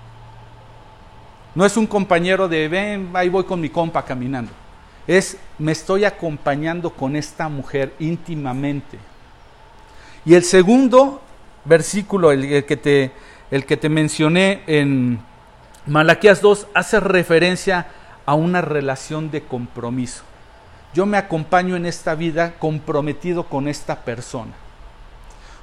No 1.54 1.66
es 1.66 1.76
un 1.76 1.86
compañero 1.86 2.48
de, 2.48 2.68
ven, 2.68 3.12
ahí 3.14 3.30
voy 3.30 3.44
con 3.44 3.60
mi 3.60 3.70
compa 3.70 4.04
caminando. 4.04 4.52
Es, 5.06 5.38
me 5.60 5.74
estoy 5.74 6.06
acompañando 6.06 6.89
con 6.91 7.16
esta 7.16 7.50
mujer 7.50 7.94
íntimamente. 8.00 8.98
Y 10.26 10.34
el 10.34 10.44
segundo 10.44 11.22
versículo, 11.66 12.32
el, 12.32 12.64
que, 12.64 12.78
te, 12.78 13.12
el 13.52 13.66
que 13.66 13.76
te 13.76 13.89
mencioné 13.89 14.64
en 14.66 15.20
Malaquías 15.86 16.41
2, 16.41 16.67
hace 16.73 16.99
referencia 17.01 17.88
a 18.25 18.36
una 18.36 18.61
relación 18.61 19.31
de 19.31 19.43
compromiso. 19.43 20.23
Yo 20.93 21.05
me 21.05 21.17
acompaño 21.17 21.75
en 21.75 21.86
esta 21.86 22.15
vida 22.15 22.53
comprometido 22.57 23.43
con 23.43 23.67
esta 23.67 23.97
persona. 24.01 24.53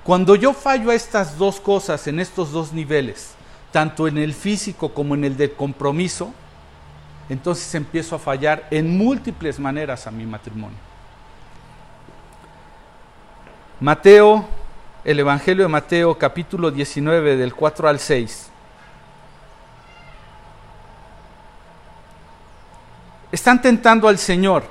Cuando 0.05 0.35
yo 0.35 0.53
fallo 0.53 0.91
a 0.91 0.95
estas 0.95 1.39
dos 1.39 1.61
cosas 1.61 2.07
en 2.07 2.21
estos 2.21 2.53
dos 2.53 2.73
niveles, 2.73 3.35
tanto 3.73 4.09
en 4.09 4.19
el 4.19 4.35
físico 4.35 4.93
como 4.93 5.15
en 5.15 5.25
el 5.25 5.37
de 5.37 5.53
compromiso, 5.53 6.33
entonces 7.29 7.75
empiezo 7.75 8.17
a 8.17 8.19
fallar 8.19 8.67
en 8.71 8.99
múltiples 8.99 9.59
maneras 9.59 10.07
a 10.07 10.11
mi 10.11 10.27
matrimonio. 10.27 10.79
Mateo, 13.79 14.45
el 15.05 15.21
Evangelio 15.21 15.63
de 15.63 15.69
Mateo 15.69 16.19
capítulo 16.19 16.71
19 16.71 17.37
del 17.37 17.55
4 17.55 17.89
al 17.89 17.99
6. 17.99 18.50
Están 23.33 23.63
tentando 23.63 24.09
al 24.09 24.19
Señor 24.19 24.65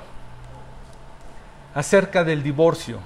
acerca 1.74 2.24
del 2.24 2.42
divorcio. 2.42 2.98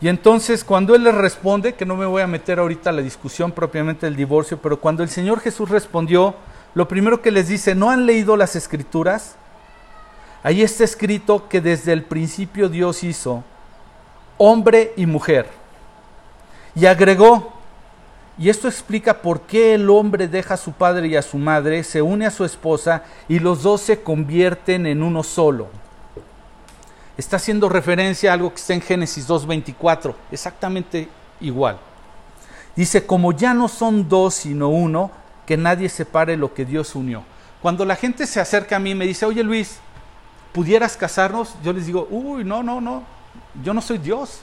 Y 0.00 0.08
entonces 0.08 0.64
cuando 0.64 0.94
Él 0.94 1.04
les 1.04 1.14
responde, 1.14 1.74
que 1.74 1.86
no 1.86 1.96
me 1.96 2.06
voy 2.06 2.22
a 2.22 2.26
meter 2.26 2.58
ahorita 2.58 2.90
a 2.90 2.92
la 2.92 3.02
discusión 3.02 3.52
propiamente 3.52 4.06
del 4.06 4.16
divorcio, 4.16 4.58
pero 4.60 4.80
cuando 4.80 5.02
el 5.02 5.08
Señor 5.08 5.40
Jesús 5.40 5.68
respondió, 5.68 6.34
lo 6.74 6.88
primero 6.88 7.22
que 7.22 7.30
les 7.30 7.48
dice, 7.48 7.74
¿no 7.74 7.90
han 7.90 8.06
leído 8.06 8.36
las 8.36 8.56
escrituras? 8.56 9.36
Ahí 10.42 10.62
está 10.62 10.84
escrito 10.84 11.48
que 11.48 11.60
desde 11.60 11.92
el 11.92 12.02
principio 12.02 12.68
Dios 12.68 13.04
hizo 13.04 13.44
hombre 14.38 14.92
y 14.96 15.06
mujer. 15.06 15.46
Y 16.74 16.86
agregó, 16.86 17.52
y 18.42 18.50
esto 18.50 18.66
explica 18.68 19.22
por 19.22 19.42
qué 19.42 19.74
el 19.74 19.88
hombre 19.88 20.28
deja 20.28 20.54
a 20.54 20.56
su 20.56 20.72
padre 20.72 21.06
y 21.08 21.16
a 21.16 21.22
su 21.22 21.38
madre, 21.38 21.84
se 21.84 22.02
une 22.02 22.26
a 22.26 22.30
su 22.30 22.44
esposa 22.44 23.04
y 23.28 23.38
los 23.38 23.62
dos 23.62 23.80
se 23.80 24.02
convierten 24.02 24.86
en 24.86 25.02
uno 25.02 25.22
solo 25.22 25.68
está 27.16 27.36
haciendo 27.36 27.68
referencia 27.68 28.30
a 28.30 28.34
algo 28.34 28.50
que 28.50 28.60
está 28.60 28.74
en 28.74 28.80
Génesis 28.80 29.28
2.24, 29.28 30.14
exactamente 30.30 31.08
igual. 31.40 31.78
Dice, 32.74 33.06
como 33.06 33.32
ya 33.32 33.54
no 33.54 33.68
son 33.68 34.08
dos 34.08 34.34
sino 34.34 34.68
uno, 34.68 35.10
que 35.46 35.56
nadie 35.56 35.88
separe 35.88 36.36
lo 36.36 36.54
que 36.54 36.64
Dios 36.64 36.94
unió. 36.94 37.24
Cuando 37.60 37.84
la 37.84 37.96
gente 37.96 38.26
se 38.26 38.40
acerca 38.40 38.76
a 38.76 38.78
mí 38.78 38.90
y 38.90 38.94
me 38.94 39.06
dice, 39.06 39.26
oye 39.26 39.42
Luis, 39.42 39.78
¿pudieras 40.52 40.96
casarnos? 40.96 41.54
Yo 41.62 41.72
les 41.72 41.86
digo, 41.86 42.08
uy, 42.10 42.44
no, 42.44 42.62
no, 42.62 42.80
no, 42.80 43.02
yo 43.62 43.74
no 43.74 43.80
soy 43.80 43.98
Dios. 43.98 44.42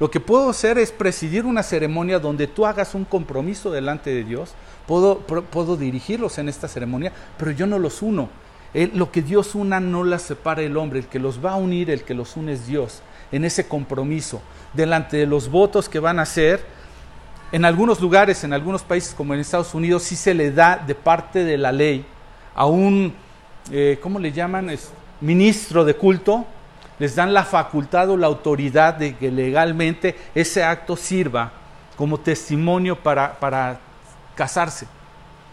Lo 0.00 0.10
que 0.10 0.20
puedo 0.20 0.50
hacer 0.50 0.78
es 0.78 0.90
presidir 0.90 1.46
una 1.46 1.62
ceremonia 1.62 2.18
donde 2.18 2.46
tú 2.46 2.66
hagas 2.66 2.94
un 2.94 3.04
compromiso 3.04 3.70
delante 3.70 4.10
de 4.10 4.24
Dios. 4.24 4.54
Puedo, 4.86 5.18
puedo 5.18 5.76
dirigirlos 5.76 6.38
en 6.38 6.48
esta 6.48 6.68
ceremonia, 6.68 7.12
pero 7.38 7.52
yo 7.52 7.66
no 7.66 7.78
los 7.78 8.02
uno. 8.02 8.28
lo 8.74 9.12
que 9.12 9.22
Dios 9.22 9.54
una 9.54 9.78
no 9.78 10.02
las 10.02 10.22
separa 10.22 10.62
el 10.62 10.76
hombre. 10.76 10.98
El 10.98 11.06
que 11.06 11.20
los 11.20 11.44
va 11.44 11.52
a 11.52 11.56
unir, 11.56 11.90
el 11.90 12.02
que 12.02 12.14
los 12.14 12.36
une 12.36 12.54
es 12.54 12.66
Dios. 12.66 13.02
En 13.30 13.44
ese 13.44 13.68
compromiso, 13.68 14.42
delante 14.72 15.16
de 15.16 15.26
los 15.26 15.48
votos 15.48 15.88
que 15.88 16.00
van 16.00 16.18
a 16.18 16.22
hacer. 16.22 16.64
En 17.52 17.64
algunos 17.64 18.00
lugares, 18.00 18.42
en 18.42 18.52
algunos 18.52 18.82
países 18.82 19.14
como 19.14 19.32
en 19.32 19.40
Estados 19.40 19.74
Unidos, 19.74 20.02
sí 20.02 20.16
se 20.16 20.34
le 20.34 20.50
da 20.50 20.76
de 20.76 20.96
parte 20.96 21.44
de 21.44 21.56
la 21.56 21.70
ley 21.70 22.04
a 22.54 22.66
un, 22.66 23.14
eh, 23.70 23.98
¿cómo 24.02 24.18
le 24.18 24.32
llaman? 24.32 24.70
Es, 24.70 24.90
ministro 25.20 25.84
de 25.84 25.94
culto 25.94 26.44
les 26.98 27.14
dan 27.14 27.34
la 27.34 27.44
facultad 27.44 28.10
o 28.10 28.16
la 28.16 28.26
autoridad 28.26 28.94
de 28.94 29.16
que 29.16 29.30
legalmente 29.30 30.16
ese 30.34 30.62
acto 30.62 30.96
sirva 30.96 31.52
como 31.96 32.18
testimonio 32.18 32.96
para, 32.96 33.38
para 33.38 33.80
casarse. 34.34 34.86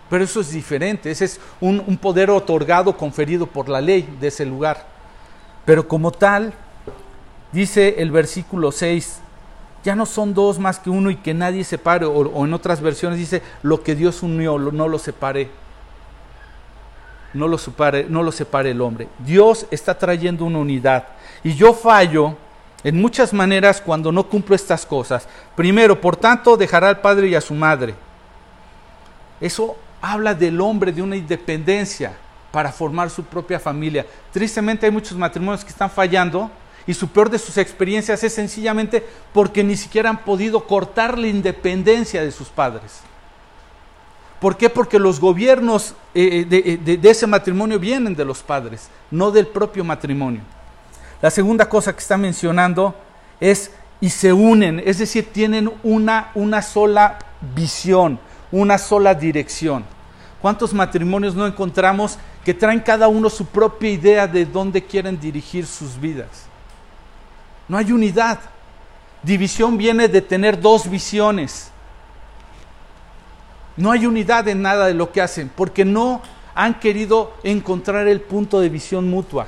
Pero 0.10 0.24
eso 0.24 0.42
es 0.42 0.52
diferente, 0.52 1.10
ese 1.10 1.26
es 1.26 1.39
un, 1.60 1.98
poder 1.98 2.30
otorgado, 2.30 2.98
conferido 2.98 3.48
por 3.48 3.70
la 3.70 3.80
ley 3.80 4.18
de 4.20 4.28
ese 4.28 4.46
lugar. 4.46 4.86
Pero 5.66 5.88
como 5.88 6.12
tal, 6.12 6.54
dice 7.52 7.96
el 8.00 8.12
versículo 8.12 8.72
6, 8.72 9.20
ya 9.84 9.96
no 9.96 10.06
son 10.06 10.34
dos 10.34 10.60
más 10.60 10.80
que 10.80 10.89
uno 10.89 11.10
y 11.10 11.16
que 11.16 11.34
nadie 11.34 11.64
separe, 11.64 12.06
o, 12.06 12.12
o 12.12 12.46
en 12.46 12.54
otras 12.54 12.82
versiones 12.82 13.18
dice, 13.18 13.42
lo 13.64 13.84
que 13.84 13.96
Dios 13.96 14.22
unió, 14.22 14.60
no 14.60 14.88
lo 14.88 15.00
separe 15.00 15.50
no 17.34 17.48
lo, 17.48 17.58
separe, 17.58 18.06
no 18.10 18.24
lo 18.24 18.32
separe 18.32 18.72
el 18.72 18.82
hombre. 18.82 19.08
Dios 19.20 19.66
está 19.72 19.98
trayendo 19.98 20.46
una 20.46 20.60
unidad. 20.60 21.06
Y 21.44 21.56
yo 21.56 21.74
fallo 21.74 22.36
en 22.84 23.00
muchas 23.00 23.34
maneras 23.34 23.82
cuando 23.82 24.12
no 24.12 24.28
cumplo 24.28 24.56
estas 24.56 24.86
cosas. 24.86 25.28
Primero, 25.56 26.00
por 26.00 26.16
tanto, 26.16 26.58
dejará 26.58 26.89
al 26.89 27.02
padre 27.02 27.28
y 27.28 27.36
a 27.36 27.42
su 27.42 27.54
madre. 27.54 27.96
Eso 29.39 29.76
habla 30.02 30.34
del 30.34 30.60
hombre, 30.62 30.92
de 30.92 31.02
una 31.02 31.16
independencia 31.16 32.14
para 32.52 32.72
formar 32.72 33.10
su 33.10 33.24
propia 33.24 33.60
familia. 33.60 34.06
Tristemente 34.32 34.86
hay 34.86 34.92
muchos 34.92 35.18
matrimonios 35.18 35.64
que 35.64 35.72
están 35.72 35.89
fallando 35.89 36.50
y 36.86 36.94
su 36.94 37.08
peor 37.08 37.30
de 37.30 37.39
sus 37.39 37.58
experiencias 37.58 38.24
es 38.24 38.34
sencillamente 38.34 39.06
porque 39.34 39.64
ni 39.64 39.78
siquiera 39.78 40.10
han 40.10 40.24
podido 40.24 40.66
cortar 40.66 41.18
la 41.18 41.28
independencia 41.28 42.24
de 42.24 42.32
sus 42.32 42.50
padres. 42.50 43.02
¿Por 44.39 44.58
qué? 44.58 44.70
Porque 44.70 44.98
los 44.98 45.20
gobiernos 45.20 45.94
eh, 46.16 46.48
eh, 46.52 46.78
de, 46.84 46.98
de, 46.98 47.10
ese 47.10 47.28
matrimonio 47.28 47.78
vienen 47.78 48.16
de 48.16 48.26
los 48.26 48.42
padres, 48.42 48.89
no 49.12 49.30
del 49.30 49.46
propio 49.46 49.84
matrimonio. 49.84 50.42
La 51.22 51.30
segunda 51.30 51.69
cosa 51.69 51.93
que 51.93 51.99
está 51.99 52.17
mencionando 52.17 52.95
es 53.39 53.72
y 53.99 54.09
se 54.09 54.34
unen, 54.34 54.82
es 54.84 54.97
decir, 54.97 55.32
tienen 55.32 55.72
una, 55.84 56.32
una 56.34 56.63
sola 56.63 57.19
visión, 57.55 58.19
una 58.51 58.80
sola 58.80 59.13
dirección. 59.13 59.86
¿Cuántos 60.41 60.74
matrimonios 60.74 61.36
no 61.36 61.45
encontramos 61.45 62.17
que 62.43 62.55
traen 62.55 62.80
cada 62.80 63.07
uno 63.07 63.30
su 63.30 63.45
propia 63.45 63.91
idea 63.91 64.28
de 64.28 64.43
dónde 64.43 64.84
quieren 64.84 65.19
dirigir 65.19 65.67
sus 65.67 66.01
vidas? 66.01 66.47
No 67.67 67.78
hay 67.78 67.91
unidad. 67.91 68.39
División 69.22 69.78
viene 69.78 70.07
de 70.07 70.22
tener 70.22 70.59
dos 70.59 70.89
visiones. 70.89 71.69
No 73.78 73.91
hay 73.91 74.07
unidad 74.07 74.47
en 74.47 74.63
nada 74.63 74.88
de 74.88 74.95
lo 74.95 75.11
que 75.11 75.22
hacen, 75.22 75.51
porque 75.55 75.86
no 75.86 76.24
han 76.55 76.80
querido 76.80 77.34
encontrar 77.43 78.07
el 78.07 78.22
punto 78.22 78.59
de 78.59 78.69
visión 78.69 79.07
mutua. 79.11 79.47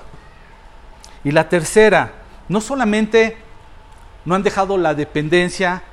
Y 1.23 1.31
la 1.31 1.49
tercera, 1.49 2.13
no 2.49 2.61
solamente 2.61 3.37
no 4.25 4.35
han 4.35 4.43
dejado 4.43 4.77
la 4.77 4.93
dependencia, 4.93 5.83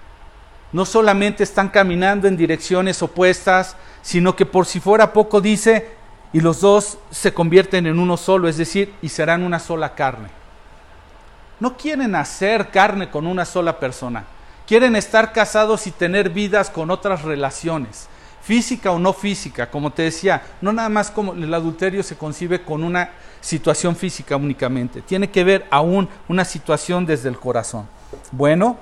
no 0.73 0.85
solamente 0.85 1.43
están 1.43 1.69
caminando 1.69 2.29
en 2.29 2.37
direcciones 2.37 3.03
opuestas, 3.03 3.77
sino 4.03 4.37
que 4.37 4.47
por 4.47 4.67
si 4.67 4.81
fuera 4.81 5.13
poco 5.13 5.41
dice, 5.41 5.89
y 6.33 6.41
los 6.41 6.61
dos 6.61 6.99
se 7.11 7.35
convierten 7.35 7.87
en 7.87 7.99
uno 7.99 8.17
solo, 8.17 8.49
es 8.49 8.57
decir, 8.57 8.95
y 9.03 9.09
serán 9.09 9.43
una 9.43 9.59
sola 9.59 9.95
carne. 9.95 10.29
No 11.59 11.77
quieren 11.77 12.15
hacer 12.15 12.71
carne 12.71 13.11
con 13.11 13.27
una 13.27 13.45
sola 13.45 13.79
persona, 13.79 14.25
quieren 14.67 14.95
estar 14.97 15.33
casados 15.33 15.87
y 15.87 15.91
tener 15.91 16.31
vidas 16.31 16.71
con 16.71 16.91
otras 16.91 17.23
relaciones 17.23 18.09
física 18.43 18.91
o 18.91 18.99
no 18.99 19.13
física, 19.13 19.71
como 19.71 19.93
te 19.93 20.03
decía, 20.03 20.43
no 20.61 20.73
nada 20.73 20.89
más 20.89 21.11
como 21.11 21.35
el 21.35 21.53
adulterio 21.53 22.03
se 22.03 22.17
concibe 22.17 22.63
con 22.63 22.83
una 22.83 23.11
situación 23.41 23.97
física 23.97 24.37
únicamente, 24.37 25.03
tiene 25.03 25.31
que 25.31 25.45
ver 25.45 25.67
aún 25.71 26.09
una 26.29 26.45
situación 26.45 27.07
desde 27.07 27.29
el 27.29 27.39
corazón. 27.39 27.87
Bueno, 28.33 28.79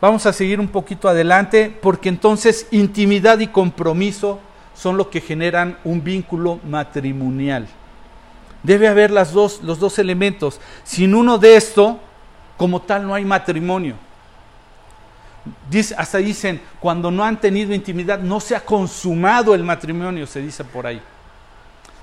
vamos 0.00 0.26
a 0.26 0.32
seguir 0.32 0.60
un 0.60 0.68
poquito 0.68 1.08
adelante 1.08 1.76
porque 1.80 2.08
entonces 2.08 2.66
intimidad 2.70 3.38
y 3.40 3.48
compromiso 3.48 4.40
son 4.74 4.96
lo 4.96 5.10
que 5.10 5.20
generan 5.20 5.78
un 5.84 6.02
vínculo 6.02 6.58
matrimonial. 6.64 7.68
Debe 8.62 8.88
haber 8.88 9.10
las 9.10 9.32
dos, 9.32 9.60
los 9.62 9.78
dos 9.78 9.98
elementos. 9.98 10.60
Sin 10.84 11.14
uno 11.14 11.38
de 11.38 11.56
esto, 11.56 11.98
como 12.56 12.82
tal, 12.82 13.06
no 13.06 13.14
hay 13.14 13.24
matrimonio 13.24 13.96
hasta 15.96 16.18
dicen, 16.18 16.60
cuando 16.80 17.10
no 17.10 17.24
han 17.24 17.40
tenido 17.40 17.74
intimidad, 17.74 18.18
no 18.18 18.40
se 18.40 18.54
ha 18.54 18.60
consumado 18.64 19.54
el 19.54 19.64
matrimonio, 19.64 20.26
se 20.26 20.40
dice 20.40 20.64
por 20.64 20.86
ahí. 20.86 21.00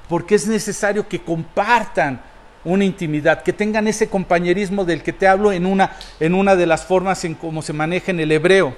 Porque 0.10 0.36
es 0.36 0.48
necesario 0.48 1.08
que 1.08 1.22
compartan 1.22 2.22
una 2.64 2.84
intimidad, 2.84 3.44
que 3.44 3.54
tengan 3.54 3.88
ese 3.88 4.10
compañerismo 4.10 4.84
del 4.84 5.04
que 5.04 5.14
te 5.14 5.28
hablo 5.28 5.52
en 5.52 5.66
una, 5.66 5.92
en 6.20 6.34
una 6.34 6.56
de 6.56 6.66
las 6.66 6.86
formas 6.86 7.24
en 7.24 7.36
cómo 7.36 7.62
se 7.62 7.74
maneja 7.74 8.12
en 8.12 8.20
el 8.20 8.32
hebreo, 8.32 8.76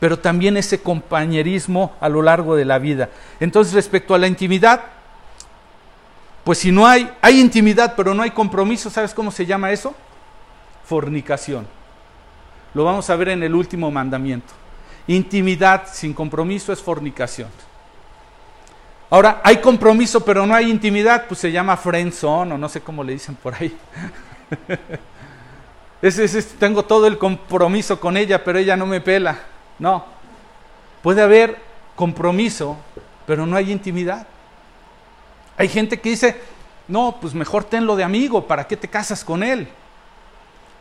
pero 0.00 0.18
también 0.18 0.56
ese 0.56 0.80
compañerismo 0.80 1.94
a 2.00 2.08
lo 2.08 2.22
largo 2.22 2.56
de 2.56 2.64
la 2.64 2.78
vida. 2.78 3.08
Entonces, 3.40 3.74
respecto 3.74 4.14
a 4.14 4.18
la 4.18 4.26
intimidad, 4.26 4.82
pues 6.44 6.58
si 6.58 6.72
no 6.72 6.86
hay, 6.86 7.10
hay 7.20 7.40
intimidad, 7.40 7.94
pero 7.96 8.14
no 8.14 8.22
hay 8.22 8.30
compromiso, 8.30 8.90
¿sabes 8.90 9.14
cómo 9.14 9.30
se 9.30 9.46
llama 9.46 9.70
eso? 9.70 9.94
Fornicación. 10.84 11.77
Lo 12.74 12.84
vamos 12.84 13.08
a 13.10 13.16
ver 13.16 13.30
en 13.30 13.42
el 13.42 13.54
último 13.54 13.90
mandamiento. 13.90 14.52
Intimidad 15.06 15.88
sin 15.92 16.12
compromiso 16.12 16.72
es 16.72 16.82
fornicación. 16.82 17.48
Ahora, 19.10 19.40
hay 19.42 19.56
compromiso 19.58 20.24
pero 20.24 20.46
no 20.46 20.54
hay 20.54 20.70
intimidad, 20.70 21.26
pues 21.26 21.40
se 21.40 21.50
llama 21.50 21.76
friendzone 21.76 22.54
o 22.54 22.58
no 22.58 22.68
sé 22.68 22.80
cómo 22.82 23.02
le 23.02 23.14
dicen 23.14 23.34
por 23.36 23.54
ahí. 23.54 23.74
tengo 26.58 26.84
todo 26.84 27.06
el 27.06 27.16
compromiso 27.16 27.98
con 27.98 28.16
ella, 28.16 28.44
pero 28.44 28.58
ella 28.58 28.76
no 28.76 28.86
me 28.86 29.00
pela. 29.00 29.38
No. 29.78 30.04
Puede 31.02 31.22
haber 31.22 31.58
compromiso, 31.96 32.76
pero 33.26 33.46
no 33.46 33.56
hay 33.56 33.72
intimidad. 33.72 34.26
Hay 35.56 35.68
gente 35.68 36.00
que 36.00 36.10
dice, 36.10 36.40
no, 36.86 37.16
pues 37.20 37.34
mejor 37.34 37.64
tenlo 37.64 37.96
de 37.96 38.04
amigo, 38.04 38.46
¿para 38.46 38.66
qué 38.66 38.76
te 38.76 38.88
casas 38.88 39.24
con 39.24 39.42
él? 39.42 39.68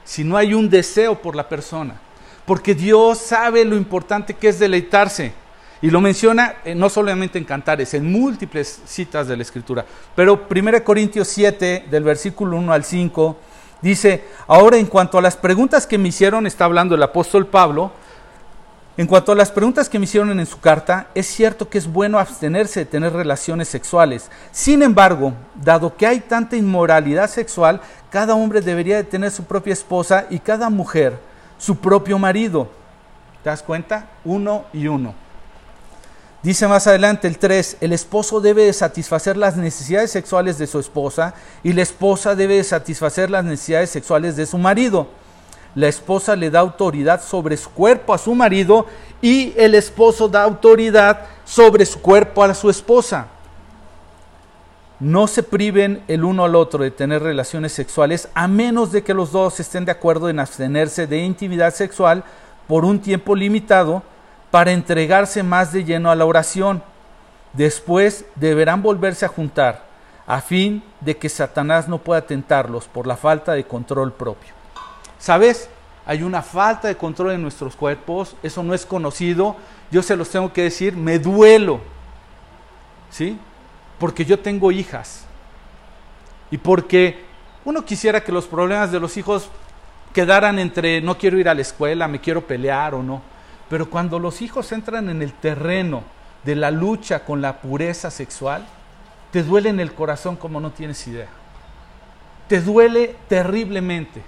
Si 0.07 0.23
no 0.23 0.37
hay 0.37 0.53
un 0.53 0.69
deseo 0.69 1.21
por 1.21 1.35
la 1.35 1.49
persona. 1.49 1.99
Porque 2.45 2.73
Dios 2.73 3.17
sabe 3.17 3.65
lo 3.65 3.75
importante 3.75 4.33
que 4.33 4.47
es 4.47 4.57
deleitarse. 4.57 5.33
Y 5.81 5.89
lo 5.89 5.99
menciona 5.99 6.55
eh, 6.63 6.73
no 6.73 6.89
solamente 6.89 7.37
en 7.37 7.43
cantares, 7.43 7.93
en 7.93 8.09
múltiples 8.09 8.81
citas 8.85 9.27
de 9.27 9.35
la 9.35 9.43
Escritura. 9.43 9.85
Pero 10.15 10.47
1 10.49 10.83
Corintios 10.85 11.27
7, 11.27 11.87
del 11.91 12.03
versículo 12.03 12.55
1 12.55 12.71
al 12.71 12.85
5, 12.85 13.37
dice, 13.81 14.23
ahora 14.47 14.77
en 14.77 14.85
cuanto 14.85 15.17
a 15.17 15.21
las 15.21 15.35
preguntas 15.35 15.85
que 15.85 15.97
me 15.97 16.07
hicieron, 16.07 16.47
está 16.47 16.63
hablando 16.63 16.95
el 16.95 17.03
apóstol 17.03 17.45
Pablo, 17.45 17.91
en 18.97 19.05
cuanto 19.05 19.31
a 19.31 19.35
las 19.35 19.51
preguntas 19.51 19.89
que 19.89 19.99
me 19.99 20.05
hicieron 20.05 20.39
en 20.39 20.45
su 20.47 20.59
carta, 20.59 21.09
es 21.13 21.27
cierto 21.27 21.69
que 21.69 21.77
es 21.77 21.85
bueno 21.85 22.17
abstenerse 22.17 22.79
de 22.79 22.85
tener 22.87 23.13
relaciones 23.13 23.67
sexuales. 23.67 24.31
Sin 24.51 24.81
embargo, 24.81 25.33
dado 25.53 25.95
que 25.95 26.07
hay 26.07 26.21
tanta 26.21 26.55
inmoralidad 26.55 27.29
sexual, 27.29 27.79
cada 28.09 28.35
hombre 28.35 28.61
debería 28.61 28.97
de 28.97 29.03
tener 29.03 29.31
su 29.31 29.43
propia 29.43 29.73
esposa 29.73 30.25
y 30.29 30.39
cada 30.39 30.69
mujer 30.69 31.19
su 31.57 31.77
propio 31.77 32.17
marido. 32.17 32.69
¿Te 33.43 33.49
das 33.49 33.63
cuenta? 33.63 34.07
Uno 34.23 34.65
y 34.73 34.87
uno. 34.87 35.13
Dice 36.43 36.67
más 36.67 36.87
adelante 36.87 37.27
el 37.27 37.37
3, 37.37 37.77
el 37.81 37.93
esposo 37.93 38.39
debe 38.39 38.65
de 38.65 38.73
satisfacer 38.73 39.35
las 39.35 39.57
necesidades 39.57 40.11
sexuales 40.11 40.57
de 40.57 40.67
su 40.67 40.79
esposa 40.79 41.33
y 41.63 41.73
la 41.73 41.81
esposa 41.81 42.35
debe 42.35 42.55
de 42.55 42.63
satisfacer 42.63 43.29
las 43.29 43.43
necesidades 43.43 43.89
sexuales 43.89 44.35
de 44.35 44.45
su 44.45 44.57
marido 44.57 45.07
la 45.77 45.87
esposa 45.87 46.35
le 46.35 46.49
da 46.49 46.59
autoridad 46.59 47.21
sobre 47.21 47.55
su 47.55 47.69
cuerpo 47.69 48.11
a 48.11 48.17
su 48.17 48.33
marido 48.33 48.87
y 49.21 49.53
el 49.55 49.75
esposo 49.75 50.27
da 50.27 50.41
autoridad 50.41 51.19
sobre 51.45 51.85
su 51.85 52.01
cuerpo 52.01 52.43
a 52.43 52.55
su 52.55 52.71
esposa. 52.71 53.27
No 54.99 55.27
se 55.27 55.43
priven 55.43 56.03
el 56.07 56.23
uno 56.23 56.43
al 56.45 56.55
otro 56.55 56.83
de 56.83 56.91
tener 56.91 57.21
relaciones 57.21 57.71
sexuales 57.71 58.29
a 58.33 58.47
menos 58.47 58.91
de 58.91 59.03
que 59.03 59.13
los 59.13 59.31
dos 59.31 59.59
estén 59.59 59.85
de 59.85 59.91
acuerdo 59.91 60.29
en 60.29 60.39
abstenerse 60.39 61.05
de 61.05 61.19
intimidad 61.19 61.73
sexual 61.73 62.23
por 62.67 62.83
un 62.83 62.99
tiempo 62.99 63.35
limitado 63.35 64.01
para 64.49 64.71
entregarse 64.71 65.43
más 65.43 65.71
de 65.71 65.83
lleno 65.83 66.09
a 66.09 66.15
la 66.15 66.25
oración. 66.25 66.81
Después 67.53 68.25
deberán 68.35 68.81
volverse 68.81 69.25
a 69.25 69.29
juntar 69.29 69.85
a 70.25 70.41
fin 70.41 70.83
de 70.99 71.15
que 71.15 71.29
Satanás 71.29 71.87
no 71.87 71.99
pueda 71.99 72.21
tentarlos 72.21 72.85
por 72.85 73.07
la 73.07 73.15
falta 73.15 73.53
de 73.53 73.65
control 73.65 74.11
propio. 74.11 74.53
¿Sabes? 75.19 75.69
Hay 76.05 76.23
una 76.23 76.41
falta 76.41 76.87
de 76.87 76.97
control 76.97 77.31
en 77.31 77.41
nuestros 77.41 77.75
cuerpos, 77.75 78.35
eso 78.41 78.63
no 78.63 78.73
es 78.73 78.85
conocido, 78.85 79.55
yo 79.91 80.01
se 80.01 80.15
los 80.15 80.29
tengo 80.29 80.51
que 80.51 80.63
decir, 80.63 80.95
me 80.95 81.19
duelo, 81.19 81.81
¿sí? 83.09 83.37
Porque 83.99 84.25
yo 84.25 84.39
tengo 84.39 84.71
hijas 84.71 85.25
y 86.51 86.57
porque 86.57 87.25
uno 87.65 87.83
quisiera 87.83 88.23
que 88.23 88.31
los 88.31 88.45
problemas 88.45 88.91
de 88.91 88.99
los 88.99 89.17
hijos 89.17 89.49
quedaran 90.13 90.59
entre 90.59 91.01
no 91.01 91.17
quiero 91.17 91.37
ir 91.37 91.49
a 91.49 91.53
la 91.53 91.61
escuela, 91.61 92.07
me 92.07 92.21
quiero 92.21 92.45
pelear 92.45 92.95
o 92.95 93.03
no, 93.03 93.21
pero 93.69 93.89
cuando 93.89 94.19
los 94.19 94.41
hijos 94.41 94.71
entran 94.71 95.09
en 95.09 95.21
el 95.21 95.33
terreno 95.33 96.03
de 96.43 96.55
la 96.55 96.71
lucha 96.71 97.25
con 97.25 97.41
la 97.41 97.59
pureza 97.59 98.09
sexual, 98.09 98.65
te 99.31 99.43
duele 99.43 99.69
en 99.69 99.79
el 99.79 99.93
corazón 99.93 100.35
como 100.37 100.61
no 100.61 100.71
tienes 100.71 101.05
idea. 101.07 101.27
Te 102.47 102.61
duele 102.61 103.15
terriblemente. 103.27 104.23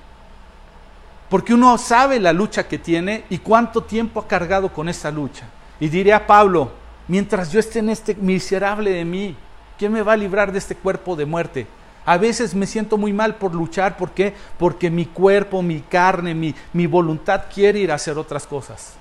Porque 1.30 1.54
uno 1.54 1.78
sabe 1.78 2.20
la 2.20 2.34
lucha 2.34 2.68
que 2.68 2.78
tiene 2.78 3.24
y 3.30 3.38
cuánto 3.38 3.84
tiempo 3.84 4.20
ha 4.20 4.28
cargado 4.28 4.74
con 4.74 4.90
esa 4.90 5.12
lucha. 5.12 5.46
Y 5.80 5.88
diría 5.88 6.28
Pablo, 6.28 6.72
mientras 7.08 7.52
yo 7.52 7.60
esté 7.60 7.80
en 7.80 7.90
este 7.90 8.16
miserable 8.16 8.92
de 8.92 9.06
mí, 9.06 9.38
¿quién 9.80 9.94
me 9.94 10.04
va 10.04 10.14
a 10.14 10.18
librar 10.18 10.52
de 10.52 10.60
este 10.60 10.76
cuerpo 10.76 11.16
de 11.16 11.26
muerte? 11.26 11.66
A 12.06 12.18
veces 12.18 12.54
me 12.54 12.68
siento 12.68 12.98
muy 12.98 13.14
mal 13.14 13.36
por 13.36 13.56
luchar, 13.56 13.96
¿por 13.98 14.12
qué? 14.12 14.34
Porque 14.58 14.90
mi 14.90 15.06
cuerpo, 15.06 15.62
mi 15.62 15.80
carne, 15.80 16.36
mi, 16.36 16.54
mi 16.74 16.86
voluntad 16.86 17.44
quiere 17.54 17.80
ir 17.80 17.92
a 17.92 17.96
hacer 17.96 18.18
otras 18.18 18.46
cosas. 18.46 18.94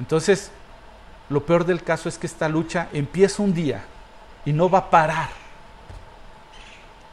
Entonces, 0.00 0.50
lo 1.28 1.44
peor 1.46 1.64
del 1.64 1.82
caso 1.82 2.08
es 2.08 2.18
que 2.18 2.26
esta 2.26 2.48
lucha 2.48 2.88
empieza 2.92 3.42
un 3.42 3.54
día 3.54 3.84
y 4.44 4.52
no 4.52 4.68
va 4.68 4.78
a 4.78 4.90
parar. 4.90 5.28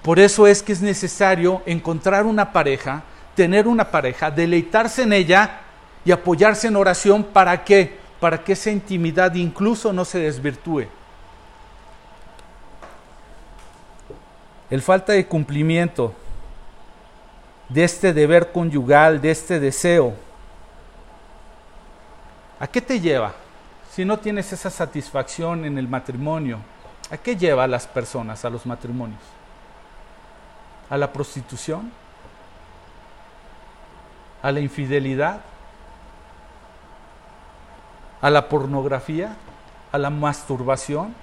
Por 0.02 0.20
eso 0.20 0.48
es 0.48 0.64
que 0.64 0.72
es 0.72 0.82
necesario 0.82 1.62
encontrar 1.66 2.26
una 2.26 2.52
pareja, 2.52 3.04
tener 3.36 3.68
una 3.68 3.92
pareja, 3.92 4.32
deleitarse 4.32 5.04
en 5.04 5.14
ella 5.14 5.60
y 6.04 6.12
apoyarse 6.12 6.68
en 6.68 6.76
oración 6.76 7.24
para 7.24 7.64
qué? 7.64 8.00
Para 8.20 8.44
que 8.44 8.54
esa 8.54 8.72
intimidad 8.72 9.36
incluso 9.36 9.94
no 9.94 10.06
se 10.06 10.20
desvirtúe. 10.20 10.88
El 14.70 14.82
falta 14.82 15.14
de 15.14 15.28
cumplimiento 15.28 16.14
de 17.70 17.84
este 17.84 18.14
deber 18.14 18.52
conyugal, 18.52 19.22
de 19.22 19.32
este 19.32 19.60
deseo, 19.60 20.14
¿a 22.60 22.68
qué 22.68 22.82
te 22.82 23.00
lleva? 23.00 23.34
si 24.00 24.06
no 24.06 24.18
tienes 24.18 24.54
esa 24.54 24.70
satisfacción 24.70 25.66
en 25.66 25.78
el 25.78 25.88
matrimonio, 25.88 26.60
¿a 27.12 27.18
qué 27.18 27.36
lleva 27.36 27.64
a 27.64 27.68
las 27.68 27.88
personas, 27.88 28.46
a 28.46 28.50
los 28.50 28.66
matrimonios? 28.66 29.20
¿A 30.90 30.98
la 30.98 31.12
prostitución? 31.12 31.92
¿A 34.42 34.52
la 34.52 34.60
infidelidad? 34.60 35.42
¿A 38.22 38.30
la 38.30 38.48
pornografía? 38.48 39.36
¿A 39.92 39.98
la 39.98 40.10
masturbación? 40.10 41.14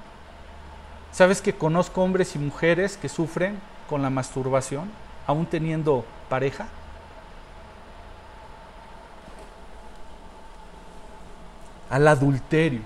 ¿Sabes 1.12 1.40
que 1.40 1.54
conozco 1.54 2.02
hombres 2.02 2.36
y 2.36 2.38
mujeres 2.38 2.96
que 2.96 3.09
sufren 3.09 3.59
con 3.88 4.02
la 4.02 4.11
masturbación, 4.11 4.90
aún 5.26 5.46
teniendo 5.46 6.04
pareja? 6.28 6.68
al 11.90 12.09
adulterio, 12.09 12.82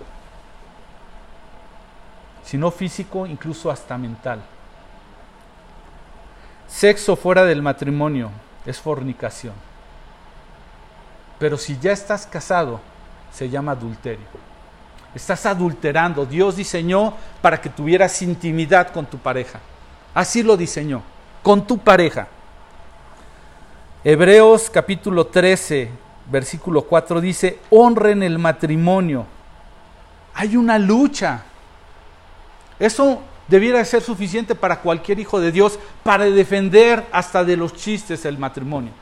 sino 2.44 2.70
físico, 2.70 3.26
incluso 3.26 3.70
hasta 3.70 3.96
mental. 3.96 4.42
Sexo 6.68 7.16
fuera 7.16 7.44
del 7.44 7.62
matrimonio 7.62 8.30
es 8.66 8.78
fornicación. 8.78 9.54
Pero 11.38 11.56
si 11.56 11.78
ya 11.78 11.92
estás 11.92 12.26
casado, 12.26 12.80
se 13.32 13.48
llama 13.48 13.72
adulterio. 13.72 14.26
Estás 15.14 15.46
adulterando. 15.46 16.24
Dios 16.24 16.56
diseñó 16.56 17.14
para 17.42 17.60
que 17.60 17.68
tuvieras 17.68 18.22
intimidad 18.22 18.92
con 18.92 19.06
tu 19.06 19.18
pareja. 19.18 19.60
Así 20.14 20.42
lo 20.42 20.56
diseñó, 20.56 21.02
con 21.42 21.66
tu 21.66 21.78
pareja. 21.78 22.28
Hebreos 24.02 24.70
capítulo 24.70 25.26
13, 25.26 25.90
versículo 26.30 26.82
4 26.82 27.20
dice, 27.20 27.58
honren 27.70 28.22
el 28.22 28.38
matrimonio. 28.38 29.26
Hay 30.34 30.56
una 30.56 30.78
lucha. 30.78 31.42
Eso 32.78 33.20
debiera 33.46 33.84
ser 33.84 34.02
suficiente 34.02 34.54
para 34.54 34.80
cualquier 34.80 35.18
hijo 35.18 35.40
de 35.40 35.52
Dios 35.52 35.78
para 36.02 36.24
defender 36.24 37.04
hasta 37.12 37.44
de 37.44 37.56
los 37.56 37.74
chistes 37.74 38.24
el 38.24 38.38
matrimonio. 38.38 38.92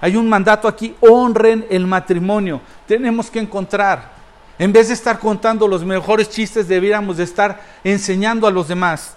Hay 0.00 0.16
un 0.16 0.28
mandato 0.28 0.66
aquí, 0.66 0.94
honren 1.00 1.66
el 1.68 1.86
matrimonio. 1.86 2.60
Tenemos 2.86 3.30
que 3.30 3.40
encontrar, 3.40 4.12
en 4.60 4.72
vez 4.72 4.86
de 4.86 4.94
estar 4.94 5.18
contando 5.18 5.66
los 5.66 5.84
mejores 5.84 6.30
chistes, 6.30 6.68
debiéramos 6.68 7.16
de 7.16 7.24
estar 7.24 7.60
enseñando 7.82 8.46
a 8.46 8.52
los 8.52 8.68
demás 8.68 9.16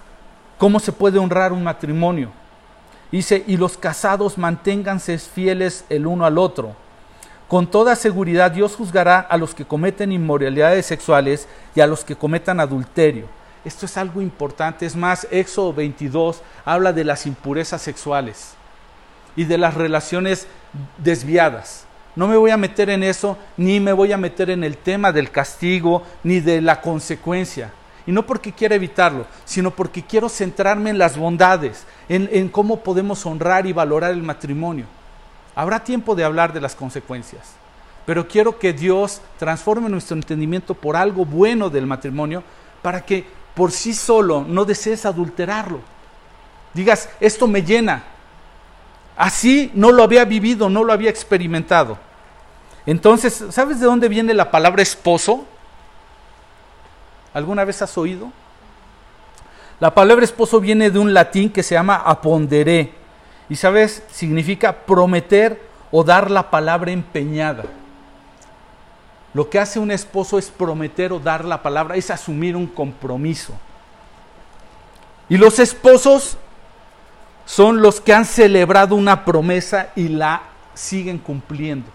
cómo 0.57 0.79
se 0.79 0.91
puede 0.91 1.19
honrar 1.19 1.53
un 1.53 1.63
matrimonio. 1.63 2.31
Dice, 3.11 3.43
y 3.45 3.57
los 3.57 3.77
casados 3.77 4.39
manténganse 4.39 5.19
fieles 5.19 5.85
el 5.89 6.07
uno 6.07 6.25
al 6.25 6.39
otro 6.39 6.75
con 7.53 7.67
toda 7.67 7.95
seguridad 7.95 8.49
Dios 8.49 8.75
juzgará 8.75 9.19
a 9.19 9.37
los 9.37 9.53
que 9.53 9.63
cometen 9.63 10.11
inmoralidades 10.11 10.87
sexuales 10.87 11.47
y 11.75 11.81
a 11.81 11.85
los 11.85 12.03
que 12.03 12.15
cometan 12.15 12.59
adulterio. 12.59 13.27
Esto 13.63 13.85
es 13.85 13.95
algo 13.95 14.21
importante. 14.21 14.87
Es 14.87 14.95
más, 14.95 15.27
Éxodo 15.29 15.71
22 15.71 16.41
habla 16.65 16.93
de 16.93 17.03
las 17.03 17.27
impurezas 17.27 17.79
sexuales 17.79 18.55
y 19.35 19.43
de 19.45 19.59
las 19.59 19.75
relaciones 19.75 20.47
desviadas. 20.97 21.85
No 22.15 22.27
me 22.27 22.37
voy 22.37 22.51
a 22.51 22.57
meter 22.57 22.89
en 22.89 23.03
eso, 23.03 23.37
ni 23.57 23.79
me 23.79 23.93
voy 23.93 24.11
a 24.11 24.17
meter 24.17 24.49
en 24.49 24.63
el 24.63 24.77
tema 24.77 25.11
del 25.11 25.31
castigo, 25.31 26.03
ni 26.23 26.39
de 26.39 26.61
la 26.61 26.79
consecuencia. 26.81 27.71
Y 28.05 28.11
no 28.11 28.25
porque 28.25 28.51
quiera 28.51 28.75
evitarlo, 28.75 29.25
sino 29.45 29.71
porque 29.71 30.03
quiero 30.03 30.29
centrarme 30.29 30.89
en 30.89 30.97
las 30.97 31.17
bondades, 31.17 31.85
en, 32.09 32.29
en 32.31 32.49
cómo 32.49 32.81
podemos 32.81 33.25
honrar 33.25 33.65
y 33.65 33.73
valorar 33.73 34.11
el 34.11 34.21
matrimonio. 34.21 34.85
Habrá 35.55 35.83
tiempo 35.83 36.13
de 36.13 36.23
hablar 36.23 36.53
de 36.53 36.61
las 36.61 36.75
consecuencias, 36.75 37.53
pero 38.05 38.27
quiero 38.27 38.59
que 38.59 38.73
Dios 38.73 39.21
transforme 39.39 39.89
nuestro 39.89 40.15
entendimiento 40.15 40.73
por 40.73 40.95
algo 40.95 41.25
bueno 41.25 41.69
del 41.69 41.87
matrimonio 41.87 42.43
para 42.81 43.05
que 43.05 43.25
por 43.55 43.71
sí 43.71 43.93
solo 43.93 44.45
no 44.47 44.65
desees 44.65 45.05
adulterarlo. 45.05 45.79
Digas, 46.73 47.09
esto 47.19 47.47
me 47.47 47.61
llena. 47.61 48.03
Así 49.15 49.71
no 49.73 49.91
lo 49.91 50.03
había 50.03 50.25
vivido, 50.25 50.69
no 50.69 50.83
lo 50.83 50.93
había 50.93 51.09
experimentado. 51.09 51.97
Entonces, 52.85 53.45
¿sabes 53.51 53.79
de 53.79 53.85
dónde 53.85 54.09
viene 54.09 54.33
la 54.33 54.51
palabra 54.51 54.81
esposo? 54.81 55.45
¿Alguna 57.33 57.63
vez 57.63 57.81
has 57.81 57.97
oído? 57.97 58.31
La 59.79 59.93
palabra 59.93 60.23
esposo 60.23 60.59
viene 60.59 60.89
de 60.89 60.99
un 60.99 61.13
latín 61.13 61.49
que 61.49 61.63
se 61.63 61.75
llama 61.75 61.95
aponderé 61.95 62.93
y 63.49 63.55
sabes, 63.55 64.03
significa 64.11 64.73
prometer 64.85 65.61
o 65.91 66.03
dar 66.03 66.31
la 66.31 66.49
palabra 66.49 66.91
empeñada. 66.91 67.65
Lo 69.33 69.49
que 69.49 69.59
hace 69.59 69.79
un 69.79 69.91
esposo 69.91 70.37
es 70.37 70.49
prometer 70.49 71.11
o 71.11 71.19
dar 71.19 71.43
la 71.43 71.61
palabra, 71.61 71.95
es 71.95 72.09
asumir 72.11 72.55
un 72.55 72.67
compromiso. 72.67 73.53
Y 75.27 75.37
los 75.37 75.59
esposos 75.59 76.37
son 77.45 77.81
los 77.81 78.01
que 78.01 78.13
han 78.13 78.25
celebrado 78.25 78.95
una 78.95 79.25
promesa 79.25 79.89
y 79.95 80.07
la 80.09 80.43
siguen 80.73 81.17
cumpliendo. 81.17 81.87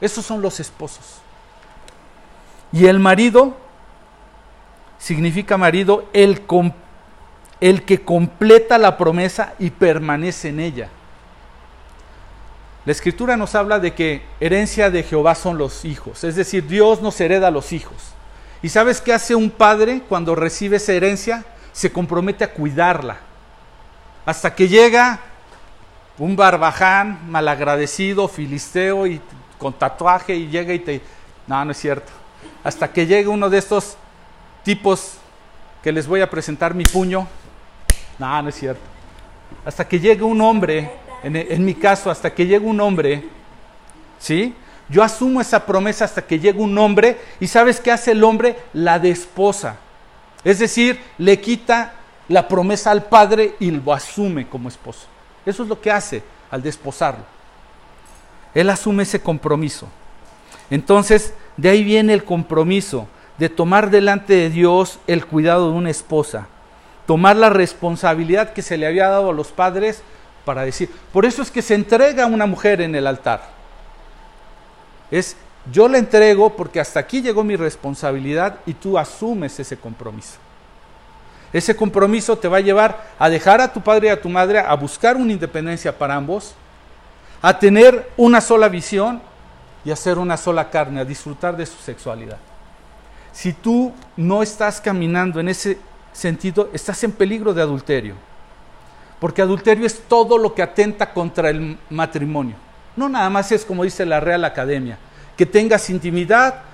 Esos 0.00 0.24
son 0.24 0.42
los 0.42 0.60
esposos. 0.60 1.20
Y 2.72 2.86
el 2.86 2.98
marido 2.98 3.56
significa 4.98 5.56
marido 5.56 6.08
el 6.12 6.42
el 7.60 7.82
que 7.84 8.02
completa 8.02 8.76
la 8.76 8.98
promesa 8.98 9.54
y 9.58 9.70
permanece 9.70 10.48
en 10.48 10.60
ella. 10.60 10.88
La 12.84 12.92
escritura 12.92 13.36
nos 13.36 13.54
habla 13.54 13.80
de 13.80 13.94
que 13.94 14.22
herencia 14.38 14.90
de 14.90 15.02
Jehová 15.02 15.34
son 15.34 15.58
los 15.58 15.84
hijos, 15.84 16.22
es 16.22 16.36
decir, 16.36 16.66
Dios 16.66 17.02
nos 17.02 17.20
hereda 17.20 17.48
a 17.48 17.50
los 17.50 17.72
hijos. 17.72 17.96
¿Y 18.62 18.68
sabes 18.68 19.00
qué 19.00 19.12
hace 19.12 19.34
un 19.34 19.50
padre 19.50 20.02
cuando 20.08 20.34
recibe 20.34 20.76
esa 20.76 20.92
herencia? 20.92 21.44
Se 21.72 21.92
compromete 21.92 22.44
a 22.44 22.52
cuidarla. 22.52 23.18
Hasta 24.26 24.54
que 24.54 24.66
llega 24.66 25.20
un 26.18 26.34
barbaján 26.34 27.30
malagradecido, 27.30 28.26
filisteo 28.26 29.06
y 29.06 29.20
con 29.56 29.72
tatuaje 29.72 30.34
y 30.34 30.48
llega 30.48 30.74
y 30.74 30.80
te... 30.80 31.00
No, 31.46 31.64
no 31.64 31.70
es 31.70 31.78
cierto. 31.78 32.10
Hasta 32.64 32.92
que 32.92 33.06
llegue 33.06 33.28
uno 33.28 33.48
de 33.48 33.58
estos 33.58 33.96
tipos 34.64 35.14
que 35.82 35.92
les 35.92 36.08
voy 36.08 36.20
a 36.20 36.28
presentar 36.28 36.74
mi 36.74 36.82
puño, 36.82 37.28
no, 38.18 38.42
no 38.42 38.48
es 38.48 38.56
cierto. 38.56 38.82
Hasta 39.64 39.86
que 39.86 40.00
llegue 40.00 40.24
un 40.24 40.40
hombre, 40.40 40.90
en, 41.22 41.64
mi 41.64 41.74
caso, 41.74 42.10
hasta 42.10 42.34
que 42.34 42.46
llegue 42.46 42.66
un 42.66 42.80
hombre, 42.80 43.22
¿sí? 44.18 44.52
Yo 44.88 45.04
asumo 45.04 45.40
esa 45.40 45.64
promesa 45.64 46.04
hasta 46.04 46.22
que 46.22 46.40
llega 46.40 46.58
un 46.60 46.76
hombre 46.78 47.20
y 47.38 47.46
¿sabes 47.46 47.78
qué 47.78 47.92
hace 47.92 48.10
el 48.10 48.24
hombre? 48.24 48.56
La 48.72 48.98
desposa. 48.98 49.76
Es 50.42 50.58
decir, 50.58 51.00
le 51.18 51.40
quita 51.40 51.92
la 52.28 52.48
promesa 52.48 52.90
al 52.90 53.04
padre 53.04 53.54
y 53.60 53.70
lo 53.70 53.92
asume 53.92 54.48
como 54.48 54.68
esposo. 54.68 55.06
Eso 55.44 55.62
es 55.62 55.68
lo 55.68 55.80
que 55.80 55.90
hace 55.90 56.22
al 56.50 56.62
desposarlo. 56.62 57.24
Él 58.54 58.70
asume 58.70 59.04
ese 59.04 59.20
compromiso. 59.20 59.86
Entonces, 60.70 61.34
de 61.56 61.68
ahí 61.68 61.84
viene 61.84 62.12
el 62.14 62.24
compromiso 62.24 63.06
de 63.38 63.48
tomar 63.48 63.90
delante 63.90 64.32
de 64.34 64.50
Dios 64.50 64.98
el 65.06 65.26
cuidado 65.26 65.70
de 65.70 65.76
una 65.76 65.90
esposa, 65.90 66.48
tomar 67.06 67.36
la 67.36 67.50
responsabilidad 67.50 68.52
que 68.52 68.62
se 68.62 68.76
le 68.76 68.86
había 68.86 69.08
dado 69.08 69.30
a 69.30 69.34
los 69.34 69.48
padres 69.48 70.02
para 70.44 70.62
decir, 70.62 70.90
por 71.12 71.26
eso 71.26 71.42
es 71.42 71.50
que 71.50 71.62
se 71.62 71.74
entrega 71.74 72.24
a 72.24 72.28
una 72.28 72.46
mujer 72.46 72.80
en 72.80 72.94
el 72.94 73.06
altar. 73.06 73.42
Es, 75.10 75.36
yo 75.70 75.88
la 75.88 75.98
entrego 75.98 76.56
porque 76.56 76.80
hasta 76.80 77.00
aquí 77.00 77.20
llegó 77.20 77.44
mi 77.44 77.56
responsabilidad 77.56 78.60
y 78.64 78.74
tú 78.74 78.98
asumes 78.98 79.58
ese 79.60 79.76
compromiso. 79.76 80.38
Ese 81.56 81.74
compromiso 81.74 82.36
te 82.36 82.48
va 82.48 82.58
a 82.58 82.60
llevar 82.60 83.02
a 83.18 83.30
dejar 83.30 83.62
a 83.62 83.72
tu 83.72 83.80
padre 83.80 84.08
y 84.08 84.10
a 84.10 84.20
tu 84.20 84.28
madre, 84.28 84.58
a 84.58 84.74
buscar 84.74 85.16
una 85.16 85.32
independencia 85.32 85.96
para 85.96 86.14
ambos, 86.14 86.54
a 87.40 87.58
tener 87.58 88.10
una 88.18 88.42
sola 88.42 88.68
visión 88.68 89.22
y 89.82 89.90
a 89.90 89.96
ser 89.96 90.18
una 90.18 90.36
sola 90.36 90.68
carne, 90.68 91.00
a 91.00 91.04
disfrutar 91.06 91.56
de 91.56 91.64
su 91.64 91.78
sexualidad. 91.78 92.36
Si 93.32 93.54
tú 93.54 93.94
no 94.18 94.42
estás 94.42 94.82
caminando 94.82 95.40
en 95.40 95.48
ese 95.48 95.78
sentido, 96.12 96.68
estás 96.74 97.02
en 97.04 97.12
peligro 97.12 97.54
de 97.54 97.62
adulterio. 97.62 98.16
Porque 99.18 99.40
adulterio 99.40 99.86
es 99.86 100.02
todo 100.06 100.36
lo 100.36 100.52
que 100.52 100.62
atenta 100.62 101.14
contra 101.14 101.48
el 101.48 101.78
matrimonio. 101.88 102.56
No 102.96 103.08
nada 103.08 103.30
más 103.30 103.50
es 103.50 103.64
como 103.64 103.82
dice 103.82 104.04
la 104.04 104.20
Real 104.20 104.44
Academia, 104.44 104.98
que 105.38 105.46
tengas 105.46 105.88
intimidad 105.88 106.64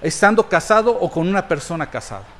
estando 0.00 0.48
casado 0.48 0.96
o 0.96 1.10
con 1.10 1.26
una 1.26 1.48
persona 1.48 1.90
casada. 1.90 2.38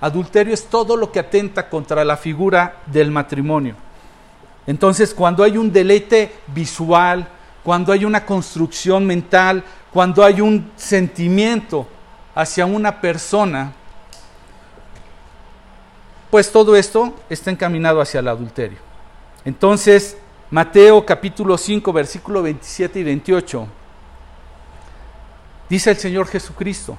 Adulterio 0.00 0.54
es 0.54 0.64
todo 0.66 0.96
lo 0.96 1.12
que 1.12 1.18
atenta 1.18 1.68
contra 1.68 2.04
la 2.04 2.16
figura 2.16 2.80
del 2.86 3.10
matrimonio. 3.10 3.74
Entonces, 4.66 5.12
cuando 5.12 5.42
hay 5.44 5.58
un 5.58 5.72
deleite 5.72 6.32
visual, 6.48 7.28
cuando 7.62 7.92
hay 7.92 8.04
una 8.04 8.24
construcción 8.24 9.06
mental, 9.06 9.62
cuando 9.92 10.24
hay 10.24 10.40
un 10.40 10.70
sentimiento 10.76 11.86
hacia 12.34 12.64
una 12.64 13.00
persona, 13.00 13.72
pues 16.30 16.50
todo 16.50 16.76
esto 16.76 17.14
está 17.28 17.50
encaminado 17.50 18.00
hacia 18.00 18.20
el 18.20 18.28
adulterio. 18.28 18.78
Entonces, 19.44 20.16
Mateo 20.50 21.04
capítulo 21.04 21.58
5, 21.58 21.92
versículo 21.92 22.42
27 22.42 23.00
y 23.00 23.02
28, 23.04 23.66
dice 25.68 25.90
el 25.90 25.96
Señor 25.96 26.26
Jesucristo, 26.26 26.96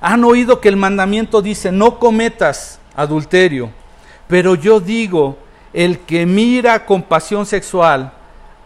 han 0.00 0.24
oído 0.24 0.60
que 0.60 0.68
el 0.68 0.76
mandamiento 0.76 1.42
dice, 1.42 1.72
no 1.72 1.98
cometas 1.98 2.80
adulterio, 2.94 3.70
pero 4.28 4.54
yo 4.54 4.80
digo, 4.80 5.38
el 5.72 6.00
que 6.00 6.26
mira 6.26 6.84
con 6.86 7.02
pasión 7.02 7.46
sexual 7.46 8.12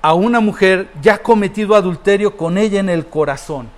a 0.03 0.15
una 0.15 0.41
mujer 0.41 0.91
ya 1.03 1.15
ha 1.15 1.19
cometido 1.19 1.75
adulterio 1.75 2.37
con 2.37 2.57
ella 2.57 2.81
en 2.81 2.89
el 2.89 3.07
corazón. 3.07 3.69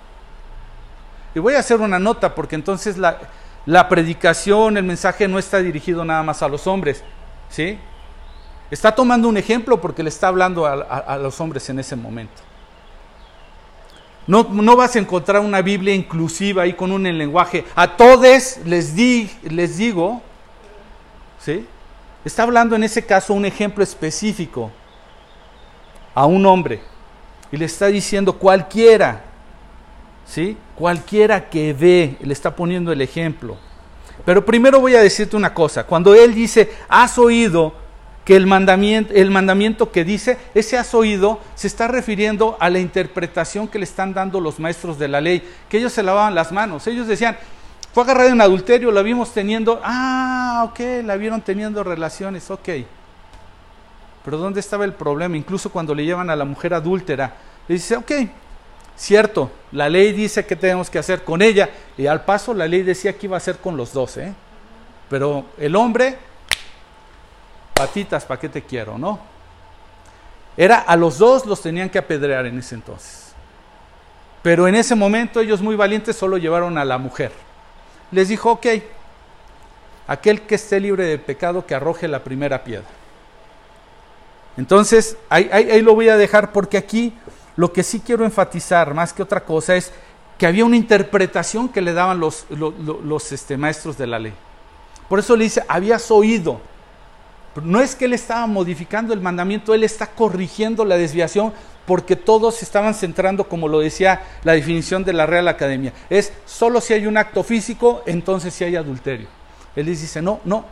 Y 1.35 1.39
voy 1.39 1.55
a 1.55 1.59
hacer 1.59 1.81
una 1.81 1.99
nota 1.99 2.35
porque 2.35 2.55
entonces 2.55 2.97
la, 2.97 3.19
la 3.65 3.89
predicación, 3.89 4.77
el 4.77 4.83
mensaje 4.83 5.27
no 5.27 5.39
está 5.39 5.59
dirigido 5.59 6.05
nada 6.05 6.23
más 6.23 6.43
a 6.43 6.47
los 6.47 6.67
hombres, 6.67 7.03
¿sí? 7.49 7.79
Está 8.69 8.93
tomando 8.93 9.27
un 9.27 9.37
ejemplo 9.37 9.79
porque 9.79 10.03
le 10.03 10.09
está 10.09 10.27
hablando 10.29 10.65
a, 10.65 11.17
los 11.17 11.39
hombres 11.39 11.69
en 11.69 11.79
ese 11.79 11.95
momento. 11.95 12.41
No, 14.25 14.43
no, 14.43 14.75
vas 14.75 14.95
a 14.95 14.99
encontrar 14.99 15.41
una 15.41 15.61
Biblia 15.61 15.93
inclusiva 15.93 16.63
ahí 16.63 16.73
con 16.73 16.91
un 16.91 17.03
lenguaje. 17.03 17.65
A 17.75 17.97
todos 17.97 18.57
les, 18.65 18.95
di, 18.95 19.29
les 19.43 19.77
digo, 19.77 20.21
¿sí? 21.39 21.65
Está 22.23 22.43
hablando 22.43 22.75
en 22.75 22.83
ese 22.83 23.05
caso 23.05 23.33
un 23.33 23.45
ejemplo 23.45 23.83
específico 23.83 24.71
a 26.15 26.25
un 26.25 26.45
hombre 26.45 26.81
y 27.51 27.57
le 27.57 27.65
está 27.65 27.87
diciendo 27.87 28.33
cualquiera 28.37 29.33
¿sí? 30.25 30.57
Cualquiera 30.75 31.49
que 31.49 31.73
ve, 31.73 32.17
le 32.21 32.33
está 32.33 32.55
poniendo 32.55 32.91
el 32.91 33.01
ejemplo. 33.01 33.57
Pero 34.25 34.45
primero 34.45 34.79
voy 34.79 34.95
a 34.95 35.01
decirte 35.01 35.35
una 35.35 35.53
cosa, 35.53 35.85
cuando 35.85 36.15
él 36.15 36.33
dice, 36.33 36.71
has 36.87 37.17
oído 37.17 37.73
que 38.25 38.35
el 38.35 38.47
mandamiento, 38.47 39.13
el 39.13 39.31
mandamiento 39.31 39.91
que 39.91 40.03
dice, 40.03 40.37
ese 40.53 40.77
has 40.77 40.93
oído, 40.93 41.39
se 41.55 41.67
está 41.67 41.87
refiriendo 41.87 42.57
a 42.59 42.69
la 42.69 42.79
interpretación 42.79 43.67
que 43.67 43.79
le 43.79 43.83
están 43.83 44.13
dando 44.13 44.39
los 44.39 44.59
maestros 44.59 44.97
de 44.97 45.07
la 45.07 45.21
ley, 45.21 45.43
que 45.69 45.77
ellos 45.77 45.93
se 45.93 46.03
lavaban 46.03 46.35
las 46.35 46.51
manos, 46.51 46.87
ellos 46.87 47.07
decían, 47.07 47.37
fue 47.93 48.03
agarrado 48.03 48.29
en 48.29 48.41
adulterio, 48.41 48.91
la 48.91 49.01
vimos 49.01 49.33
teniendo, 49.33 49.81
ah, 49.83 50.67
ok, 50.69 50.79
la 51.03 51.15
vieron 51.17 51.41
teniendo 51.41 51.83
relaciones, 51.83 52.49
ok. 52.49 52.69
Pero 54.23 54.37
¿dónde 54.37 54.61
estaba 54.61 54.85
el 54.85 54.93
problema? 54.93 55.35
Incluso 55.35 55.69
cuando 55.69 55.93
le 55.93 56.05
llevan 56.05 56.29
a 56.29 56.35
la 56.35 56.45
mujer 56.45 56.73
adúltera, 56.73 57.35
le 57.67 57.75
dice, 57.75 57.97
ok, 57.97 58.11
Cierto, 58.95 59.51
la 59.71 59.89
ley 59.89 60.11
dice 60.11 60.45
que 60.45 60.55
tenemos 60.55 60.89
que 60.89 60.99
hacer 60.99 61.23
con 61.23 61.41
ella 61.41 61.69
y 61.97 62.05
al 62.05 62.23
paso 62.25 62.53
la 62.53 62.67
ley 62.67 62.83
decía 62.83 63.17
que 63.17 63.25
iba 63.25 63.35
a 63.35 63.37
hacer 63.37 63.57
con 63.57 63.75
los 63.75 63.91
dos, 63.91 64.17
¿eh? 64.17 64.33
Pero 65.09 65.45
el 65.57 65.75
hombre, 65.75 66.17
patitas, 67.73 68.25
¿para 68.25 68.39
qué 68.39 68.49
te 68.49 68.61
quiero, 68.61 68.97
no? 68.97 69.19
Era 70.55 70.77
a 70.79 70.95
los 70.95 71.17
dos 71.17 71.45
los 71.45 71.61
tenían 71.61 71.89
que 71.89 71.97
apedrear 71.97 72.45
en 72.45 72.59
ese 72.59 72.75
entonces. 72.75 73.33
Pero 74.41 74.67
en 74.67 74.75
ese 74.75 74.95
momento 74.95 75.39
ellos 75.39 75.61
muy 75.61 75.75
valientes 75.75 76.15
solo 76.15 76.37
llevaron 76.37 76.77
a 76.77 76.85
la 76.85 76.97
mujer. 76.97 77.31
Les 78.11 78.27
dijo, 78.27 78.51
ok, 78.51 78.67
aquel 80.07 80.41
que 80.41 80.55
esté 80.55 80.79
libre 80.79 81.05
de 81.05 81.17
pecado 81.17 81.65
que 81.65 81.73
arroje 81.73 82.07
la 82.07 82.23
primera 82.23 82.63
piedra. 82.63 82.87
Entonces, 84.57 85.17
ahí, 85.29 85.49
ahí 85.51 85.81
lo 85.81 85.95
voy 85.95 86.09
a 86.09 86.17
dejar 86.17 86.51
porque 86.51 86.77
aquí 86.77 87.13
lo 87.55 87.71
que 87.71 87.83
sí 87.83 87.99
quiero 87.99 88.25
enfatizar 88.25 88.93
más 88.93 89.13
que 89.13 89.23
otra 89.23 89.43
cosa 89.43 89.75
es 89.75 89.91
que 90.37 90.47
había 90.47 90.65
una 90.65 90.75
interpretación 90.75 91.69
que 91.69 91.81
le 91.81 91.93
daban 91.93 92.19
los, 92.19 92.45
los, 92.49 93.31
este, 93.31 93.57
maestros 93.57 93.97
de 93.97 94.07
la 94.07 94.19
ley. 94.19 94.33
Por 95.07 95.19
eso 95.19 95.35
le 95.35 95.45
dice, 95.45 95.63
habías 95.67 96.09
oído. 96.09 96.59
No 97.61 97.79
es 97.81 97.95
que 97.95 98.05
él 98.05 98.13
estaba 98.13 98.47
modificando 98.47 99.13
el 99.13 99.21
mandamiento, 99.21 99.73
él 99.73 99.83
está 99.83 100.07
corrigiendo 100.07 100.85
la 100.85 100.97
desviación 100.97 101.53
porque 101.85 102.15
todos 102.15 102.63
estaban 102.63 102.93
centrando, 102.93 103.47
como 103.47 103.67
lo 103.67 103.79
decía 103.79 104.21
la 104.43 104.53
definición 104.53 105.03
de 105.03 105.13
la 105.13 105.25
Real 105.25 105.47
Academia. 105.47 105.93
Es 106.09 106.33
solo 106.45 106.81
si 106.81 106.93
hay 106.93 107.05
un 107.05 107.17
acto 107.17 107.43
físico, 107.43 108.01
entonces 108.05 108.53
si 108.53 108.63
hay 108.63 108.75
adulterio. 108.75 109.27
Él 109.75 109.85
dice, 109.85 110.21
no, 110.21 110.39
no, 110.45 110.65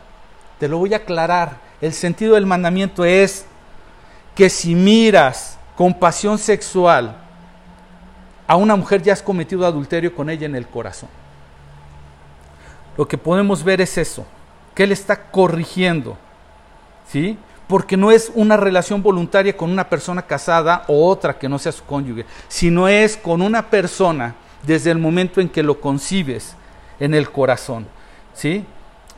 te 0.58 0.68
lo 0.68 0.78
voy 0.78 0.94
a 0.94 0.98
aclarar. 0.98 1.56
El 1.80 1.92
sentido 1.92 2.34
del 2.34 2.46
mandamiento 2.46 3.04
es 3.04 3.44
que 4.34 4.48
si 4.48 4.74
miras 4.74 5.58
con 5.76 5.94
pasión 5.94 6.38
sexual 6.38 7.16
a 8.46 8.56
una 8.56 8.76
mujer 8.76 9.02
ya 9.02 9.12
has 9.12 9.22
cometido 9.22 9.66
adulterio 9.66 10.14
con 10.14 10.30
ella 10.30 10.46
en 10.46 10.54
el 10.54 10.66
corazón. 10.66 11.08
Lo 12.96 13.08
que 13.08 13.18
podemos 13.18 13.64
ver 13.64 13.80
es 13.80 13.96
eso, 13.96 14.26
que 14.74 14.84
él 14.84 14.92
está 14.92 15.30
corrigiendo, 15.30 16.18
¿sí? 17.12 17.36
Porque 17.68 17.96
no 17.96 18.10
es 18.10 18.32
una 18.34 18.56
relación 18.56 19.02
voluntaria 19.02 19.56
con 19.56 19.70
una 19.70 19.88
persona 19.88 20.22
casada 20.22 20.84
o 20.88 21.06
otra 21.06 21.38
que 21.38 21.48
no 21.48 21.58
sea 21.58 21.72
su 21.72 21.84
cónyuge, 21.84 22.24
sino 22.48 22.88
es 22.88 23.16
con 23.18 23.42
una 23.42 23.68
persona 23.68 24.34
desde 24.62 24.90
el 24.90 24.98
momento 24.98 25.40
en 25.40 25.48
que 25.48 25.62
lo 25.62 25.80
concibes 25.80 26.54
en 26.98 27.14
el 27.14 27.30
corazón, 27.30 27.86
¿sí? 28.34 28.64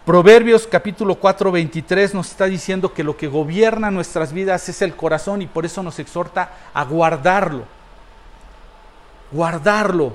Proverbios 0.04 0.66
capítulo 0.66 1.14
4, 1.14 1.50
23 1.50 2.14
nos 2.14 2.30
está 2.30 2.44
diciendo 2.46 2.92
que 2.92 3.04
lo 3.04 3.16
que 3.16 3.26
gobierna 3.26 3.90
nuestras 3.90 4.32
vidas 4.32 4.68
es 4.68 4.82
el 4.82 4.94
corazón 4.94 5.40
y 5.40 5.46
por 5.46 5.64
eso 5.64 5.82
nos 5.82 5.98
exhorta 5.98 6.50
a 6.74 6.84
guardarlo. 6.84 7.64
Guardarlo. 9.32 10.14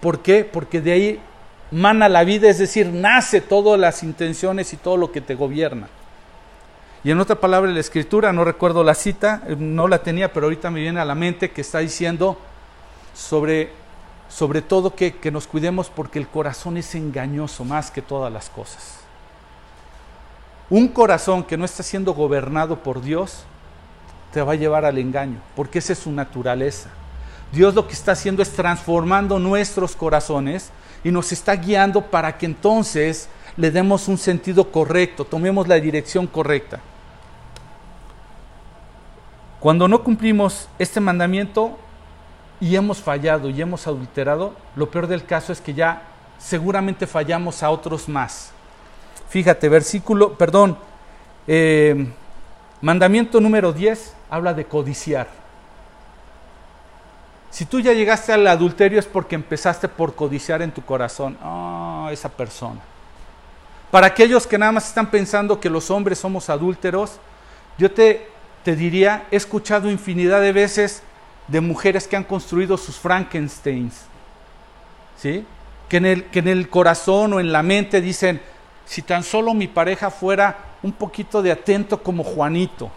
¿Por 0.00 0.18
qué? 0.20 0.44
Porque 0.44 0.82
de 0.82 0.92
ahí 0.92 1.20
mana 1.70 2.08
la 2.10 2.24
vida, 2.24 2.50
es 2.50 2.58
decir, 2.58 2.88
nace 2.88 3.40
todas 3.40 3.80
las 3.80 4.02
intenciones 4.02 4.72
y 4.74 4.76
todo 4.76 4.98
lo 4.98 5.10
que 5.10 5.22
te 5.22 5.34
gobierna. 5.34 5.88
Y 7.04 7.10
en 7.10 7.20
otra 7.20 7.36
palabra 7.36 7.70
la 7.70 7.80
escritura, 7.80 8.32
no 8.32 8.44
recuerdo 8.44 8.82
la 8.82 8.94
cita, 8.94 9.42
no 9.58 9.88
la 9.88 10.02
tenía, 10.02 10.32
pero 10.32 10.46
ahorita 10.46 10.70
me 10.70 10.80
viene 10.80 11.00
a 11.00 11.04
la 11.04 11.14
mente 11.14 11.50
que 11.50 11.60
está 11.60 11.80
diciendo 11.80 12.38
sobre, 13.14 13.70
sobre 14.30 14.62
todo 14.62 14.94
que, 14.94 15.16
que 15.16 15.30
nos 15.30 15.46
cuidemos 15.46 15.90
porque 15.90 16.18
el 16.18 16.26
corazón 16.26 16.78
es 16.78 16.94
engañoso 16.94 17.62
más 17.66 17.90
que 17.90 18.00
todas 18.00 18.32
las 18.32 18.48
cosas. 18.48 19.00
Un 20.70 20.88
corazón 20.88 21.44
que 21.44 21.58
no 21.58 21.66
está 21.66 21.82
siendo 21.82 22.14
gobernado 22.14 22.82
por 22.82 23.02
Dios 23.02 23.44
te 24.32 24.40
va 24.40 24.52
a 24.52 24.56
llevar 24.56 24.86
al 24.86 24.96
engaño, 24.96 25.40
porque 25.54 25.80
esa 25.80 25.92
es 25.92 25.98
su 25.98 26.10
naturaleza. 26.10 26.88
Dios 27.52 27.74
lo 27.74 27.86
que 27.86 27.92
está 27.92 28.12
haciendo 28.12 28.42
es 28.42 28.50
transformando 28.50 29.38
nuestros 29.38 29.94
corazones 29.94 30.70
y 31.04 31.10
nos 31.10 31.32
está 31.32 31.54
guiando 31.54 32.00
para 32.06 32.38
que 32.38 32.46
entonces 32.46 33.28
le 33.58 33.70
demos 33.70 34.08
un 34.08 34.16
sentido 34.16 34.72
correcto, 34.72 35.26
tomemos 35.26 35.68
la 35.68 35.74
dirección 35.74 36.26
correcta. 36.26 36.80
Cuando 39.64 39.88
no 39.88 40.04
cumplimos 40.04 40.68
este 40.78 41.00
mandamiento, 41.00 41.78
y 42.60 42.76
hemos 42.76 42.98
fallado 42.98 43.48
y 43.48 43.62
hemos 43.62 43.86
adulterado, 43.86 44.52
lo 44.76 44.90
peor 44.90 45.06
del 45.06 45.24
caso 45.24 45.54
es 45.54 45.62
que 45.62 45.72
ya 45.72 46.02
seguramente 46.36 47.06
fallamos 47.06 47.62
a 47.62 47.70
otros 47.70 48.06
más. 48.06 48.52
Fíjate, 49.30 49.70
versículo, 49.70 50.36
perdón, 50.36 50.76
eh, 51.46 52.12
mandamiento 52.82 53.40
número 53.40 53.72
10 53.72 54.14
habla 54.28 54.52
de 54.52 54.66
codiciar. 54.66 55.28
Si 57.48 57.64
tú 57.64 57.80
ya 57.80 57.94
llegaste 57.94 58.34
al 58.34 58.46
adulterio 58.46 58.98
es 58.98 59.06
porque 59.06 59.34
empezaste 59.34 59.88
por 59.88 60.14
codiciar 60.14 60.60
en 60.60 60.72
tu 60.72 60.84
corazón 60.84 61.38
a 61.42 62.10
esa 62.12 62.28
persona. 62.28 62.82
Para 63.90 64.08
aquellos 64.08 64.46
que 64.46 64.58
nada 64.58 64.72
más 64.72 64.88
están 64.88 65.10
pensando 65.10 65.58
que 65.58 65.70
los 65.70 65.90
hombres 65.90 66.18
somos 66.18 66.50
adúlteros, 66.50 67.18
yo 67.78 67.90
te, 67.90 68.33
te 68.64 68.74
diría, 68.74 69.26
he 69.30 69.36
escuchado 69.36 69.90
infinidad 69.90 70.40
de 70.40 70.52
veces 70.52 71.02
de 71.48 71.60
mujeres 71.60 72.08
que 72.08 72.16
han 72.16 72.24
construido 72.24 72.78
sus 72.78 72.96
Frankensteins, 72.96 73.94
¿sí? 75.18 75.44
Que 75.88 75.98
en, 75.98 76.06
el, 76.06 76.24
que 76.24 76.38
en 76.38 76.48
el 76.48 76.70
corazón 76.70 77.34
o 77.34 77.40
en 77.40 77.52
la 77.52 77.62
mente 77.62 78.00
dicen, 78.00 78.40
si 78.86 79.02
tan 79.02 79.22
solo 79.22 79.52
mi 79.52 79.68
pareja 79.68 80.10
fuera 80.10 80.56
un 80.82 80.92
poquito 80.92 81.42
de 81.42 81.52
atento 81.52 82.02
como 82.02 82.24
Juanito, 82.24 82.90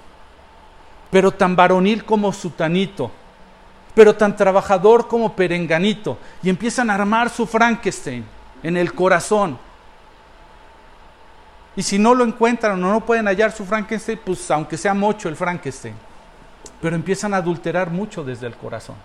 pero 1.11 1.31
tan 1.31 1.55
varonil 1.55 2.05
como 2.05 2.31
Sutanito, 2.31 3.11
pero 3.93 4.15
tan 4.15 4.35
trabajador 4.37 5.07
como 5.07 5.35
Perenganito, 5.35 6.17
y 6.41 6.49
empiezan 6.49 6.89
a 6.89 6.95
armar 6.95 7.29
su 7.29 7.45
Frankenstein 7.45 8.23
en 8.63 8.77
el 8.77 8.93
corazón. 8.93 9.57
Y 11.77 11.83
si 11.83 11.97
no 11.97 12.13
lo 12.13 12.25
encuentran 12.25 12.83
o 12.83 12.91
no 12.91 13.05
pueden 13.05 13.27
hallar 13.27 13.53
su 13.53 13.63
Frankenstein, 13.63 14.19
pues 14.25 14.51
aunque 14.51 14.75
sea 14.75 14.93
mocho 14.93 15.29
el 15.29 15.37
Frankenstein 15.37 15.95
pero 16.81 16.95
empiezan 16.95 17.33
a 17.33 17.37
adulterar 17.37 17.89
mucho 17.89 18.23
desde 18.23 18.47
el 18.47 18.55
corazón. 18.55 18.95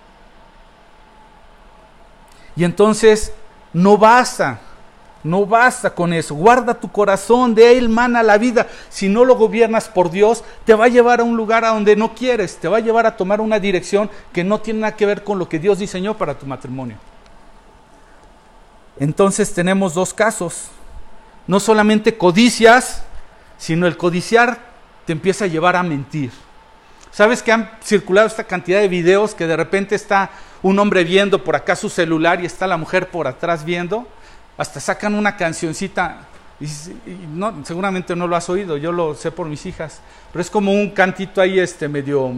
Y 2.55 2.65
entonces 2.65 3.33
no 3.73 3.97
basta, 3.97 4.61
no 5.25 5.47
basta 5.47 5.95
con 5.95 6.13
eso. 6.13 6.35
Guarda 6.35 6.75
tu 6.75 6.93
corazón, 6.93 7.55
de 7.55 7.79
él 7.79 7.89
mana 7.89 8.23
la 8.23 8.37
vida. 8.37 8.67
Si 8.91 9.09
no 9.09 9.25
lo 9.25 9.37
gobiernas 9.37 9.89
por 9.89 10.11
Dios, 10.11 10.45
te 10.67 10.75
va 10.75 10.85
a 10.85 10.89
llevar 10.89 11.21
a 11.21 11.25
un 11.25 11.37
lugar 11.37 11.65
a 11.65 11.71
donde 11.71 11.97
no 11.97 12.15
quieres, 12.15 12.59
te 12.59 12.69
va 12.69 12.77
a 12.77 12.81
llevar 12.81 13.07
a 13.07 13.17
tomar 13.17 13.41
una 13.41 13.59
dirección 13.59 14.11
que 14.33 14.45
no 14.45 14.61
tiene 14.61 14.81
nada 14.81 14.97
que 14.97 15.07
ver 15.07 15.25
con 15.25 15.39
lo 15.39 15.49
que 15.49 15.59
Dios 15.59 15.79
diseñó 15.79 16.17
para 16.17 16.39
tu 16.39 16.45
matrimonio. 16.45 16.97
Entonces 18.99 19.55
tenemos 19.55 19.95
dos 19.95 20.13
casos. 20.13 20.69
No 21.47 21.61
solamente 21.61 22.17
codicias, 22.17 23.05
sino 23.59 23.87
el 23.87 23.97
codiciar 23.97 24.59
te 25.07 25.13
empieza 25.13 25.45
a 25.45 25.49
llevar 25.49 25.77
a 25.77 25.83
mentir. 25.83 26.31
¿Sabes 27.11 27.43
que 27.43 27.53
han 27.53 27.71
circulado 27.83 28.27
esta 28.27 28.45
cantidad 28.45 28.81
de 28.81 28.89
videos 28.89 29.35
que 29.35 29.47
de 29.47 29.57
repente 29.57 29.95
está 29.95 30.31
un 30.63 30.79
hombre 30.79 31.05
viendo 31.05 31.45
por 31.45 31.57
acá 31.57 31.77
su 31.77 31.91
celular 31.91 32.41
y 32.41 32.47
está 32.47 32.67
la 32.67 32.77
mujer 32.77 33.11
por 33.11 33.27
atrás 33.27 33.65
viendo? 33.65 34.07
Hasta 34.57 34.81
sacan 34.81 35.15
una 35.15 35.37
cancioncita, 35.37 36.27
y, 36.61 36.67
no, 37.35 37.65
seguramente 37.65 38.17
no 38.17 38.27
lo 38.27 38.37
has 38.37 38.49
oído, 38.49 38.77
yo 38.77 38.93
lo 38.93 39.15
sé 39.15 39.31
por 39.31 39.47
mis 39.47 39.67
hijas, 39.67 40.01
pero 40.33 40.41
es 40.41 40.51
como 40.51 40.73
un 40.73 40.91
cantito 40.91 41.41
ahí 41.41 41.59
este 41.59 41.89
medio 41.89 42.33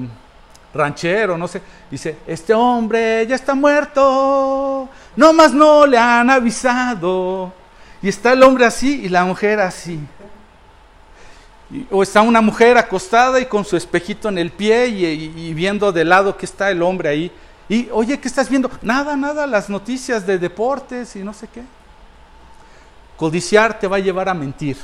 ranchero, 0.73 1.39
no 1.39 1.47
sé. 1.47 1.63
Dice, 1.91 2.19
este 2.27 2.53
hombre 2.53 3.27
ya 3.27 3.37
está 3.37 3.55
muerto, 3.55 4.89
no 5.17 5.33
más 5.33 5.53
no 5.53 5.87
le 5.87 5.99
han 5.99 6.31
avisado. 6.31 7.53
Y 8.05 8.09
está 8.11 8.35
el 8.35 8.43
hombre 8.43 8.67
así 8.67 9.01
y 9.03 9.09
la 9.09 9.25
mujer 9.25 9.59
así. 9.61 9.99
O 11.91 12.03
está 12.03 12.21
una 12.21 12.43
mujer 12.43 12.77
acostada 12.77 13.41
y 13.41 13.47
con 13.47 13.65
su 13.65 13.79
espejito 13.79 14.29
en 14.29 14.37
el 14.37 14.51
pie 14.51 14.89
y, 14.89 15.55
viendo 15.55 15.91
de 15.91 16.05
lado 16.05 16.37
que 16.37 16.45
está 16.45 16.71
el 16.71 16.83
hombre 16.83 17.09
ahí. 17.09 17.33
Y, 17.67 17.89
oye, 17.91 18.21
¿qué 18.21 18.29
estás 18.29 18.51
viendo? 18.51 18.71
Nada, 18.83 19.17
nada, 19.17 19.47
las 19.47 19.71
noticias 19.71 20.27
de 20.27 20.39
deportes 20.39 21.17
y 21.17 21.21
no 21.21 21.33
sé 21.33 21.49
qué. 21.49 21.63
Codiciar 23.17 23.79
te 23.79 23.89
va 23.89 23.97
a 23.97 24.01
llevar 24.01 24.29
a 24.29 24.35
mentir. 24.35 24.77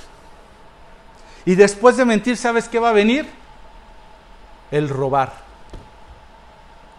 Y 1.45 1.55
después 1.57 1.99
de 1.99 2.07
mentir, 2.07 2.39
¿sabes 2.39 2.71
qué 2.71 2.79
va 2.79 2.89
a 2.89 2.95
venir? 2.95 3.29
El 4.71 4.89
robar. 4.89 5.31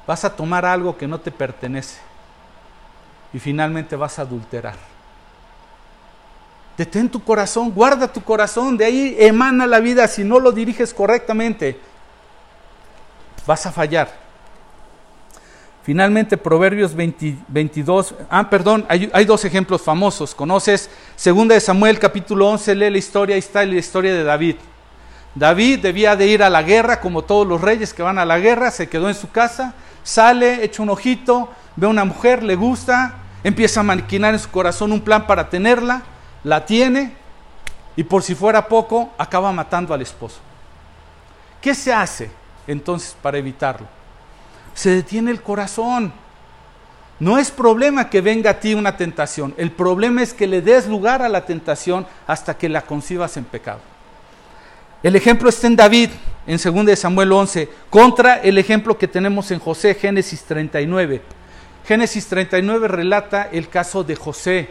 Vas 0.06 0.24
a 0.24 0.36
tomar 0.36 0.66
algo 0.68 0.96
que 0.96 1.08
no 1.08 1.20
te 1.20 1.32
pertenece. 1.32 2.00
Y 3.34 3.40
finalmente 3.40 3.96
vas 3.96 4.20
a 4.20 4.22
adulterar. 4.22 4.91
Detén 6.82 7.08
tu 7.08 7.24
corazón, 7.24 7.70
guarda 7.70 8.12
tu 8.12 8.24
corazón, 8.24 8.76
de 8.76 8.86
ahí 8.86 9.16
emana 9.20 9.68
la 9.68 9.80
vida. 9.80 10.08
Si 10.08 10.24
no 10.24 10.40
lo 10.40 10.52
diriges 10.52 10.96
correctamente, 10.96 11.80
vas 13.46 13.68
a 13.68 13.72
fallar. 13.72 14.12
Finalmente, 15.84 16.38
Proverbios 16.38 16.96
22, 16.96 18.16
ah, 18.32 18.50
perdón, 18.50 18.84
hay, 18.90 19.12
hay, 19.14 19.26
dos 19.26 19.46
ejemplos 19.46 19.84
famosos. 19.84 20.34
Conoces, 20.34 20.90
segunda 21.16 21.54
de 21.54 21.62
Samuel, 21.62 22.00
capítulo 22.00 22.50
11, 22.50 22.74
lee 22.74 22.90
la 22.90 22.98
historia, 22.98 23.36
ahí 23.36 23.40
está 23.40 23.64
la 23.64 23.76
historia 23.76 24.16
de 24.16 24.24
David. 24.24 24.56
David 25.36 25.82
debía 25.82 26.16
de 26.16 26.26
ir 26.26 26.42
a 26.42 26.50
la 26.50 26.64
guerra, 26.64 27.00
como 27.00 27.22
todos 27.22 27.46
los 27.46 27.62
reyes 27.62 27.94
que 27.94 28.02
van 28.02 28.18
a 28.18 28.26
la 28.26 28.40
guerra, 28.40 28.72
se 28.72 28.90
quedó 28.90 29.08
en 29.08 29.14
su 29.14 29.30
casa, 29.30 29.76
sale, 30.02 30.64
echa 30.64 30.82
un 30.82 30.90
ojito, 30.90 31.48
ve 31.76 31.86
a 31.86 31.92
una 31.92 32.06
mujer, 32.06 32.42
le 32.42 32.56
gusta, 32.56 33.20
empieza 33.44 33.82
a 33.82 33.84
maquinar 33.84 34.34
en 34.34 34.40
su 34.40 34.50
corazón 34.50 34.92
un 34.92 35.02
plan 35.02 35.28
para 35.28 35.48
tenerla, 35.48 36.06
la 36.44 36.66
tiene 36.66 37.14
y 37.96 38.04
por 38.04 38.24
si 38.24 38.36
fuera 38.36 38.68
poco, 38.68 39.12
acaba 39.18 39.52
matando 39.52 39.94
al 39.94 40.02
esposo. 40.02 40.40
¿Qué 41.62 41.76
se 41.76 41.94
hace 41.94 42.32
entonces 42.68 43.16
para 43.22 43.38
evitarlo? 43.38 43.88
Se 44.74 44.90
detiene 44.90 45.32
el 45.32 45.42
corazón. 45.42 46.14
No 47.20 47.38
es 47.38 47.52
problema 47.52 48.10
que 48.10 48.22
venga 48.22 48.52
a 48.52 48.60
ti 48.60 48.74
una 48.74 48.98
tentación, 48.98 49.54
el 49.58 49.72
problema 49.72 50.24
es 50.24 50.34
que 50.34 50.48
le 50.48 50.62
des 50.62 50.88
lugar 50.88 51.22
a 51.22 51.30
la 51.30 51.46
tentación 51.46 52.08
hasta 52.26 52.58
que 52.58 52.68
la 52.68 52.82
concibas 52.82 53.38
en 53.38 53.44
pecado. 53.44 53.80
El 55.04 55.16
ejemplo 55.16 55.50
está 55.50 55.68
en 55.68 55.76
David, 55.76 56.10
en 56.48 56.58
2 56.58 57.00
Samuel 57.00 57.32
11, 57.32 57.70
contra 57.92 58.38
el 58.38 58.58
ejemplo 58.58 58.98
que 58.98 59.08
tenemos 59.08 59.52
en 59.52 59.60
José, 59.60 59.94
Génesis 59.94 60.44
39. 60.44 61.22
Génesis 61.86 62.26
39 62.28 62.88
relata 62.88 63.50
el 63.52 63.70
caso 63.70 64.04
de 64.04 64.16
José, 64.16 64.70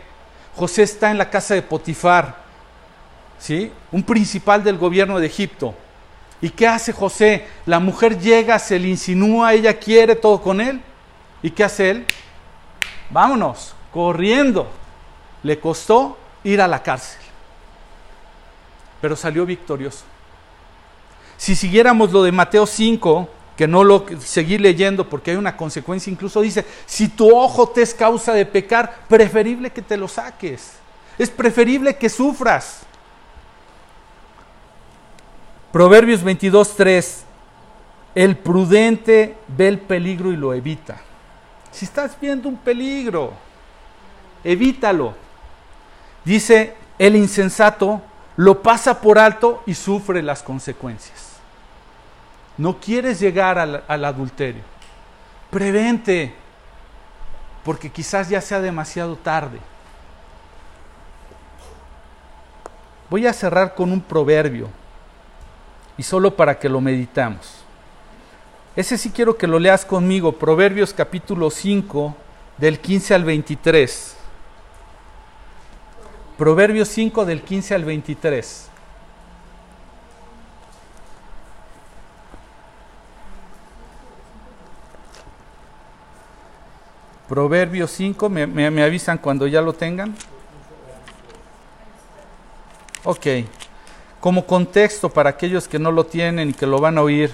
José 0.60 0.82
está 0.82 1.10
en 1.10 1.16
la 1.16 1.30
casa 1.30 1.54
de 1.54 1.62
Potifar, 1.62 2.36
¿sí? 3.38 3.72
un 3.90 4.02
principal 4.02 4.62
del 4.62 4.76
gobierno 4.76 5.18
de 5.18 5.24
Egipto. 5.24 5.74
¿Y 6.42 6.50
qué 6.50 6.68
hace 6.68 6.92
José? 6.92 7.46
La 7.64 7.80
mujer 7.80 8.18
llega, 8.18 8.58
se 8.58 8.78
le 8.78 8.88
insinúa, 8.88 9.54
ella 9.54 9.78
quiere 9.78 10.16
todo 10.16 10.42
con 10.42 10.60
él. 10.60 10.82
¿Y 11.42 11.48
qué 11.52 11.64
hace 11.64 11.88
él? 11.88 12.06
Vámonos, 13.08 13.74
corriendo. 13.90 14.70
Le 15.42 15.58
costó 15.58 16.18
ir 16.44 16.60
a 16.60 16.68
la 16.68 16.82
cárcel, 16.82 17.22
pero 19.00 19.16
salió 19.16 19.46
victorioso. 19.46 20.04
Si 21.38 21.56
siguiéramos 21.56 22.12
lo 22.12 22.22
de 22.22 22.32
Mateo 22.32 22.66
5, 22.66 23.30
que 23.60 23.68
no 23.68 23.84
lo 23.84 24.06
seguí 24.20 24.56
leyendo 24.56 25.06
porque 25.06 25.32
hay 25.32 25.36
una 25.36 25.54
consecuencia. 25.54 26.10
Incluso 26.10 26.40
dice, 26.40 26.64
si 26.86 27.08
tu 27.08 27.36
ojo 27.36 27.68
te 27.68 27.82
es 27.82 27.92
causa 27.92 28.32
de 28.32 28.46
pecar, 28.46 29.00
preferible 29.06 29.68
que 29.68 29.82
te 29.82 29.98
lo 29.98 30.08
saques. 30.08 30.76
Es 31.18 31.28
preferible 31.28 31.94
que 31.96 32.08
sufras. 32.08 32.84
Proverbios 35.70 36.24
22.3, 36.24 37.16
el 38.14 38.38
prudente 38.38 39.36
ve 39.48 39.68
el 39.68 39.78
peligro 39.78 40.32
y 40.32 40.36
lo 40.36 40.54
evita. 40.54 40.98
Si 41.70 41.84
estás 41.84 42.18
viendo 42.18 42.48
un 42.48 42.56
peligro, 42.56 43.34
evítalo. 44.42 45.12
Dice, 46.24 46.76
el 46.98 47.14
insensato 47.14 48.00
lo 48.36 48.62
pasa 48.62 49.02
por 49.02 49.18
alto 49.18 49.62
y 49.66 49.74
sufre 49.74 50.22
las 50.22 50.42
consecuencias 50.42 51.29
no 52.60 52.78
quieres 52.78 53.18
llegar 53.18 53.58
al, 53.58 54.04
adulterio, 54.04 54.60
prevente, 55.50 56.34
porque 57.64 57.88
quizás 57.88 58.28
ya 58.28 58.42
sea 58.42 58.60
demasiado 58.60 59.16
tarde. 59.16 59.58
Voy 63.08 63.26
a 63.26 63.32
cerrar 63.32 63.74
con 63.74 63.90
un 63.90 64.02
proverbio, 64.02 64.68
y 65.96 66.02
solo 66.02 66.36
para 66.36 66.58
que 66.58 66.68
lo 66.68 66.82
meditamos. 66.82 67.64
Ese 68.76 68.98
sí 68.98 69.08
quiero 69.10 69.38
que 69.38 69.46
lo 69.46 69.58
leas 69.58 69.86
conmigo, 69.86 70.32
Proverbios 70.32 70.92
capítulo 70.92 71.48
5, 71.48 72.14
del 72.58 72.78
15 72.78 73.14
al 73.14 73.24
23. 73.24 74.16
Proverbios 76.36 76.88
5 76.88 77.24
del 77.24 77.40
15 77.40 77.74
al 77.74 77.86
23. 77.86 78.69
Proverbios 87.30 87.92
5, 87.92 88.28
me, 88.28 88.82
avisan 88.82 89.16
cuando 89.16 89.46
ya 89.46 89.62
lo 89.62 89.72
tengan. 89.72 90.16
Ok, 93.04 93.24
como 94.18 94.44
contexto 94.44 95.08
para 95.08 95.30
aquellos 95.30 95.68
que 95.68 95.78
no 95.78 95.92
lo 95.92 96.06
tienen 96.06 96.50
y 96.50 96.52
que 96.52 96.66
lo 96.66 96.80
van 96.80 96.98
a 96.98 97.02
oír, 97.02 97.30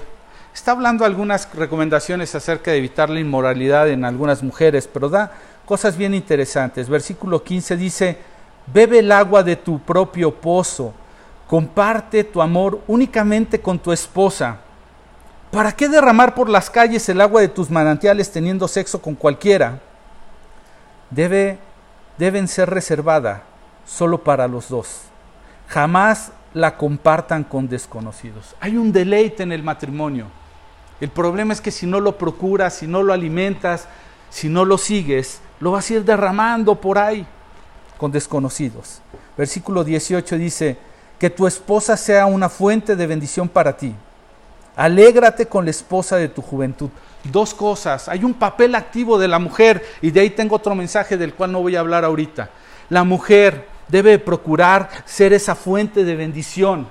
Está 0.53 0.73
hablando 0.73 1.05
algunas 1.05 1.53
recomendaciones 1.55 2.35
acerca 2.35 2.71
de 2.71 2.79
evitar 2.79 3.11
la 3.11 3.21
inmoralidad 3.21 3.91
en 3.91 4.07
algunas 4.07 4.43
mujeres, 4.43 4.89
pero 4.91 5.11
da 5.11 5.33
cosas 5.67 5.99
bien 5.99 6.15
interesantes. 6.15 6.89
Versículo 6.89 7.43
15 7.45 7.77
dice, 7.77 8.19
bebe 8.67 9.01
el 9.01 9.13
agua 9.13 9.43
de 9.43 9.57
tu 9.57 9.79
propio 9.79 10.35
pozo, 10.35 10.95
comparte 11.47 12.25
tu 12.25 12.41
amor 12.41 12.81
únicamente 12.87 13.61
con 13.61 13.79
tu 13.79 13.93
esposa. 13.93 14.61
¿Para 15.51 15.73
qué 15.73 15.89
derramar 15.89 16.35
por 16.35 16.49
las 16.49 16.71
calles 16.71 17.09
el 17.09 17.21
agua 17.21 17.41
de 17.41 17.49
tus 17.49 17.71
manantiales 17.71 18.31
teniendo 18.31 18.69
sexo 18.69 19.01
con 19.01 19.15
cualquiera? 19.15 19.81
Debe, 21.11 21.59
deben 22.19 22.49
ser 22.49 22.69
reservada 22.71 23.45
solo 23.87 24.23
para 24.23 24.49
los 24.49 24.69
dos. 24.69 25.03
Jamás 25.69 26.33
la 26.53 26.77
compartan 26.77 27.45
con 27.45 27.69
desconocidos. 27.69 28.55
Hay 28.61 28.77
un 28.77 28.93
deleite 28.93 29.43
en 29.43 29.53
el 29.53 29.63
matrimonio. 29.63 30.27
El 31.01 31.11
problema 31.11 31.53
es 31.53 31.61
que 31.61 31.71
si 31.71 31.87
no 31.87 32.01
lo 32.01 32.17
procuras, 32.19 32.75
si 32.75 32.87
no 32.87 33.03
lo 33.03 33.13
alimentas, 33.13 33.87
si 34.31 34.49
no 34.49 34.65
lo 34.65 34.79
sigues, 34.79 35.41
lo 35.61 35.73
vas 35.73 35.91
a 35.91 35.95
ir 35.95 36.05
derramando 36.05 36.81
por 36.81 36.99
ahí 36.99 37.27
con 37.99 38.11
desconocidos. 38.11 39.01
Versículo 39.37 39.85
18 39.85 40.37
dice, 40.37 40.79
que 41.19 41.31
tu 41.31 41.47
esposa 41.47 41.97
sea 41.97 42.27
una 42.27 42.49
fuente 42.49 42.97
de 42.97 43.07
bendición 43.07 43.49
para 43.49 43.77
ti. 43.77 43.95
Alégrate 44.77 45.47
con 45.47 45.65
la 45.65 45.71
esposa 45.71 46.17
de 46.17 46.29
tu 46.29 46.43
juventud. 46.43 46.91
Dos 47.25 47.55
cosas. 47.55 48.09
Hay 48.09 48.23
un 48.23 48.35
papel 48.35 48.75
activo 48.75 49.19
de 49.19 49.27
la 49.27 49.39
mujer 49.39 49.83
y 50.03 50.11
de 50.11 50.21
ahí 50.21 50.31
tengo 50.31 50.57
otro 50.57 50.75
mensaje 50.75 51.17
del 51.17 51.35
cual 51.35 51.51
no 51.51 51.63
voy 51.63 51.77
a 51.77 51.81
hablar 51.81 52.05
ahorita. 52.05 52.51
La 52.91 53.03
mujer 53.03 53.67
debe 53.89 54.19
procurar 54.19 54.91
ser 55.07 55.33
esa 55.33 55.55
fuente 55.55 56.05
de 56.05 56.15
bendición. 56.15 56.87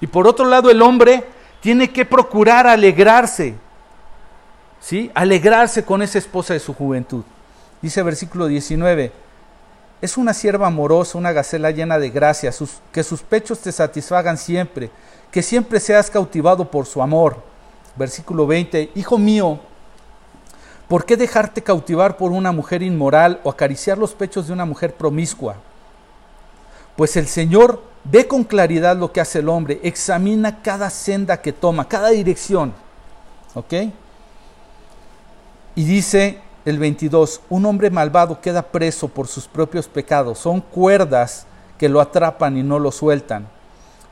Y 0.00 0.06
por 0.06 0.26
otro 0.26 0.46
lado, 0.46 0.70
el 0.70 0.82
hombre 0.82 1.24
tiene 1.60 1.90
que 1.90 2.04
procurar 2.04 2.66
alegrarse. 2.66 3.54
¿Sí? 4.80 5.10
Alegrarse 5.14 5.84
con 5.84 6.02
esa 6.02 6.18
esposa 6.18 6.54
de 6.54 6.60
su 6.60 6.74
juventud. 6.74 7.22
Dice 7.80 8.02
versículo 8.02 8.46
19, 8.46 9.12
es 10.00 10.16
una 10.16 10.34
sierva 10.34 10.66
amorosa, 10.66 11.18
una 11.18 11.30
gacela 11.30 11.70
llena 11.70 11.98
de 11.98 12.10
gracia, 12.10 12.52
que 12.90 13.04
sus 13.04 13.22
pechos 13.22 13.60
te 13.60 13.70
satisfagan 13.70 14.36
siempre, 14.36 14.90
que 15.32 15.42
siempre 15.42 15.80
seas 15.80 16.10
cautivado 16.10 16.70
por 16.70 16.86
su 16.86 17.02
amor. 17.02 17.38
Versículo 17.96 18.46
20, 18.46 18.92
Hijo 18.94 19.18
mío, 19.18 19.58
¿por 20.86 21.04
qué 21.04 21.16
dejarte 21.16 21.62
cautivar 21.62 22.18
por 22.18 22.30
una 22.30 22.52
mujer 22.52 22.82
inmoral 22.82 23.40
o 23.42 23.50
acariciar 23.50 23.98
los 23.98 24.12
pechos 24.12 24.46
de 24.46 24.52
una 24.52 24.66
mujer 24.66 24.94
promiscua? 24.94 25.56
Pues 26.96 27.16
el 27.16 27.26
Señor 27.26 27.82
ve 28.04 28.28
con 28.28 28.44
claridad 28.44 28.96
lo 28.96 29.10
que 29.10 29.22
hace 29.22 29.38
el 29.38 29.48
hombre, 29.48 29.80
examina 29.82 30.62
cada 30.62 30.90
senda 30.90 31.40
que 31.40 31.52
toma, 31.52 31.88
cada 31.88 32.10
dirección. 32.10 32.74
¿Ok? 33.54 33.72
Y 35.74 35.84
dice 35.84 36.40
el 36.66 36.78
22, 36.78 37.40
un 37.48 37.64
hombre 37.64 37.90
malvado 37.90 38.38
queda 38.42 38.62
preso 38.62 39.08
por 39.08 39.28
sus 39.28 39.48
propios 39.48 39.88
pecados, 39.88 40.38
son 40.38 40.60
cuerdas 40.60 41.46
que 41.78 41.88
lo 41.88 42.02
atrapan 42.02 42.58
y 42.58 42.62
no 42.62 42.78
lo 42.78 42.92
sueltan. 42.92 43.48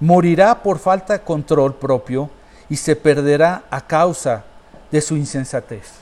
Morirá 0.00 0.62
por 0.62 0.78
falta 0.78 1.12
de 1.12 1.22
control 1.22 1.74
propio 1.74 2.30
y 2.68 2.76
se 2.76 2.96
perderá 2.96 3.64
a 3.70 3.80
causa 3.80 4.44
de 4.90 5.00
su 5.00 5.16
insensatez. 5.16 6.00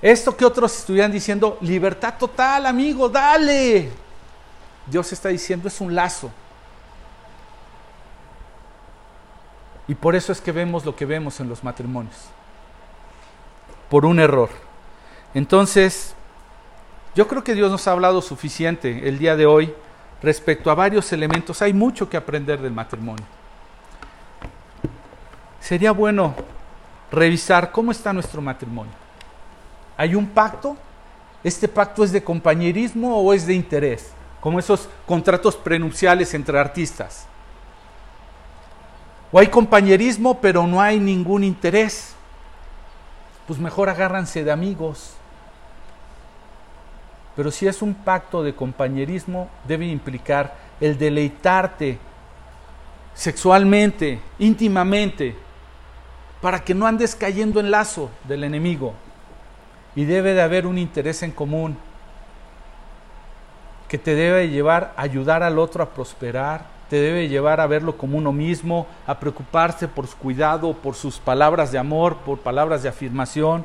Esto 0.00 0.36
que 0.36 0.44
otros 0.44 0.76
estuvieran 0.78 1.12
diciendo, 1.12 1.58
libertad 1.60 2.14
total, 2.18 2.66
amigo, 2.66 3.08
dale. 3.08 3.90
Dios 4.86 5.12
está 5.12 5.28
diciendo 5.28 5.68
es 5.68 5.80
un 5.80 5.94
lazo. 5.94 6.30
Y 9.86 9.94
por 9.94 10.16
eso 10.16 10.32
es 10.32 10.40
que 10.40 10.52
vemos 10.52 10.84
lo 10.84 10.96
que 10.96 11.06
vemos 11.06 11.38
en 11.38 11.48
los 11.48 11.62
matrimonios. 11.62 12.16
Por 13.88 14.04
un 14.04 14.18
error. 14.18 14.48
Entonces, 15.34 16.14
yo 17.14 17.28
creo 17.28 17.44
que 17.44 17.54
Dios 17.54 17.70
nos 17.70 17.86
ha 17.86 17.92
hablado 17.92 18.22
suficiente 18.22 19.08
el 19.08 19.18
día 19.18 19.36
de 19.36 19.46
hoy 19.46 19.74
respecto 20.22 20.70
a 20.70 20.74
varios 20.74 21.12
elementos. 21.12 21.62
Hay 21.62 21.72
mucho 21.72 22.08
que 22.08 22.16
aprender 22.16 22.60
del 22.60 22.72
matrimonio. 22.72 23.24
Sería 25.60 25.92
bueno 25.92 26.34
revisar 27.10 27.70
cómo 27.72 27.92
está 27.92 28.12
nuestro 28.12 28.40
matrimonio. 28.40 28.92
¿Hay 29.96 30.14
un 30.14 30.26
pacto? 30.26 30.76
¿Este 31.44 31.68
pacto 31.68 32.04
es 32.04 32.12
de 32.12 32.22
compañerismo 32.22 33.18
o 33.18 33.32
es 33.32 33.46
de 33.46 33.54
interés? 33.54 34.12
como 34.42 34.58
esos 34.58 34.88
contratos 35.06 35.54
prenupciales 35.54 36.34
entre 36.34 36.58
artistas. 36.58 37.26
O 39.30 39.38
hay 39.38 39.46
compañerismo, 39.46 40.40
pero 40.40 40.66
no 40.66 40.82
hay 40.82 40.98
ningún 40.98 41.44
interés. 41.44 42.14
Pues 43.46 43.60
mejor 43.60 43.88
agárranse 43.88 44.42
de 44.42 44.50
amigos. 44.50 45.14
Pero 47.36 47.50
si 47.50 47.66
es 47.66 47.82
un 47.82 47.94
pacto 47.94 48.42
de 48.42 48.54
compañerismo, 48.54 49.48
debe 49.66 49.86
implicar 49.86 50.54
el 50.80 50.98
deleitarte 50.98 51.98
sexualmente, 53.14 54.20
íntimamente, 54.38 55.36
para 56.40 56.64
que 56.64 56.74
no 56.74 56.86
andes 56.86 57.14
cayendo 57.14 57.60
en 57.60 57.70
lazo 57.70 58.10
del 58.24 58.44
enemigo. 58.44 58.94
Y 59.94 60.04
debe 60.04 60.34
de 60.34 60.42
haber 60.42 60.66
un 60.66 60.78
interés 60.78 61.22
en 61.22 61.30
común 61.30 61.76
que 63.88 63.98
te 63.98 64.14
debe 64.14 64.48
llevar 64.48 64.94
a 64.96 65.02
ayudar 65.02 65.42
al 65.42 65.58
otro 65.58 65.82
a 65.82 65.90
prosperar, 65.90 66.64
te 66.88 66.96
debe 66.96 67.28
llevar 67.28 67.60
a 67.60 67.66
verlo 67.66 67.96
como 67.96 68.18
uno 68.18 68.32
mismo, 68.32 68.86
a 69.06 69.18
preocuparse 69.18 69.86
por 69.86 70.06
su 70.06 70.16
cuidado, 70.16 70.72
por 70.74 70.94
sus 70.94 71.18
palabras 71.18 71.72
de 71.72 71.78
amor, 71.78 72.16
por 72.18 72.38
palabras 72.38 72.82
de 72.82 72.88
afirmación, 72.88 73.64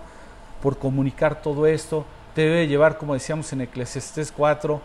por 0.61 0.77
comunicar 0.77 1.41
todo 1.41 1.65
esto, 1.65 2.05
debe 2.41 2.67
llevar, 2.67 2.97
como 2.97 3.13
decíamos 3.13 3.51
en 3.53 3.61
Eclesiastés 3.61 4.31
4, 4.31 4.81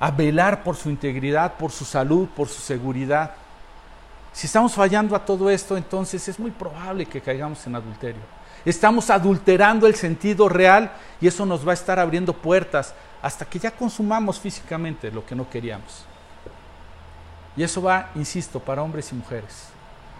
a 0.00 0.10
velar 0.10 0.62
por 0.62 0.76
su 0.76 0.90
integridad, 0.90 1.54
por 1.54 1.70
su 1.70 1.84
salud, 1.84 2.28
por 2.28 2.48
su 2.48 2.60
seguridad. 2.60 3.32
Si 4.32 4.46
estamos 4.46 4.74
fallando 4.74 5.14
a 5.14 5.24
todo 5.24 5.50
esto, 5.50 5.76
entonces 5.76 6.26
es 6.28 6.38
muy 6.38 6.50
probable 6.50 7.06
que 7.06 7.20
caigamos 7.20 7.66
en 7.66 7.76
adulterio. 7.76 8.22
Estamos 8.64 9.10
adulterando 9.10 9.86
el 9.86 9.94
sentido 9.94 10.48
real 10.48 10.92
y 11.20 11.26
eso 11.26 11.44
nos 11.44 11.66
va 11.66 11.72
a 11.72 11.74
estar 11.74 11.98
abriendo 11.98 12.32
puertas 12.32 12.94
hasta 13.20 13.44
que 13.44 13.58
ya 13.58 13.70
consumamos 13.70 14.38
físicamente 14.38 15.10
lo 15.10 15.24
que 15.24 15.34
no 15.34 15.48
queríamos. 15.48 16.04
Y 17.56 17.62
eso 17.62 17.82
va, 17.82 18.10
insisto, 18.14 18.60
para 18.60 18.82
hombres 18.82 19.12
y 19.12 19.14
mujeres. 19.14 19.71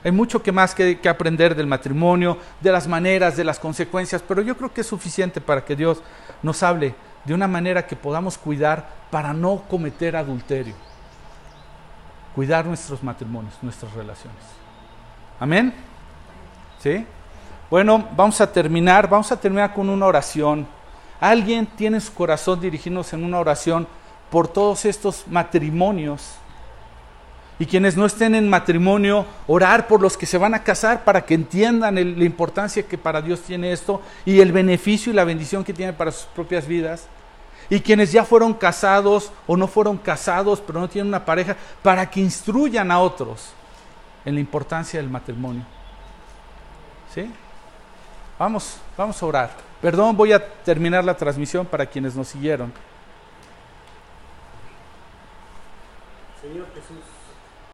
Hay 0.04 0.10
mucho 0.10 0.42
que 0.42 0.50
más 0.50 0.74
que, 0.74 0.98
aprender 1.08 1.54
del 1.54 1.66
matrimonio, 1.66 2.38
de 2.60 2.72
las 2.72 2.88
maneras, 2.88 3.36
de 3.36 3.44
las 3.44 3.58
consecuencias, 3.58 4.22
pero 4.26 4.42
yo 4.42 4.56
creo 4.56 4.72
que 4.72 4.80
es 4.80 4.86
suficiente 4.86 5.40
para 5.40 5.64
que 5.64 5.76
Dios 5.76 6.02
nos 6.42 6.62
hable 6.62 6.94
de 7.24 7.34
una 7.34 7.46
manera 7.46 7.86
que 7.86 7.94
podamos 7.94 8.36
cuidar 8.36 8.88
para 9.10 9.32
no 9.32 9.62
cometer 9.68 10.16
adulterio. 10.16 10.74
Cuidar 12.34 12.66
nuestros 12.66 13.02
matrimonios, 13.02 13.54
nuestras 13.62 13.92
relaciones. 13.92 14.42
Amén. 15.38 15.72
¿Sí? 16.80 17.06
Bueno, 17.70 18.08
vamos 18.16 18.40
a 18.40 18.50
terminar, 18.50 19.08
vamos 19.08 19.30
a 19.30 19.40
terminar 19.40 19.72
con 19.72 19.88
una 19.88 20.06
oración. 20.06 20.66
Alguien 21.20 21.66
tiene 21.66 22.00
su 22.00 22.12
corazón 22.12 22.60
dirigiéndose 22.60 23.14
en 23.14 23.22
una 23.22 23.38
oración 23.38 23.86
por 24.30 24.48
todos 24.48 24.84
estos 24.84 25.24
matrimonios. 25.28 26.34
Y 27.58 27.66
quienes 27.66 27.96
no 27.96 28.06
estén 28.06 28.34
en 28.34 28.48
matrimonio, 28.48 29.26
orar 29.46 29.86
por 29.86 30.00
los 30.00 30.16
que 30.16 30.26
se 30.26 30.38
van 30.38 30.54
a 30.54 30.64
casar 30.64 31.04
para 31.04 31.24
que 31.24 31.34
entiendan 31.34 31.94
la 31.94 32.24
importancia 32.24 32.82
que 32.82 32.98
para 32.98 33.22
Dios 33.22 33.40
tiene 33.42 33.72
esto 33.72 34.00
y 34.24 34.40
el 34.40 34.52
beneficio 34.52 35.12
y 35.12 35.14
la 35.14 35.24
bendición 35.24 35.62
que 35.62 35.72
tiene 35.72 35.92
para 35.92 36.10
sus 36.10 36.26
propias 36.26 36.66
vidas. 36.66 37.06
Y 37.70 37.80
quienes 37.80 38.10
ya 38.12 38.24
fueron 38.24 38.54
casados 38.54 39.32
o 39.46 39.56
no 39.56 39.68
fueron 39.68 39.96
casados, 39.96 40.60
pero 40.60 40.80
no 40.80 40.88
tienen 40.88 41.08
una 41.08 41.24
pareja, 41.24 41.56
para 41.82 42.10
que 42.10 42.20
instruyan 42.20 42.90
a 42.90 42.98
otros 43.00 43.52
en 44.24 44.34
la 44.34 44.40
importancia 44.40 45.00
del 45.00 45.08
matrimonio. 45.08 45.64
¿Sí? 47.14 47.30
Vamos, 48.38 48.78
vamos 48.96 49.22
a 49.22 49.26
orar. 49.26 49.50
Perdón, 49.80 50.16
voy 50.16 50.32
a 50.32 50.44
terminar 50.62 51.04
la 51.04 51.16
transmisión 51.16 51.66
para 51.66 51.86
quienes 51.86 52.14
nos 52.14 52.28
siguieron. 52.28 52.72
Señor 56.40 56.66
Jesús, 56.74 57.04